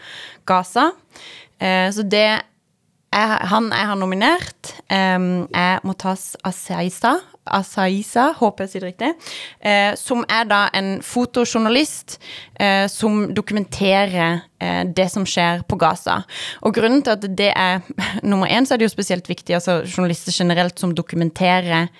Gaza. 0.47 0.91
Eh, 1.59 1.89
så 1.93 2.05
det 2.07 2.41
jeg, 3.11 3.47
han 3.51 3.67
jeg 3.75 3.89
har 3.89 3.99
nominert, 3.99 4.71
um, 4.87 5.47
er 5.51 5.81
Motaz 5.83 6.31
Asaisa, 6.47 7.17
Asaisa, 7.51 8.29
håper 8.37 8.63
jeg 8.65 8.71
sier 8.71 8.83
det 8.85 8.91
riktig, 8.91 9.11
Uh, 9.61 9.93
som 9.99 10.23
er 10.31 10.47
da 10.49 10.61
en 10.77 11.03
fotojournalist 11.05 12.15
uh, 12.57 12.87
som 12.89 13.27
dokumenterer 13.35 14.39
uh, 14.41 14.83
det 14.87 15.05
som 15.13 15.25
skjer 15.27 15.65
på 15.69 15.77
Gaza. 15.81 16.21
Og 16.65 16.73
grunnen 16.73 17.03
til 17.05 17.13
at 17.13 17.27
det 17.37 17.51
er 17.51 17.83
Nummer 18.31 18.49
én 18.49 18.65
så 18.65 18.75
er 18.75 18.81
det 18.81 18.89
jo 18.89 18.95
spesielt 18.95 19.29
viktig, 19.29 19.53
altså 19.57 19.81
journalister 19.85 20.33
generelt 20.33 20.79
som 20.79 20.95
dokumenterer 20.95 21.91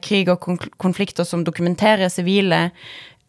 krig 0.00 0.30
og 0.32 0.40
konflikter, 0.80 1.26
som 1.28 1.42
dokumenterer 1.44 2.08
sivile 2.08 2.70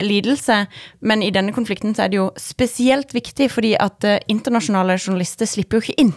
lidelse, 0.03 0.65
men 1.01 1.23
i 1.25 1.31
denne 1.33 1.53
konflikten 1.55 1.95
så 1.95 2.05
er 2.05 2.13
det 2.13 2.19
jo 2.19 2.27
spesielt 2.37 3.13
viktig 3.15 3.49
fordi 3.53 3.73
at 3.79 4.07
uh, 4.07 4.17
internasjonale 4.31 4.97
journalister 4.99 5.49
slipper 5.49 5.79
jo 5.79 5.85
ikke 5.87 6.01
inn. 6.05 6.13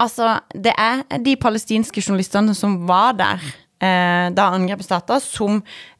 Altså, 0.00 0.38
det 0.54 0.72
er 0.78 1.02
de 1.24 1.36
palestinske 1.36 2.02
journalistene 2.04 2.54
som 2.56 2.80
var 2.88 3.12
der 3.18 3.44
da 3.82 4.44
angrepet 4.54 4.86
starta, 4.86 5.16
som 5.20 5.56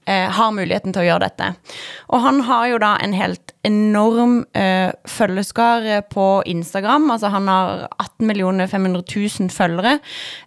eh, 0.07 0.31
har 0.31 0.53
muligheten 0.55 0.95
til 0.95 1.03
å 1.03 1.07
gjøre 1.07 1.27
dette. 1.27 1.49
Og 2.13 2.23
han 2.25 2.41
har 2.47 2.69
jo 2.71 2.81
da 2.83 2.93
en 3.03 3.15
helt 3.17 3.55
enorm 3.67 4.41
eh, 4.59 4.91
følgeskare 5.09 6.03
på 6.13 6.27
Instagram. 6.51 7.11
Altså 7.15 7.31
han 7.33 7.51
har 7.51 7.87
18 7.99 8.67
500 8.69 9.03
000 9.41 9.53
følgere, 9.55 9.99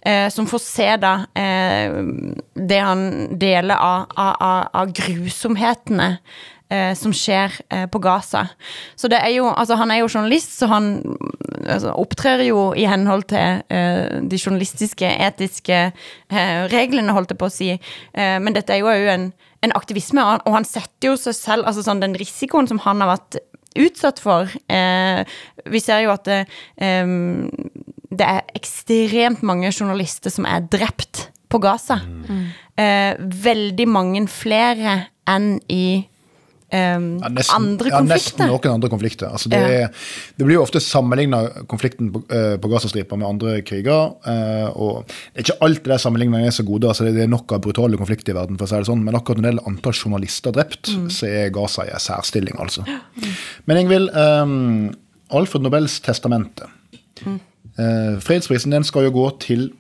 eh, 0.02 0.28
som 0.34 0.48
får 0.48 0.64
se 0.64 0.90
da 1.02 1.14
eh, 1.36 2.02
det 2.56 2.82
han 2.82 3.06
deler 3.40 3.80
av, 3.80 4.12
av, 4.16 4.68
av 4.74 4.94
grusomhetene 4.96 6.16
eh, 6.70 6.94
som 6.98 7.14
skjer 7.16 7.54
eh, 7.70 7.86
på 7.92 8.02
Gaza. 8.04 8.46
Så 8.96 9.10
det 9.12 9.20
er 9.22 9.34
jo, 9.38 9.48
altså 9.50 9.78
Han 9.80 9.92
er 9.92 10.02
jo 10.02 10.10
journalist, 10.10 10.58
så 10.58 10.70
han 10.72 11.18
altså, 11.66 11.94
opptrer 11.94 12.46
jo 12.48 12.74
i 12.78 12.88
henhold 12.90 13.28
til 13.32 13.62
eh, 13.70 14.22
de 14.22 14.40
journalistiske, 14.40 15.10
etiske 15.28 15.82
eh, 15.86 16.62
reglene, 16.72 17.14
holdt 17.16 17.34
jeg 17.34 17.42
på 17.42 17.50
å 17.50 17.54
si. 17.54 17.72
Eh, 17.76 18.38
men 18.42 18.56
dette 18.56 18.76
er 18.76 18.84
jo 18.84 18.92
òg 18.92 19.10
en, 19.16 19.28
en 19.66 19.76
aktivisme, 19.78 20.24
og 20.24 20.36
han, 20.36 20.46
og 20.46 20.58
han 20.60 20.70
setter 20.70 21.12
jo 21.12 21.20
seg 21.20 21.38
selv 21.38 21.70
altså 21.70 21.86
sånn, 21.86 22.04
Den 22.04 22.18
risikoen 22.20 22.70
som 22.70 22.82
han 22.86 23.04
har 23.04 23.16
vært 23.16 23.40
utsatt 23.76 24.22
for 24.24 24.52
eh, 24.72 25.22
Vi 25.68 25.82
ser 25.84 26.06
jo 26.06 26.14
at 26.14 26.28
det, 26.30 26.42
eh, 26.80 27.06
det 28.16 28.28
er 28.32 28.54
ekstremt 28.56 29.44
mange 29.44 29.72
journalister 29.74 30.32
som 30.32 30.48
er 30.48 30.64
drept 30.72 31.28
på 31.52 31.60
Gaza. 31.60 32.00
Eh, 32.80 33.16
veldig 33.20 33.88
mange 33.88 34.26
flere 34.32 34.98
enn 35.30 35.58
i 35.72 36.06
eh, 36.76 36.96
Ja, 37.24 37.30
nesten, 37.32 37.56
andre 37.56 37.92
ja, 37.94 38.02
nesten 38.06 38.50
noen 38.52 38.68
andre 38.74 38.90
konflikter. 38.92 39.30
Altså, 39.32 39.50
det, 39.52 39.60
Ja. 39.62 39.86
er, 39.86 40.08
det 40.38 40.46
blir 40.48 40.58
jo 40.58 40.64
ofte 40.66 40.82
sammenligna 40.84 41.40
konflikten 41.72 42.12
på, 42.14 42.22
eh, 42.30 42.56
på 42.62 42.70
Gazastripa 42.72 43.18
med 43.18 43.28
andre 43.28 43.62
kriger. 43.68 44.14
Uh, 44.26 44.70
og 44.76 45.06
det 45.08 45.40
er 45.40 45.46
ikke 45.46 45.58
alltid 45.68 45.92
de 45.94 45.98
sammenligningene 46.04 46.50
er 46.52 46.56
så 46.58 46.66
gode. 46.68 46.88
altså 46.92 47.06
Det 47.08 47.24
er 47.24 47.32
nok 47.32 47.52
av 47.56 47.62
brutale 47.64 47.98
konflikter 47.98 48.34
i 48.34 48.38
verden, 48.38 48.58
for 48.60 48.66
å 48.68 48.70
si 48.70 48.76
det 48.84 48.90
sånn, 48.90 49.04
men 49.06 49.16
akkurat 49.16 49.38
når 49.40 49.48
det 49.48 49.52
gjelder 49.54 49.70
antall 49.72 49.94
journalister 50.04 50.52
drept, 50.52 50.92
Mm. 50.96 51.08
så 51.10 51.28
er 51.28 51.50
Gaza 51.56 51.86
i 51.86 51.94
en 51.94 52.00
særstilling, 52.00 52.60
altså. 52.60 52.84
Men 53.66 53.78
Ingvild, 53.78 54.10
um, 54.16 54.94
Alfred 55.32 55.62
Nobels 55.64 56.00
testamente. 56.02 56.68
Mm. 57.26 57.40
Uh, 57.80 58.20
fredsprisen 58.20 58.72
den 58.72 58.84
skal 58.84 59.04
jo 59.10 59.12
gå 59.12 59.40
til 59.40 59.72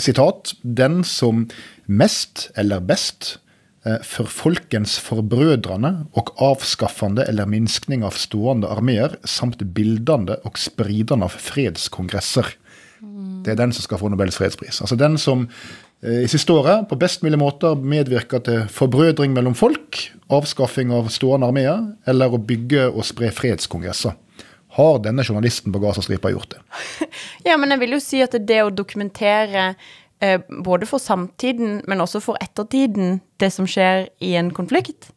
sitat, 0.00 0.54
den 0.64 1.02
som 1.04 1.48
mest 1.86 2.50
eller 2.56 2.80
best 2.80 3.36
for 4.06 4.26
folkens 4.30 4.96
forbrødrende 5.04 5.92
og 6.18 6.32
avskaffande 6.42 7.26
eller 7.30 7.46
minskning 7.50 8.02
av 8.06 8.16
stående 8.18 8.70
armeer, 8.72 9.14
samt 9.22 9.62
bildende 9.76 10.40
og 10.48 10.58
spridende 10.58 11.28
av 11.28 11.36
fredskongresser. 11.38 12.54
Det 13.46 13.52
er 13.52 13.58
den 13.60 13.72
som 13.74 13.84
skal 13.84 14.00
få 14.00 14.10
Nobels 14.10 14.38
fredspris. 14.40 14.80
Altså 14.82 14.96
den 14.98 15.18
som 15.20 15.46
eh, 16.02 16.24
i 16.24 16.30
siste 16.30 16.52
året 16.52 16.88
på 16.90 16.98
best 16.98 17.22
mulig 17.22 17.38
måte 17.40 17.74
medvirker 17.78 18.42
til 18.46 18.64
forbrødring 18.72 19.34
mellom 19.36 19.54
folk, 19.58 20.00
avskaffing 20.32 20.90
av 20.94 21.10
stående 21.14 21.50
armeer, 21.50 21.84
eller 22.08 22.32
å 22.32 22.42
bygge 22.42 22.88
og 22.90 23.06
spre 23.06 23.30
fredskongresser. 23.34 24.16
Har 24.76 24.98
denne 25.04 25.24
journalisten 25.24 25.72
på 25.72 25.80
Gazastripa 25.84 26.32
gjort 26.34 26.56
det? 26.56 26.64
Ja, 27.46 27.54
men 27.60 27.70
jeg 27.70 27.84
vil 27.84 27.94
jo 27.94 28.02
si 28.02 28.18
at 28.24 28.34
det 28.48 28.58
å 28.64 28.72
dokumentere 28.74 29.76
eh, 30.20 30.40
både 30.64 30.86
for 30.88 31.02
samtiden, 31.02 31.82
men 31.88 32.00
også 32.00 32.20
for 32.24 32.38
ettertiden, 32.42 33.20
det 33.40 33.52
som 33.52 33.66
skjer 33.68 34.08
i 34.24 34.34
en 34.38 34.50
konflikt, 34.54 35.10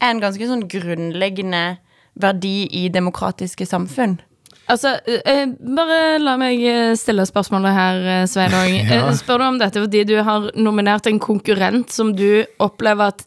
er 0.00 0.14
en 0.14 0.22
ganske 0.22 0.46
sånn 0.48 0.66
grunnleggende 0.70 1.78
verdi 2.18 2.66
i 2.74 2.88
demokratiske 2.92 3.66
samfunn. 3.66 4.18
Altså, 4.68 4.98
eh, 5.24 5.46
bare 5.64 6.18
la 6.20 6.34
meg 6.40 6.60
eh, 6.60 6.90
stille 6.98 7.24
spørsmålet 7.28 7.72
her, 7.72 8.02
eh, 8.14 8.26
Sveinung. 8.28 8.74
Ja. 8.90 9.06
Eh, 9.08 9.14
Spør 9.16 9.40
du 9.40 9.46
om 9.46 9.60
dette 9.60 9.80
fordi 9.80 10.02
du 10.08 10.18
har 10.24 10.50
nominert 10.60 11.08
en 11.08 11.20
konkurrent 11.22 11.92
som 11.94 12.12
du 12.16 12.44
opplever 12.60 13.14
at 13.14 13.24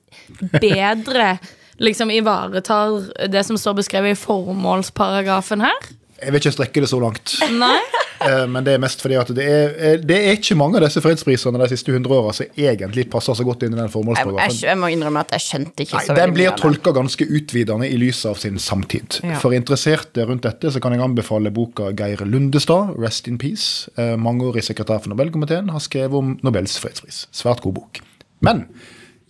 bedre 0.61 1.39
liksom 1.81 2.11
ivaretar 2.13 2.99
det 3.33 3.41
som 3.47 3.57
står 3.57 3.79
beskrevet 3.79 4.13
i 4.13 4.21
formålsparagrafen 4.21 5.65
her? 5.65 5.89
Jeg 6.21 6.29
vil 6.29 6.43
ikke 6.43 6.53
strekke 6.53 6.83
det 6.83 6.91
så 6.91 6.99
langt. 7.01 7.33
Nei? 7.57 7.79
Eh, 8.27 8.45
Men 8.47 8.63
det 8.63 8.73
er 8.75 8.81
mest 8.83 9.01
fordi 9.01 9.15
at 9.19 9.27
det 9.35 9.45
er, 9.45 9.75
eh, 9.77 9.97
det 9.97 10.17
er 10.17 10.35
ikke 10.37 10.55
mange 10.59 10.77
av 10.77 10.85
disse 10.85 11.01
fredsprisene 11.01 11.57
de 11.61 11.67
siste 11.71 11.91
100 11.91 12.11
åra 12.13 12.33
som 12.33 12.45
egentlig 12.57 13.07
passer 13.09 13.33
så 13.37 13.45
godt 13.47 13.63
inn 13.63 13.73
i 13.73 13.79
den 13.79 13.89
formålsparagrafen. 13.89 14.57
jeg, 14.59 14.69
jeg 14.69 14.77
må 14.77 14.89
innrømme 14.93 15.23
at 15.25 15.31
jeg 15.37 15.45
skjønte 15.47 15.85
ikke 15.85 15.97
Nei, 15.97 16.05
så 16.05 16.15
Den 16.15 16.21
veldig 16.21 16.33
blir 16.35 16.45
mye 16.45 16.51
Den 16.51 16.55
blir 16.55 16.81
tolka 16.81 16.93
ganske 16.99 17.27
utvidende 17.39 17.89
i 17.89 17.97
lys 17.97 18.25
av 18.25 18.35
sin 18.41 18.59
samtid. 18.59 19.19
Ja. 19.23 19.39
For 19.41 19.51
interesserte 19.57 20.25
rundt 20.29 20.43
dette 20.43 20.71
så 20.71 20.79
kan 20.83 20.93
jeg 20.93 21.01
anbefale 21.01 21.51
boka 21.51 21.91
Geir 21.97 22.25
Lundestad, 22.25 22.95
'Rest 22.97 23.27
in 23.27 23.37
Peace'. 23.37 23.89
Eh, 23.97 24.15
Mangeårig 24.17 24.63
sekretær 24.63 25.01
for 25.01 25.09
Nobelkomiteen 25.09 25.69
har 25.69 25.79
skrevet 25.79 26.13
om 26.13 26.39
Nobels 26.43 26.77
fredspris. 26.79 27.27
Svært 27.31 27.61
god 27.61 27.73
bok. 27.73 27.99
Men 28.41 28.65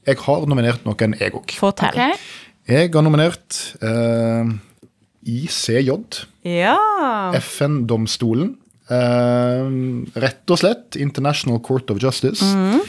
jeg 0.08 0.18
har 0.18 0.46
nominert 0.48 0.84
noen, 0.86 1.16
jeg 1.20 1.32
òg. 1.34 1.52
Fortell. 1.52 1.90
Ok. 1.96 2.20
Jeg 2.68 2.92
har 2.94 3.02
nominert 3.04 3.76
uh, 3.84 4.46
ICJ, 5.26 5.92
Ja. 6.46 6.78
FN-domstolen. 7.38 8.56
Eh, 8.92 9.70
rett 10.22 10.52
og 10.52 10.60
slett 10.60 10.98
International 11.00 11.62
Court 11.64 11.90
of 11.94 12.02
Justice 12.04 12.44
Mhm. 12.44 12.82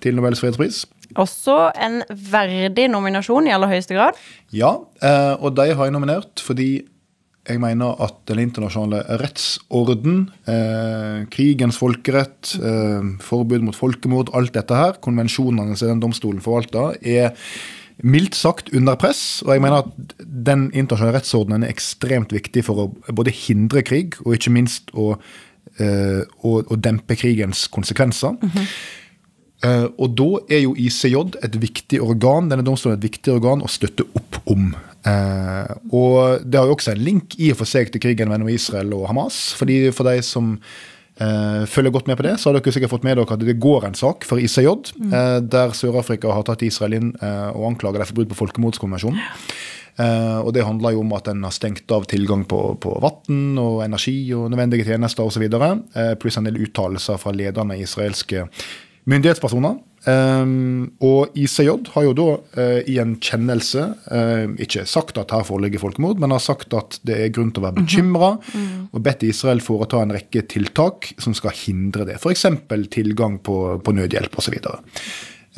til 0.00 0.16
Nobels 0.16 0.40
fredspris. 0.40 0.86
Også 1.18 1.72
en 1.76 2.02
verdig 2.08 2.88
nominasjon 2.88 3.46
i 3.48 3.50
aller 3.52 3.68
høyeste 3.68 3.94
grad. 3.94 4.14
Ja, 4.54 4.78
eh, 5.02 5.34
og 5.40 5.54
de 5.56 5.74
har 5.74 5.84
jeg 5.84 5.92
nominert 5.92 6.40
fordi 6.40 6.86
jeg 7.48 7.58
mener 7.58 7.96
at 8.00 8.14
den 8.28 8.38
internasjonale 8.38 9.00
rettsorden, 9.18 10.30
eh, 10.46 11.24
krigens 11.32 11.76
folkerett, 11.80 12.54
eh, 12.62 13.02
forbud 13.18 13.62
mot 13.62 13.74
folkemord, 13.74 14.30
alt 14.34 14.52
dette 14.52 14.76
her, 14.76 14.92
konvensjonene 15.02 15.76
som 15.76 15.88
den 15.88 16.00
domstolen 16.00 16.40
forvalter, 16.40 16.94
er 17.02 17.32
mildt 18.02 18.34
sagt 18.34 18.70
under 18.72 18.94
press. 18.96 19.42
Og 19.42 19.48
jeg 19.54 19.60
mener 19.60 19.78
at 19.78 20.14
den 20.44 20.70
internasjonale 20.70 21.18
rettsordenen 21.18 21.64
er 21.64 21.72
ekstremt 21.72 22.30
viktig 22.32 22.62
for 22.64 22.76
å 22.86 23.14
både 23.14 23.32
hindre 23.32 23.82
krig, 23.82 24.14
og 24.24 24.36
ikke 24.36 24.52
minst 24.52 24.92
å, 24.94 25.18
eh, 25.78 26.22
og 26.46 26.70
å 26.72 26.78
dempe 26.80 27.16
krigens 27.18 27.66
konsekvenser. 27.72 28.36
Eh, 29.60 29.86
og 30.00 30.14
da 30.16 30.28
er 30.48 30.62
jo 30.64 30.76
ICJ 30.78 31.42
et 31.44 31.58
viktig 31.60 31.98
organ 32.00 32.48
denne 32.48 32.64
domstolen 32.64 32.96
er 32.96 33.02
et 33.02 33.10
viktig 33.10 33.34
organ 33.34 33.64
å 33.64 33.68
støtte 33.68 34.06
opp 34.16 34.40
om. 34.50 34.70
Eh, 35.04 35.74
og 35.96 36.46
det 36.46 36.60
har 36.60 36.70
jo 36.70 36.78
også 36.78 36.94
en 36.94 37.04
link 37.04 37.36
i 37.40 37.52
og 37.52 37.60
for 37.60 37.68
seg 37.68 37.92
til 37.92 38.02
krigen 38.02 38.32
mellom 38.32 38.48
Israel 38.52 38.94
og 38.96 39.10
Hamas. 39.10 39.50
fordi 39.58 39.90
For 39.92 40.08
de 40.08 40.22
som 40.24 40.56
følger 41.20 41.92
godt 41.92 42.06
med 42.08 42.16
på 42.16 42.24
det, 42.24 42.38
så 42.40 42.48
har 42.48 42.56
dere 42.56 42.72
sikkert 42.72 42.94
fått 42.94 43.02
med 43.04 43.18
dere 43.18 43.34
at 43.34 43.42
det 43.44 43.58
går 43.60 43.84
en 43.84 43.96
sak 43.98 44.24
for 44.24 44.40
ICJ, 44.40 44.94
mm. 44.96 45.10
der 45.52 45.74
Sør-Afrika 45.76 46.30
har 46.32 46.46
tatt 46.48 46.62
Israel 46.64 46.96
inn 46.96 47.10
og 47.20 47.66
anklager 47.68 48.00
dem 48.00 48.08
for 48.08 48.16
brudd 48.16 48.30
på 48.30 48.38
folkemordskonvensjonen. 48.38 49.20
Eh, 49.98 50.38
og 50.40 50.52
Det 50.54 50.64
handler 50.64 50.94
jo 50.94 51.02
om 51.04 51.12
at 51.16 51.28
en 51.28 51.42
har 51.44 51.54
stengt 51.54 51.90
av 51.92 52.06
tilgang 52.10 52.44
på, 52.48 52.60
på 52.80 52.96
vann 53.02 53.58
og 53.60 53.82
energi 53.84 54.32
og 54.36 54.50
nødvendige 54.52 54.86
tjenester 54.86 55.26
osv. 55.26 55.46
Uh, 55.50 56.14
pluss 56.20 56.38
en 56.38 56.48
del 56.48 56.60
uttalelser 56.62 57.20
fra 57.20 57.34
ledende 57.34 57.78
israelske 57.80 58.46
myndighetspersoner. 59.10 59.78
Um, 60.08 60.94
og 61.04 61.34
ICJ 61.36 61.90
har 61.92 62.06
jo 62.06 62.12
da 62.16 62.26
uh, 62.56 62.78
i 62.88 62.94
en 63.02 63.18
kjennelse 63.20 63.82
uh, 64.08 64.46
ikke 64.62 64.86
sagt 64.88 65.20
at 65.20 65.34
her 65.34 65.44
foreligger 65.44 65.82
folkemord, 65.82 66.22
men 66.22 66.32
har 66.32 66.40
sagt 66.40 66.72
at 66.76 66.96
det 67.04 67.18
er 67.20 67.34
grunn 67.36 67.50
til 67.52 67.60
å 67.60 67.66
være 67.66 67.82
bekymra, 67.82 68.30
og 68.90 69.04
bedt 69.04 69.26
Israel 69.28 69.60
foreta 69.64 70.00
en 70.00 70.14
rekke 70.16 70.46
tiltak 70.48 71.12
som 71.20 71.36
skal 71.36 71.52
hindre 71.66 72.08
det. 72.08 72.16
F.eks. 72.16 72.46
tilgang 72.94 73.36
på, 73.44 73.58
på 73.84 73.96
nødhjelp 73.96 74.40
osv. 74.40 74.56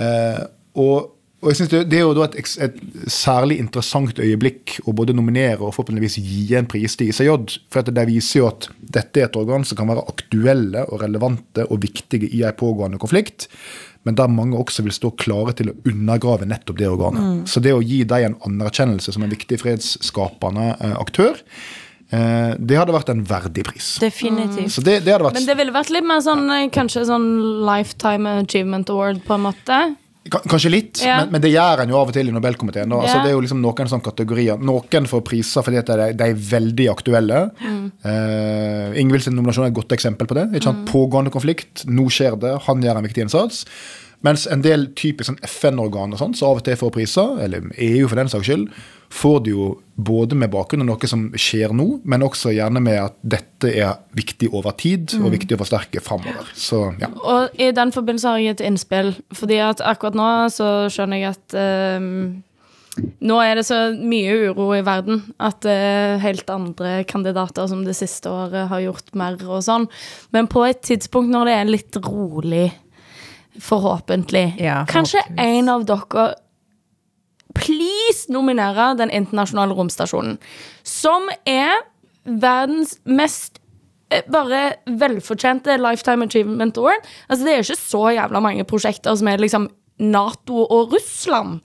Uh, 0.01 0.43
og 0.83 1.13
og 1.43 1.51
jeg 1.51 1.59
synes 1.59 1.71
det, 1.73 1.79
det 1.91 1.99
er 1.99 2.05
jo 2.05 2.15
da 2.15 2.29
et, 2.29 2.37
et 2.63 2.77
særlig 3.11 3.57
interessant 3.59 4.21
øyeblikk 4.23 4.77
å 4.87 4.95
både 4.95 5.15
nominere 5.17 5.59
og 5.59 5.73
forhåpentligvis 5.75 6.21
gi 6.23 6.45
en 6.55 6.69
pris 6.71 6.95
til 6.95 7.11
ICJ. 7.11 7.57
For 7.73 7.91
det 7.91 8.05
viser 8.07 8.39
jo 8.39 8.51
at 8.53 8.69
dette 8.79 9.19
er 9.19 9.27
et 9.27 9.39
organ 9.41 9.67
som 9.67 9.81
kan 9.81 9.91
være 9.91 10.07
aktuelle 10.13 10.85
og 10.87 11.03
relevante 11.03 11.67
og 11.67 11.83
viktige 11.83 12.31
i 12.31 12.45
en 12.47 12.55
pågående 12.59 13.01
konflikt, 13.03 13.49
men 14.07 14.19
der 14.19 14.31
mange 14.31 14.59
også 14.59 14.85
vil 14.87 14.95
stå 14.95 15.13
klare 15.19 15.55
til 15.59 15.73
å 15.73 15.77
undergrave 15.91 16.47
nettopp 16.47 16.79
det 16.79 16.91
organet. 16.91 17.49
Så 17.51 17.63
det 17.63 17.75
å 17.75 17.83
gi 17.83 18.03
dem 18.07 18.29
en 18.31 18.39
anerkjennelse 18.47 19.15
som 19.15 19.27
en 19.27 19.35
viktig 19.35 19.59
fredsskapende 19.63 20.69
eh, 20.79 20.95
aktør, 20.99 21.39
eh, 22.11 22.55
det 22.59 22.79
hadde 22.79 22.95
vært 22.95 23.11
en 23.15 23.25
verdig 23.27 23.67
pris. 23.67 23.97
Definitivt. 24.03 24.75
Så 24.75 24.87
det, 24.87 25.01
det 25.07 25.19
vært 25.19 25.39
Men 25.39 25.51
det 25.51 25.59
ville 25.59 25.75
vært 25.75 25.91
litt 25.95 26.07
mer 26.07 26.23
sånn 26.23 26.47
eh, 26.55 26.69
kanskje 26.75 27.07
sånn 27.11 27.29
Lifetime 27.67 28.39
Achievement 28.45 28.95
Award, 28.95 29.23
på 29.27 29.39
en 29.39 29.47
måte. 29.51 29.81
Kanskje 30.31 30.71
litt, 30.71 31.01
Ja. 31.03 31.17
men, 31.23 31.33
men 31.33 31.41
det 31.43 31.51
gjør 31.51 31.81
en 31.83 31.89
jo 31.91 31.97
av 31.99 32.09
og 32.13 32.15
til 32.15 32.29
i 32.29 32.33
Nobelkomiteen. 32.35 32.93
Altså, 32.95 33.17
Ja. 33.17 33.23
det 33.25 33.31
er 33.33 33.35
jo 33.35 33.41
liksom 33.43 33.61
noen 33.61 33.89
sånne 33.91 34.07
kategorier. 34.07 34.61
Noen 34.63 35.09
får 35.11 35.25
priser 35.27 35.63
fordi 35.67 35.83
de, 35.83 36.13
de 36.15 36.29
er 36.31 36.35
veldig 36.35 36.87
aktuelle. 36.93 37.41
Mm. 37.59 37.83
Uh, 38.07 39.01
Ingvild 39.03 39.25
sin 39.27 39.35
nominasjon 39.35 39.67
er 39.67 39.73
et 39.73 39.81
godt 39.81 39.97
eksempel 39.97 40.27
på 40.31 40.39
det. 40.39 40.63
Sant? 40.63 40.87
Pågående 40.87 41.33
konflikt, 41.35 41.85
nå 41.91 42.07
skjer 42.09 42.39
det, 42.39 42.55
han 42.69 42.83
gjør 42.83 43.01
en 43.03 43.09
viktig 43.09 43.27
innsats. 43.27 43.65
Mens 44.23 44.47
en 44.47 44.63
del 44.63 44.93
typisk 44.95 45.27
sånn 45.33 45.41
FN-organ 45.43 46.15
og 46.15 46.21
sånt, 46.21 46.39
som 46.39 46.53
av 46.53 46.61
og 46.61 46.65
til 46.69 46.79
får 46.79 46.93
priser, 46.95 47.41
eller 47.43 47.73
EU 47.83 48.07
for 48.07 48.21
den 48.21 48.31
saks 48.31 48.47
skyld, 48.47 48.69
får 49.13 49.41
du 49.45 49.51
jo 49.53 49.65
både 50.03 50.35
med 50.41 50.51
bakgrunn 50.51 50.83
av 50.83 50.89
noe 50.89 51.09
som 51.11 51.27
skjer 51.37 51.75
nå, 51.77 52.01
men 52.09 52.25
også 52.25 52.55
gjerne 52.57 52.81
med 52.83 52.97
at 53.03 53.19
dette 53.21 53.69
er 53.77 53.99
viktig 54.17 54.49
over 54.57 54.73
tid, 54.73 55.13
Mm. 55.13 55.27
og 55.27 55.35
viktig 55.35 55.57
å 55.57 55.61
forsterke 55.61 56.01
framover. 56.03 56.49
Så 56.57 56.95
ja. 57.01 57.11
Og 57.23 57.51
i 57.61 57.71
den 57.77 57.93
forbindelse 57.93 58.29
har 58.33 58.39
jeg 58.41 58.57
et 58.57 58.65
innspill, 58.67 59.13
fordi 59.37 59.61
at 59.61 59.85
akkurat 59.85 60.17
nå 60.17 60.31
så 60.51 60.89
skjønner 60.91 61.21
jeg 61.21 61.37
at 61.37 61.61
um 62.01 62.43
nå 63.25 63.39
er 63.41 63.55
det 63.57 63.63
så 63.65 63.77
mye 63.97 64.51
uro 64.51 64.67
i 64.77 64.83
verden 64.85 65.23
at 65.41 65.63
det 65.65 65.73
er 65.73 66.19
helt 66.21 66.51
andre 66.53 67.05
kandidater 67.09 67.65
som 67.67 67.87
det 67.87 67.95
siste 67.97 68.29
året 68.29 68.69
har 68.69 68.83
gjort 68.85 69.15
mer 69.17 69.39
og 69.49 69.63
sånn. 69.65 69.87
Men 70.31 70.47
på 70.47 70.61
et 70.69 70.83
tidspunkt 70.85 71.33
når 71.33 71.49
det 71.49 71.55
er 71.57 71.71
litt 71.73 71.97
rolig, 72.05 72.67
forhåpentlig 73.61 74.61
Ja, 74.61 74.83
Kanskje 74.89 75.21
en 75.39 75.69
av 75.73 75.87
dere 75.89 76.27
Please 77.59 78.33
nominere 78.33 78.93
Den 78.99 79.11
internasjonale 79.11 79.75
romstasjonen, 79.77 80.39
som 80.87 81.29
er 81.49 81.83
verdens 82.25 82.97
mest 83.05 83.61
eh, 84.13 84.23
bare 84.31 84.79
velfortjente 84.87 85.77
Lifetime 85.81 86.29
Achievement 86.29 86.79
Award. 86.79 87.07
Altså, 87.29 87.45
det 87.45 87.55
er 87.55 87.65
ikke 87.65 87.81
så 87.81 88.03
jævla 88.17 88.43
mange 88.45 88.65
prosjekter 88.69 89.17
som 89.19 89.29
er 89.29 89.43
liksom 89.43 89.69
Nato 90.03 90.65
og 90.65 90.95
Russland. 90.95 91.61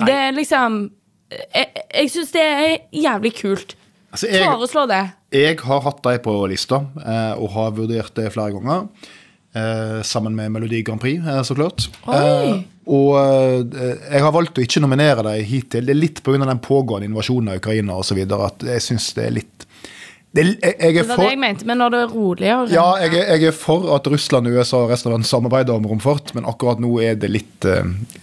Det 0.00 0.14
er 0.14 0.32
liksom 0.32 0.90
Jeg, 1.32 1.68
jeg 1.94 2.10
syns 2.12 2.32
det 2.34 2.42
er 2.44 2.72
jævlig 2.92 3.30
kult. 3.38 3.70
Altså, 4.12 4.28
jeg, 4.28 4.44
Foreslå 4.44 4.82
det. 4.90 5.02
Jeg 5.32 5.56
har 5.64 5.80
hatt 5.80 6.02
dem 6.04 6.18
på 6.20 6.34
lista, 6.50 6.82
eh, 7.00 7.40
og 7.40 7.54
har 7.54 7.70
vurdert 7.72 8.12
det 8.18 8.26
flere 8.34 8.52
ganger. 8.52 8.90
Eh, 9.54 10.02
sammen 10.02 10.36
med 10.36 10.52
Melodi 10.52 10.82
Grand 10.82 11.00
Prix, 11.00 11.26
eh, 11.26 11.42
så 11.42 11.54
klart. 11.54 11.88
Oi. 12.06 12.16
Eh, 12.16 12.60
og 12.92 13.74
jeg 13.76 14.20
har 14.24 14.32
valgt 14.34 14.56
å 14.58 14.62
ikke 14.64 14.80
nominere 14.82 15.22
dem 15.22 15.44
hittil. 15.46 15.84
Det 15.86 15.92
er 15.92 16.00
litt 16.00 16.22
pga. 16.24 16.38
den 16.40 16.58
pågående 16.58 17.06
invasjonen 17.06 17.52
av 17.52 17.60
Ukraina 17.60 17.94
osv. 17.94 18.18
at 18.18 18.64
jeg 18.66 18.82
syns 18.82 19.12
det 19.14 19.26
er 19.26 19.36
litt 19.36 19.66
det 20.32 20.44
jeg, 20.46 20.56
jeg 20.80 20.94
Det 20.94 21.00
er 21.02 21.06
var 21.06 21.16
for, 21.16 21.22
det 21.22 21.30
jeg 21.30 21.38
mente, 21.38 21.66
men 21.68 21.78
når 21.78 21.90
det 21.92 22.00
er 22.00 22.08
roligere 22.08 22.68
ja, 22.72 22.86
jeg, 23.04 23.12
jeg 23.20 23.44
er 23.50 23.52
for 23.52 23.94
at 23.94 24.06
Russland, 24.08 24.48
USA 24.48 24.78
og 24.78 24.90
resten 24.90 25.10
av 25.10 25.12
verden 25.12 25.28
samarbeider 25.28 25.76
om 25.76 25.86
romfart, 25.86 26.32
men 26.34 26.48
akkurat 26.48 26.80
nå 26.80 26.90
er 27.04 27.20
det 27.20 27.28
litt, 27.28 27.66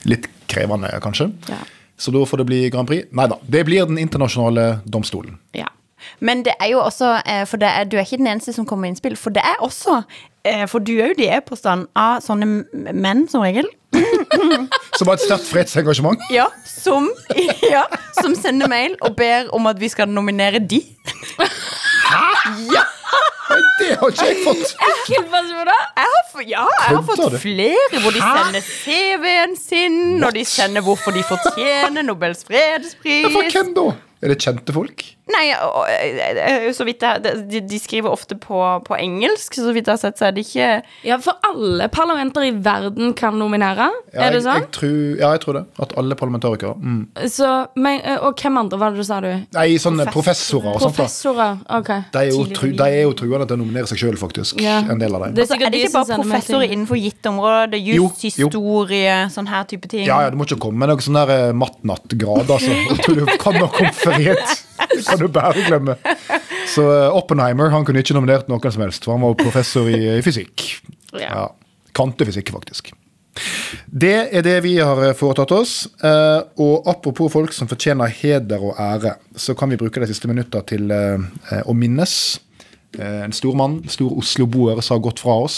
litt 0.09 0.25
krevende, 0.49 0.89
kanskje. 1.05 1.29
Ja. 1.47 1.61
Så 1.95 2.11
da 2.11 2.25
får 2.25 2.41
det 2.41 2.47
bli 2.49 2.69
Grand 2.73 2.89
Prix. 2.89 3.11
Nei 3.13 3.27
da. 3.29 3.37
Det 3.45 3.61
blir 3.67 3.85
Den 3.85 4.01
internasjonale 4.01 4.79
domstolen. 4.89 5.37
Ja. 5.53 5.69
Men 6.19 6.43
det 6.45 6.53
er 6.59 6.71
jo 6.73 6.79
også 6.83 7.21
eh, 7.25 7.45
For 7.49 7.61
det 7.61 7.67
er, 7.67 7.87
du 7.89 7.97
er 7.97 8.05
ikke 8.05 8.19
den 8.21 8.27
eneste 8.31 8.53
som 8.55 8.65
kommer 8.65 8.87
med 8.87 8.95
innspill. 8.95 9.17
For 9.19 9.33
det 9.35 9.43
er 9.45 9.59
også 9.65 10.01
eh, 10.45 10.65
For 10.69 10.79
du 10.79 10.93
er 10.99 11.11
jo 11.13 11.19
de 11.19 11.29
e-postene 11.37 11.87
av 11.95 12.23
sånne 12.25 12.93
menn, 12.93 13.27
som 13.31 13.43
regel. 13.45 13.67
Som 14.99 15.07
har 15.09 15.15
et 15.15 15.23
sterkt 15.23 15.47
fredsengasjement. 15.49 16.21
Ja, 16.33 16.45
som, 16.67 17.07
ja, 17.71 17.85
som 18.19 18.35
sender 18.37 18.69
mail 18.69 18.97
og 19.05 19.15
ber 19.17 19.47
om 19.55 19.65
at 19.71 19.79
vi 19.81 19.89
skal 19.89 20.11
nominere 20.11 20.59
de. 20.59 20.81
Hæ?! 21.39 22.25
Ja, 22.73 22.83
det 23.79 23.95
har 23.99 24.11
ikke 24.11 24.27
jeg 24.27 24.41
fått! 24.43 24.75
Jeg 25.09 25.23
har, 25.31 26.43
ja, 26.45 26.65
jeg 26.67 26.97
har 26.97 27.05
fått 27.07 27.39
flere 27.41 28.01
hvor 28.03 28.13
de 28.13 28.21
sender 28.21 28.65
CV-en 28.65 29.55
sin, 29.57 29.97
og 30.23 30.35
de 30.35 30.43
sender 30.45 30.85
hvorfor 30.85 31.15
de 31.15 31.23
fortjener 31.25 32.05
Nobels 32.05 32.43
fredspris. 32.47 33.25
For 33.31 33.49
hvem 33.55 33.73
da? 33.77 33.87
Er 34.19 34.33
det 34.33 34.39
kjente 34.43 34.75
folk? 34.75 35.05
Nei, 35.29 35.45
eh, 35.53 36.39
eh, 36.43 36.67
så 36.73 36.85
vidt 36.87 37.03
jeg, 37.05 37.21
de, 37.49 37.61
de 37.69 37.79
skriver 37.81 38.09
ofte 38.11 38.37
på, 38.39 38.59
på 38.87 38.97
engelsk, 38.97 39.59
så 39.59 39.73
vidt 39.75 39.89
jeg 39.89 39.93
har 39.93 40.01
sett, 40.01 40.17
så 40.19 40.29
er 40.29 40.35
det 40.35 40.45
ikke 40.47 40.69
Ja, 41.05 41.19
for 41.21 41.37
alle 41.45 41.89
parlamenter 41.93 42.45
i 42.47 42.51
verden 42.65 43.13
kan 43.17 43.37
nominere. 43.39 43.89
Ja, 44.13 44.27
er 44.27 44.35
det 44.35 44.43
sånn? 44.45 44.63
jeg 44.63 44.71
tror, 44.75 44.95
ja, 45.19 45.31
jeg 45.35 45.43
tror 45.43 45.59
det. 45.59 45.63
At 45.85 45.93
alle 46.01 46.17
parlamentarikere. 46.19 46.73
Mm. 46.79 47.01
Så, 47.29 47.49
men, 47.77 48.01
eh, 48.01 48.17
og 48.25 48.39
hvem 48.41 48.57
andre 48.63 48.79
var 48.81 48.95
det 48.95 49.03
du 49.03 49.07
sa 49.07 49.19
du? 49.23 49.29
Nei, 49.55 49.67
sånne 49.81 50.07
professorer 50.09 50.71
og 50.73 50.81
sånt. 50.83 50.97
Professorer. 50.97 51.59
Ok. 51.79 51.91
De 52.15 52.23
er, 52.23 52.31
jo 52.33 52.45
tru, 52.55 52.71
de 52.79 52.87
er 52.89 53.03
jo 53.05 53.13
truende 53.21 53.47
til 53.49 53.59
å 53.59 53.61
nominere 53.61 53.89
seg 53.91 54.01
sjøl, 54.01 54.17
faktisk. 54.19 54.59
Ja. 54.63 54.79
En 54.89 55.01
del 55.01 55.13
av 55.15 55.27
dem. 55.27 55.37
Det 55.37 55.45
er 55.45 55.51
Så 55.51 55.55
sikkert 55.57 55.69
er 55.69 55.75
det 55.75 55.83
ikke 55.85 55.95
bare 55.99 56.19
professorer 56.23 56.73
innenfor 56.73 57.01
gitt 57.01 57.29
område, 57.29 57.79
Jo, 57.79 58.09
juss, 58.09 58.39
jo. 58.39 58.49
historie, 58.49 59.19
sånn 59.33 59.49
her 59.51 59.69
type 59.69 59.89
ting? 59.91 60.07
Ja, 60.09 60.23
ja, 60.25 60.33
Du 60.33 60.39
må 60.39 60.49
ikke 60.49 60.59
komme 60.65 60.81
med 60.81 60.93
noen 60.93 61.05
sånne 61.05 61.25
der, 61.29 61.53
matt-natt-grad, 61.53 62.49
altså. 62.49 62.73
Jeg 62.89 63.05
tror 63.05 63.21
du 63.21 63.37
kan 63.39 63.61
nok 63.61 63.79
om 63.83 63.93
fred. 63.95 64.57
Det 64.91 65.03
kan 65.09 65.19
du 65.21 65.27
bare 65.33 65.65
glemme. 65.67 65.95
Så 66.69 66.85
eh, 66.93 67.15
Oppenheimer 67.17 67.71
han 67.73 67.85
kunne 67.87 68.03
ikke 68.03 68.15
nominert 68.17 68.49
noen 68.51 68.71
som 68.71 68.83
helst, 68.85 69.05
for 69.05 69.15
han 69.17 69.23
var 69.25 69.37
professor 69.39 69.89
i, 69.91 69.99
i 70.17 70.23
fysikk. 70.25 70.65
Ja. 71.19 71.47
Kvantefysikk, 71.97 72.51
faktisk. 72.55 72.91
Det 73.89 74.13
er 74.35 74.43
det 74.45 74.57
vi 74.65 74.75
har 74.81 75.01
eh, 75.07 75.15
foretatt 75.17 75.53
oss. 75.55 75.73
eh, 76.03 76.41
Og 76.61 76.87
apropos 76.91 77.31
folk 77.33 77.55
som 77.55 77.69
fortjener 77.71 78.11
heder 78.21 78.61
og 78.71 78.77
ære, 78.79 79.15
så 79.35 79.55
kan 79.57 79.71
vi 79.71 79.79
bruke 79.81 80.01
de 80.03 80.09
siste 80.11 80.29
minutta 80.31 80.61
til 80.67 80.91
å 80.91 81.73
minnes 81.77 82.15
en 82.99 83.33
stor 83.37 83.53
mann, 83.53 83.83
stor 83.85 84.15
osloboer, 84.17 84.79
sa 84.81 84.87
som 84.87 84.95
har 84.97 85.03
gått 85.11 85.19
fra 85.21 85.35
oss. 85.45 85.57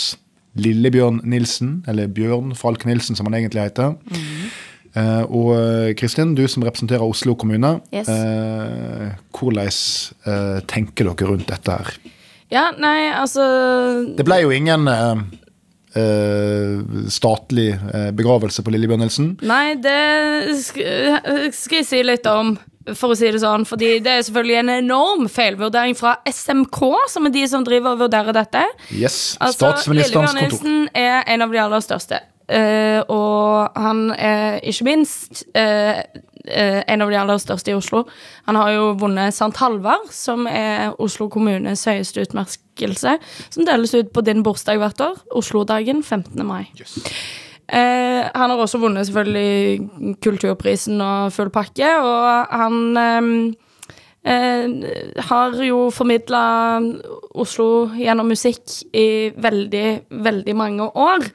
Lillebjørn 0.59 1.21
Nilsen, 1.31 1.77
eller 1.87 2.09
Bjørn 2.11 2.51
Falk 2.59 2.83
Nilsen, 2.85 3.15
som 3.15 3.29
han 3.29 3.37
egentlig 3.39 3.69
heter. 3.69 3.93
Eh, 4.91 5.23
og 5.31 5.51
eh, 5.55 5.91
Kristin, 5.99 6.33
du 6.35 6.43
som 6.51 6.65
representerer 6.67 7.03
Oslo 7.05 7.35
kommune. 7.39 7.77
Yes. 7.93 8.09
eh, 8.11 9.13
hvordan 9.37 9.69
eh, 9.69 10.57
tenker 10.67 11.07
dere 11.11 11.29
rundt 11.29 11.47
dette 11.51 11.77
her? 11.77 11.93
Ja, 12.51 12.65
nei, 12.75 13.07
altså 13.15 13.43
Det 14.17 14.25
ble 14.27 14.41
jo 14.43 14.51
ingen 14.51 14.89
statlig 17.11 17.73
begravelse 18.15 18.63
på 18.63 18.71
Lillebjørn 18.71 19.01
Nilsen. 19.03 19.29
Nei, 19.43 19.73
det 19.79 20.57
skal, 20.63 21.73
jeg 21.75 21.87
si 21.87 21.99
litt 22.03 22.27
om, 22.31 22.53
for 22.95 23.11
å 23.11 23.17
si 23.19 23.27
det 23.31 23.41
sånn. 23.43 23.63
Fordi 23.67 23.93
det 24.03 24.13
er 24.17 24.23
selvfølgelig 24.27 24.57
en 24.61 24.73
enorm 24.77 25.27
feilvurdering 25.31 25.95
fra 25.99 26.17
SMK, 26.27 26.79
som 27.11 27.27
er 27.27 27.35
de 27.35 27.43
som 27.51 27.67
driver 27.67 27.95
og 27.95 28.05
vurderer 28.05 28.35
dette. 28.39 28.63
Yes, 28.91 29.37
Altså, 29.39 29.71
Statsministerens 29.71 30.31
kontor. 30.35 30.47
Nilsen 30.47 30.87
er 30.95 31.23
en 31.31 31.47
av 31.47 31.55
de 31.55 31.63
aller 31.63 31.83
største. 31.87 32.19
Eh, 32.51 32.99
og 33.07 33.79
han 33.79 34.09
er 34.17 34.59
ikke 34.67 34.87
minst 34.89 35.45
uh, 35.55 36.01
uh, 36.01 36.81
en 36.83 37.03
av 37.05 37.11
de 37.13 37.19
aller 37.21 37.39
største 37.39 37.71
i 37.71 37.77
Oslo. 37.77 38.03
Han 38.49 38.59
har 38.59 38.73
jo 38.75 38.89
vunnet 38.99 39.31
St. 39.31 39.53
Halvard, 39.61 40.09
som 40.11 40.49
er 40.51 40.97
Oslo 40.99 41.29
kommunes 41.31 41.85
høyeste 41.87 42.25
utmerkelse, 42.25 43.15
som 43.49 43.69
deles 43.69 43.95
ut 43.95 44.11
på 44.11 44.25
din 44.27 44.43
bursdag 44.43 44.81
hvert 44.81 45.05
år. 45.05 45.23
Oslodagen 45.39 46.03
15. 46.03 46.43
mai. 46.43 46.65
Eh, 47.71 48.25
han 48.35 48.51
har 48.51 48.59
også 48.59 48.81
vunnet 48.81 49.07
selvfølgelig 49.07 50.17
Kulturprisen 50.23 50.99
og 50.99 51.31
full 51.31 51.49
pakke, 51.55 51.87
og 52.03 52.51
han 52.51 52.97
eh, 52.99 53.29
eh, 54.27 55.21
har 55.29 55.55
jo 55.63 55.85
formidla 55.95 56.43
Oslo 57.31 57.69
gjennom 57.95 58.27
musikk 58.33 58.81
i 58.91 59.31
veldig, 59.39 59.87
veldig 60.11 60.55
mange 60.55 60.89
år. 60.99 61.29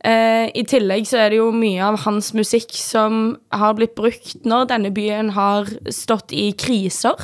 Eh, 0.00 0.46
I 0.56 0.64
tillegg 0.64 1.04
så 1.08 1.18
er 1.20 1.32
det 1.32 1.40
jo 1.42 1.50
mye 1.52 1.82
av 1.84 1.98
hans 2.06 2.30
musikk 2.32 2.72
som 2.78 3.34
har 3.52 3.76
blitt 3.76 3.92
brukt 3.98 4.46
når 4.48 4.70
denne 4.70 4.92
byen 4.96 5.34
har 5.36 5.68
stått 5.92 6.32
i 6.32 6.50
kriser, 6.56 7.20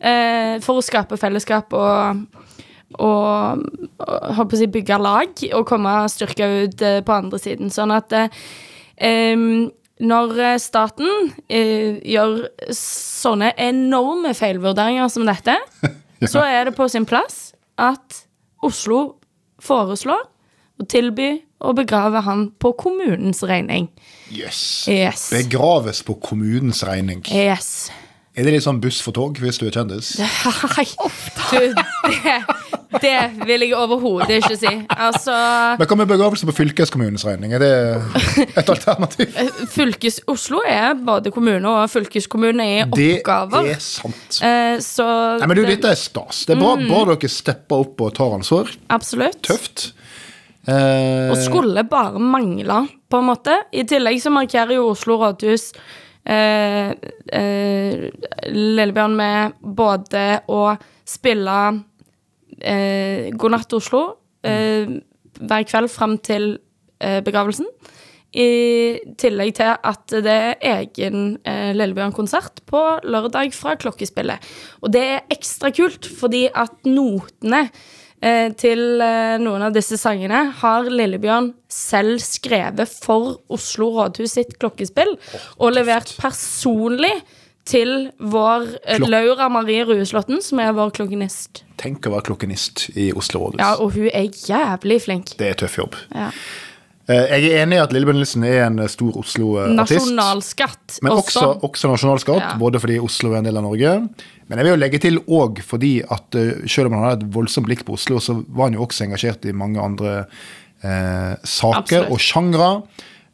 eh, 0.00 0.58
for 0.64 0.80
å 0.80 0.86
skape 0.86 1.18
fellesskap 1.20 1.76
og 1.76 2.26
og, 3.02 3.64
og 3.98 4.52
si 4.56 4.68
bygge 4.70 4.96
lag 5.02 5.40
og 5.52 5.64
komme 5.68 5.90
styrka 6.08 6.46
ut 6.62 6.84
eh, 6.86 7.00
på 7.04 7.12
andre 7.12 7.40
siden. 7.42 7.72
Sånn 7.74 7.92
at 7.92 8.14
eh, 8.14 9.34
når 10.06 10.38
eh, 10.38 10.58
staten 10.62 11.32
eh, 11.48 11.98
gjør 12.04 12.38
sånne 12.76 13.52
enorme 13.60 14.32
feilvurderinger 14.36 15.10
som 15.12 15.26
dette, 15.28 15.58
så 16.32 16.44
er 16.46 16.68
det 16.68 16.76
på 16.78 16.88
sin 16.92 17.08
plass 17.08 17.50
at 17.76 18.22
Oslo 18.64 19.18
foreslår 19.62 20.24
å 20.80 20.86
tilby 20.88 21.34
å 21.60 21.72
begrave 21.76 22.20
han 22.26 22.50
på 22.60 22.72
kommunens 22.76 23.42
regning. 23.48 23.88
Yes. 24.32 24.84
Yes. 24.90 25.28
Begraves 25.32 26.02
på 26.06 26.18
kommunens 26.20 26.82
regning. 26.84 27.22
Yes. 27.32 27.88
Er 28.36 28.44
det 28.44 28.52
litt 28.52 28.66
sånn 28.66 28.82
buss 28.84 28.98
for 29.00 29.16
tog 29.16 29.38
hvis 29.40 29.56
du 29.56 29.62
er 29.64 29.72
kjendis? 29.72 30.10
Nei, 30.20 30.84
du, 31.48 31.78
det, 32.12 32.34
det 33.00 33.14
vil 33.48 33.64
jeg 33.64 33.72
overhodet 33.78 34.42
ikke 34.42 34.58
si. 34.60 34.72
Altså 34.92 35.32
Men 35.80 35.88
hva 35.88 35.96
med 36.02 36.10
begravelse 36.10 36.44
på 36.50 36.52
fylkeskommunens 36.58 37.24
regning? 37.24 37.54
Er 37.56 37.64
det 37.64 37.70
et 38.60 38.68
alternativ? 38.74 39.32
Fylkes 39.72 40.20
Oslo 40.28 40.60
er 40.68 40.92
både 41.00 41.32
kommune 41.32 41.64
og 41.78 41.88
fylkeskommune 41.94 42.68
i 42.74 42.78
oppgaver. 42.84 43.64
Det 43.70 43.78
er 43.78 43.80
sant. 43.86 44.40
Eh, 44.44 44.76
så 44.84 45.08
Nei, 45.40 45.48
men 45.48 45.56
du, 45.56 45.62
det- 45.64 45.78
dette 45.78 45.94
er 45.96 46.02
stas. 46.04 46.44
Det 46.44 46.58
er 46.58 46.60
bra, 46.60 46.76
bra 46.84 47.06
dere 47.14 47.32
stepper 47.32 47.86
opp 47.86 48.04
og 48.04 48.12
tar 48.20 48.36
ansvar. 48.36 48.68
Absolutt. 48.92 49.40
Tøft. 49.48 49.94
Eh, 50.66 51.30
Og 51.30 51.36
skulle 51.38 51.84
bare 51.86 52.18
mangle, 52.18 52.80
på 53.08 53.20
en 53.20 53.28
måte. 53.28 53.54
I 53.72 53.84
tillegg 53.86 54.18
så 54.22 54.32
markerer 54.34 54.74
jo 54.74 54.88
Oslo 54.90 55.18
rådhus 55.20 55.68
eh, 56.26 56.90
eh, 57.32 58.06
Lillebjørn 58.50 59.14
med 59.16 59.60
både 59.62 60.24
å 60.50 60.62
spille 61.06 61.58
eh, 62.60 63.30
God 63.34 63.54
natt 63.54 63.76
Oslo 63.78 64.06
hver 64.46 65.64
kveld 65.66 65.90
fram 65.90 66.18
til 66.22 66.52
begravelsen. 67.00 67.66
I 68.36 68.46
tillegg 69.18 69.54
til 69.56 69.72
at 69.90 70.12
det 70.22 70.34
er 70.36 70.64
egen 70.76 71.38
eh, 71.46 71.72
Lillebjørn-konsert 71.74 72.60
på 72.68 72.82
lørdag 73.06 73.54
fra 73.56 73.74
Klokkespillet. 73.80 74.42
Og 74.84 74.92
det 74.92 75.02
er 75.14 75.34
ekstra 75.34 75.70
kult, 75.74 76.06
fordi 76.06 76.44
at 76.52 76.74
notene 76.86 77.66
eh, 78.22 78.52
til 78.58 79.00
eh, 79.04 79.36
noen 79.42 79.62
av 79.68 79.74
disse 79.76 79.98
sangene 80.00 80.44
har 80.62 80.88
Lillebjørn 80.90 81.52
selv 81.72 82.20
skrevet 82.24 82.88
for 83.02 83.40
Oslo 83.52 83.90
rådhus 83.98 84.36
sitt 84.38 84.54
klokkespill, 84.62 85.16
og 85.58 85.74
levert 85.76 86.14
personlig 86.20 87.12
til 87.66 88.12
vår 88.22 88.68
eh, 88.84 89.00
Klok- 89.00 89.10
Laura 89.10 89.48
Marie 89.50 89.82
Rueslåtten, 89.88 90.38
som 90.44 90.60
er 90.62 90.70
vår 90.76 90.92
klokkenist. 91.00 91.64
Tenk 91.82 92.06
å 92.06 92.12
være 92.14 92.28
klokkenist 92.30 92.86
i 92.94 93.08
Oslo 93.18 93.42
rådhus. 93.48 93.60
Ja, 93.60 93.72
og 93.82 93.96
hun 93.98 94.06
er 94.12 94.30
jævlig 94.30 95.00
flink. 95.02 95.34
Det 95.40 95.50
er 95.50 95.58
tøff 95.64 95.78
jobb. 95.80 95.98
Ja. 96.14 96.30
Eh, 97.08 97.28
jeg 97.38 97.52
er 97.52 97.60
enig 97.62 97.76
i 97.78 97.82
at 97.84 97.92
Lillebjørn 97.94 98.18
Nilsen 98.18 98.44
er 98.48 98.64
en 98.66 98.80
eh, 98.82 98.88
stor 98.90 99.14
Oslo-artist. 99.20 100.08
Nasjonalskatt 100.10 100.96
Men 101.06 101.12
også, 101.14 101.44
også 101.62 101.90
nasjonalskatt, 101.92 102.42
Ja. 102.42 102.54
både 102.58 102.80
fordi 102.82 102.98
Oslo 102.98 103.30
er 103.32 103.38
en 103.38 103.44
del 103.46 103.56
av 103.60 103.62
Norge. 103.62 103.92
Men 104.48 104.58
jeg 104.58 104.66
vil 104.66 104.72
jo 104.74 104.80
legge 104.82 104.98
til 105.02 105.18
òg 105.22 105.62
fordi 105.62 105.92
at 106.02 106.34
eh, 106.34 106.66
selv 106.66 106.90
om 106.90 106.98
han 106.98 107.04
hadde 107.10 107.26
et 107.28 107.34
voldsomt 107.36 107.66
blikk 107.68 107.84
på 107.86 107.94
Oslo, 107.94 108.18
så 108.18 108.40
var 108.48 108.66
han 108.70 108.78
jo 108.78 108.82
også 108.86 109.06
engasjert 109.06 109.46
i 109.46 109.54
mange 109.54 109.78
andre 109.82 110.26
eh, 110.82 111.34
saker 111.46 111.78
Absolutt. 111.84 112.10
og 112.10 112.18
sjangre. 112.18 112.70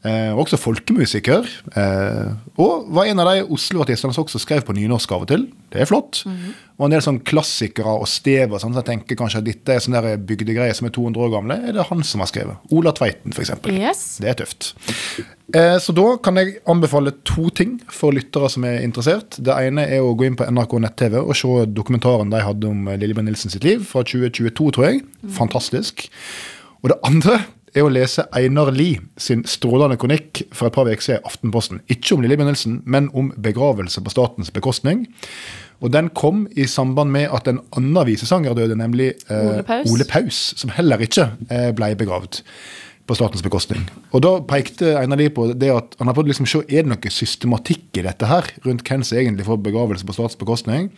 Eh, 0.03 0.32
også 0.34 0.59
folkemusiker. 0.59 1.46
Eh, 1.78 2.30
og 2.59 2.88
var 2.90 3.07
en 3.07 3.22
av 3.22 3.28
de 3.30 3.44
Oslo-artistene 3.55 4.11
som 4.11 4.24
også 4.24 4.40
skrev 4.42 4.64
på 4.66 4.74
nynorsk 4.74 5.12
av 5.14 5.22
og 5.22 5.28
til. 5.30 5.44
Det 5.70 5.84
er 5.84 5.86
flott. 5.86 6.24
Mhm. 6.26 6.55
Og 6.78 6.86
en 6.88 6.94
del 6.96 7.05
sånn 7.05 7.20
klassikere 7.22 7.92
og 8.00 8.09
stev 8.11 8.53
og 8.53 8.59
sånn, 8.59 8.72
så 8.74 8.82
jeg 8.82 8.88
tenker 8.88 9.18
kanskje 9.20 9.38
at 9.38 9.46
dette 9.46 9.68
er 9.68 9.78
sånne 9.78 10.16
bygdegreier 10.26 10.74
som 10.74 10.88
er 10.88 10.90
200 10.90 11.22
år 11.22 11.30
gamle. 11.30 11.59
Er 11.68 11.76
det 11.76 11.86
han 11.86 12.03
som 12.03 12.18
har 12.24 12.26
skrevet? 12.26 12.59
Ola 12.72 12.90
Tveiten, 12.90 13.30
f.eks. 13.30 13.53
Yes. 13.70 14.18
Det 14.18 14.32
er 14.32 14.34
tøft. 14.42 14.74
Eh, 15.55 15.78
så 15.78 15.94
da 15.94 16.16
kan 16.16 16.34
jeg 16.40 16.59
anbefale 16.66 17.12
to 17.22 17.50
ting 17.50 17.80
for 17.86 18.11
lyttere 18.11 18.50
som 18.50 18.64
er 18.64 18.82
interessert. 18.82 19.38
Det 19.38 19.55
ene 19.55 19.86
er 19.86 20.03
å 20.03 20.16
gå 20.16 20.26
inn 20.26 20.34
på 20.34 20.48
NRK 20.50 20.78
nett-TV 20.82 21.20
og 21.20 21.36
se 21.36 21.66
dokumentaren 21.70 22.32
de 22.32 22.42
hadde 22.42 22.66
om 22.66 22.88
eh, 22.88 22.98
Lillebjørn 22.98 23.30
Nilsen 23.30 23.53
sitt 23.55 23.62
liv 23.62 23.86
fra 23.86 24.03
2022, 24.03 24.72
tror 24.74 24.88
jeg. 24.88 25.05
Fantastisk. 25.38 26.09
Og 26.82 26.90
det 26.90 26.98
andre 27.07 27.44
er 27.73 27.87
å 27.87 27.93
lese 27.93 28.27
Einar 28.37 28.70
Lie 28.75 29.01
sin 29.20 29.45
strålende 29.49 29.97
kronikk 30.01 30.45
for 30.53 30.68
et 30.68 30.77
par 30.77 30.89
uker 30.91 31.05
siden 31.05 31.23
i 31.23 31.31
Aftenposten. 31.31 31.81
Ikke 31.93 32.16
om 32.16 32.25
Lillebjørn 32.25 32.53
Nilsen, 32.53 32.79
men 32.85 33.09
om 33.16 33.33
begravelse 33.41 34.03
på 34.05 34.12
statens 34.12 34.53
bekostning. 34.55 35.07
Og 35.83 35.91
den 35.95 36.12
kom 36.14 36.45
i 36.55 36.68
samband 36.70 37.11
med 37.14 37.33
at 37.35 37.49
en 37.51 37.62
annen 37.75 38.07
visesanger 38.07 38.55
døde, 38.55 38.77
nemlig 38.79 39.12
eh, 39.27 39.41
Ole 39.41 39.66
Paus. 39.66 39.91
Ole 39.91 40.07
Paus, 40.09 40.41
som 40.61 40.73
heller 40.77 41.03
ikke 41.03 41.33
eh, 41.51 41.70
ble 41.75 41.93
begravd 41.99 42.43
på 43.09 43.16
statens 43.18 43.43
bekostning. 43.43 43.83
Og 44.14 44.23
da 44.23 44.37
pekte 44.47 44.95
Einar 45.01 45.18
Lie 45.18 45.33
på 45.35 45.49
det 45.59 45.73
at 45.75 45.97
han 45.99 46.09
har 46.09 46.16
prøvd 46.16 46.31
liksom 46.31 46.47
se 46.49 46.62
er 46.68 46.85
det 46.85 46.93
noe 46.93 47.12
systematikk 47.12 47.99
i 47.99 48.05
dette 48.07 48.29
her, 48.31 48.47
rundt 48.66 48.85
hvem 48.87 49.03
som 49.07 49.18
egentlig 49.18 49.49
får 49.49 49.64
begravelse 49.64 50.07
på 50.07 50.14
statens 50.14 50.39
bekostning. 50.39 50.93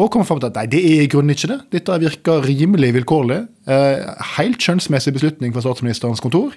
Og 0.00 0.08
kom 0.14 0.24
fram 0.24 0.38
til 0.40 0.48
at 0.48 0.56
nei, 0.56 0.66
det 0.72 0.80
er 0.88 1.02
i 1.04 1.08
grunnen 1.12 1.34
ikke 1.34 1.50
det. 1.50 1.58
Dette 1.74 1.98
virker 2.00 2.46
rimelig 2.46 2.94
vilkårlig. 2.96 3.42
Eh, 3.68 4.06
helt 4.38 4.62
skjønnsmessig 4.64 5.12
beslutning 5.18 5.52
fra 5.52 5.60
statsministerens 5.66 6.22
kontor. 6.24 6.54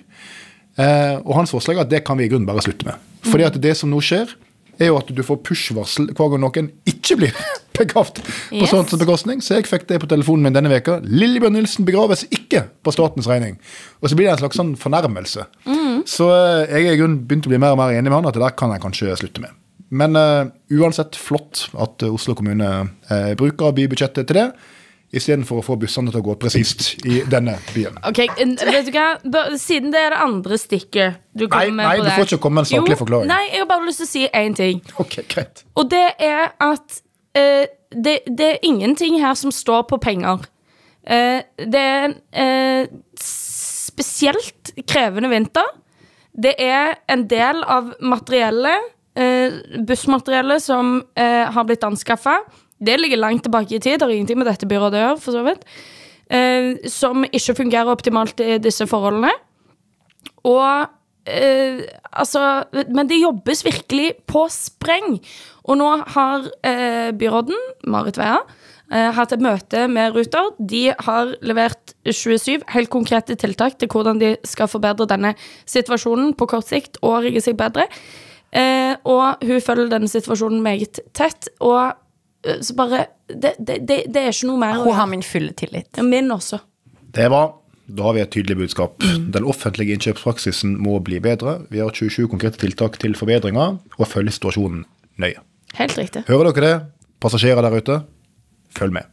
Eh, 0.80 1.18
og 1.20 1.34
hans 1.42 1.52
forslag 1.52 1.76
er 1.78 1.84
at 1.86 1.92
det 1.92 2.04
kan 2.08 2.18
vi 2.20 2.26
i 2.28 2.32
grunnen 2.32 2.48
bare 2.48 2.64
slutte 2.64 2.88
med. 2.88 2.96
Fordi 3.28 3.44
at 3.48 3.58
det 3.64 3.76
som 3.80 3.92
nå 3.92 4.00
skjer, 4.04 4.32
er 4.80 4.90
jo 4.90 4.98
at 5.00 5.08
du 5.16 5.22
får 5.24 5.38
push-varsel 5.48 6.10
hver 6.16 6.32
gang 6.34 6.42
noen 6.44 6.66
ikke 6.88 7.16
blir 7.22 7.36
begravd 7.78 8.18
på 8.24 8.58
Yes. 8.60 8.72
statens 8.72 9.00
bekostning. 9.00 9.44
Så 9.44 9.56
jeg 9.60 9.68
fikk 9.68 9.86
det 9.92 10.00
på 10.04 10.10
telefonen 10.12 10.48
min 10.48 10.56
denne 10.56 10.72
veka. 10.72 10.98
Lillebjørn 11.04 11.56
Nilsen 11.60 11.88
begraves 11.88 12.26
ikke 12.32 12.66
på 12.84 12.92
statens 12.96 13.28
regning. 13.32 13.56
Og 14.04 14.12
så 14.12 14.16
blir 14.20 14.28
det 14.30 14.34
en 14.38 14.44
slags 14.46 14.60
sånn 14.60 14.74
fornærmelse. 14.80 15.46
Så 16.08 16.28
eh, 16.32 16.72
jeg 16.72 16.88
er 16.90 16.96
i 16.96 17.00
grunnen 17.04 17.22
begynt 17.28 17.48
å 17.48 17.52
bli 17.52 17.60
mer 17.64 17.76
og 17.76 17.80
mer 17.84 17.96
enig 17.96 18.08
med 18.12 18.20
han 18.22 18.28
at 18.32 18.36
det 18.40 18.44
der 18.48 18.56
kan 18.60 18.72
jeg 18.76 18.84
kanskje 18.84 19.16
slutte 19.20 19.44
med. 19.44 19.56
Men 19.90 20.16
uh, 20.18 20.48
uansett 20.74 21.16
flott 21.16 21.68
at 21.78 22.02
eh, 22.04 22.14
Oslo 22.14 22.34
kommune 22.38 22.70
uh, 23.12 23.34
bruker 23.38 23.76
bybudsjettet 23.76 24.28
til 24.28 24.40
det, 24.40 24.46
istedenfor 25.16 25.62
å 25.62 25.64
få 25.64 25.78
bussene 25.80 26.12
til 26.12 26.20
å 26.20 26.26
gå 26.26 26.36
presist 26.42 27.06
i 27.06 27.22
denne 27.30 27.54
byen. 27.76 28.00
Ok, 28.10 28.24
vet 28.26 28.90
du 28.90 28.92
hva? 28.96 29.46
Siden 29.62 29.94
det 29.94 30.02
er 30.02 30.16
det 30.16 30.24
andre 30.26 30.58
stikket 30.60 31.22
du 31.32 31.46
Nei, 31.46 31.52
kommer 31.52 31.78
med 31.78 31.86
nei, 31.86 31.94
på 32.00 32.08
du 32.08 32.10
får 32.16 32.28
ikke 32.28 32.42
komme 32.48 32.60
med 32.60 32.66
en 32.66 32.72
saklig 32.72 32.98
forklaring. 33.00 33.32
Nei, 33.32 33.44
jeg 33.54 33.62
har 33.62 33.70
bare 33.70 33.88
lyst 33.88 34.02
til 34.02 34.10
å 34.10 34.12
si 34.12 34.26
én 34.42 34.58
ting. 34.58 34.82
Ok, 35.06 35.20
greit. 35.32 35.64
Og 35.78 35.88
det 35.94 36.08
er 36.18 36.50
at 36.66 37.00
uh, 37.38 37.64
det, 37.94 38.18
det 38.26 38.50
er 38.50 38.68
ingenting 38.68 39.22
her 39.22 39.38
som 39.40 39.54
står 39.54 39.86
på 39.92 40.02
penger. 40.04 40.50
Det 41.06 41.80
er 41.80 42.08
en 42.10 42.16
spesielt 43.22 44.72
krevende 44.90 45.30
vinter. 45.30 45.68
Det 46.34 46.56
er 46.60 46.98
en 47.08 47.28
del 47.32 47.62
av 47.64 47.94
materiellet, 48.04 48.95
bussmateriellet, 49.16 50.64
som 50.64 50.98
eh, 51.16 51.46
har 51.52 51.68
blitt 51.68 51.84
anskaffa. 51.88 52.40
Det 52.78 52.98
ligger 53.00 53.22
langt 53.22 53.46
tilbake 53.46 53.78
i 53.78 53.80
tid, 53.80 54.00
det 54.00 54.06
har 54.06 54.12
ingenting 54.12 54.42
med 54.42 54.50
dette 54.50 54.68
byrådet 54.68 55.00
å 55.00 55.04
gjøre, 55.06 55.22
for 55.24 55.38
så 55.38 55.44
vidt. 55.46 55.64
Eh, 56.28 56.90
som 56.92 57.24
ikke 57.26 57.56
fungerer 57.62 57.94
optimalt 57.94 58.42
i 58.44 58.58
disse 58.60 58.88
forholdene. 58.90 59.32
Og 60.46 60.88
eh, 61.30 61.82
altså 62.12 62.66
Men 62.74 63.10
det 63.10 63.22
jobbes 63.22 63.66
virkelig 63.66 64.14
på 64.28 64.46
spreng. 64.54 65.20
Og 65.66 65.80
nå 65.80 65.90
har 66.16 66.50
eh, 66.66 67.12
byråden, 67.18 67.58
Marit 67.90 68.20
Vea, 68.22 68.42
eh, 68.92 69.10
hatt 69.16 69.34
et 69.34 69.42
møte 69.42 69.88
med 69.90 70.18
Ruter. 70.18 70.52
De 70.60 70.84
har 71.08 71.34
levert 71.46 71.96
27 72.06 72.68
helt 72.76 72.92
konkrete 72.94 73.38
tiltak 73.40 73.80
til 73.80 73.90
hvordan 73.90 74.22
de 74.22 74.36
skal 74.46 74.70
forbedre 74.70 75.10
denne 75.10 75.34
situasjonen 75.66 76.36
på 76.38 76.50
kort 76.52 76.70
sikt 76.70 77.02
og 77.02 77.24
rigge 77.26 77.42
seg 77.46 77.58
bedre. 77.58 77.88
Eh, 78.56 78.96
og 79.04 79.44
hun 79.44 79.62
følger 79.64 79.92
denne 79.92 80.08
situasjonen 80.08 80.64
meget 80.64 81.02
tett. 81.18 81.50
Og 81.60 81.92
eh, 82.48 82.62
så 82.64 82.78
bare 82.78 83.06
Det, 83.26 83.56
det, 83.58 83.80
det, 83.90 84.04
det 84.14 84.22
er 84.22 84.30
ikke 84.30 84.48
noe 84.52 84.62
mer 84.62 84.76
Hun 84.84 84.94
har 84.94 85.08
min 85.10 85.24
fulle 85.26 85.54
tillit. 85.58 85.90
Ja, 85.98 86.04
Min 86.06 86.30
også. 86.32 86.60
Det 87.16 87.24
er 87.26 87.32
bra. 87.34 87.48
Da 87.86 88.04
har 88.06 88.14
vi 88.14 88.22
et 88.22 88.32
tydelig 88.34 88.58
budskap. 88.58 89.02
Den 89.34 89.46
offentlige 89.46 89.94
innkjøpspraksisen 89.94 90.76
må 90.82 90.98
bli 91.06 91.20
bedre. 91.22 91.60
Vi 91.70 91.82
har 91.82 91.94
27 91.94 92.28
konkrete 92.32 92.58
tiltak 92.62 92.98
til 93.02 93.14
forbedringer, 93.18 93.78
og 93.98 94.10
følger 94.10 94.34
situasjonen 94.34 94.86
nøye. 95.22 95.42
Helt 95.78 95.98
riktig. 95.98 96.24
Hører 96.30 96.50
dere 96.50 96.66
det, 96.66 96.76
passasjerer 97.22 97.62
der 97.62 97.78
ute? 97.78 98.00
Følg 98.78 98.94
med. 98.98 99.10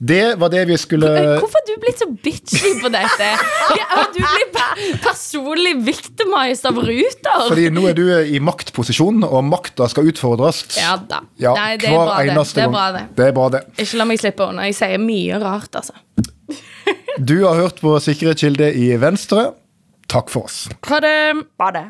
Det 0.00 0.38
var 0.40 0.48
det 0.48 0.62
vi 0.70 0.76
skulle 0.80 1.08
Hvorfor 1.42 1.58
har 1.58 1.66
du 1.68 1.74
blitt 1.82 1.98
så 2.00 2.06
bitchy 2.24 2.70
på 2.80 2.88
dette? 2.92 3.26
Har 3.90 4.06
du 4.14 4.20
blitt 4.22 5.02
personlig 5.04 5.74
victimized 5.84 6.64
av 6.70 6.80
Ruter? 6.80 7.42
Fordi 7.50 7.66
nå 7.74 7.84
er 7.90 7.98
du 7.98 8.06
i 8.08 8.40
maktposisjon, 8.40 9.20
og 9.28 9.44
makta 9.44 9.90
skal 9.92 10.08
utfordres. 10.08 10.62
Ja 10.80 10.94
da. 10.96 11.20
Ja, 11.42 11.52
Nei, 11.58 11.74
det 11.76 11.92
er 11.92 12.08
det. 12.08 12.32
Det 12.32 12.64
er 12.64 12.64
gang. 12.64 12.72
bra, 12.72 12.86
det. 12.96 13.04
Det 13.18 13.28
er 13.28 13.36
bra, 13.36 13.48
det. 13.52 13.62
Ikke 13.76 14.00
la 14.00 14.08
meg 14.08 14.22
slippe 14.24 14.48
unna. 14.48 14.66
Jeg 14.70 14.78
sier 14.80 15.04
mye 15.04 15.42
rart, 15.44 15.76
altså. 15.82 15.96
Du 17.20 17.36
har 17.44 17.60
hørt 17.60 17.84
på 17.84 17.92
Sikkerhetskilde 18.00 18.72
i 18.80 18.94
Venstre. 19.02 19.50
Takk 20.10 20.32
for 20.32 20.48
oss. 20.48 20.62
Ha 20.88 21.00
det. 21.04 21.16
Bare 21.60 21.76
det. 21.76 21.86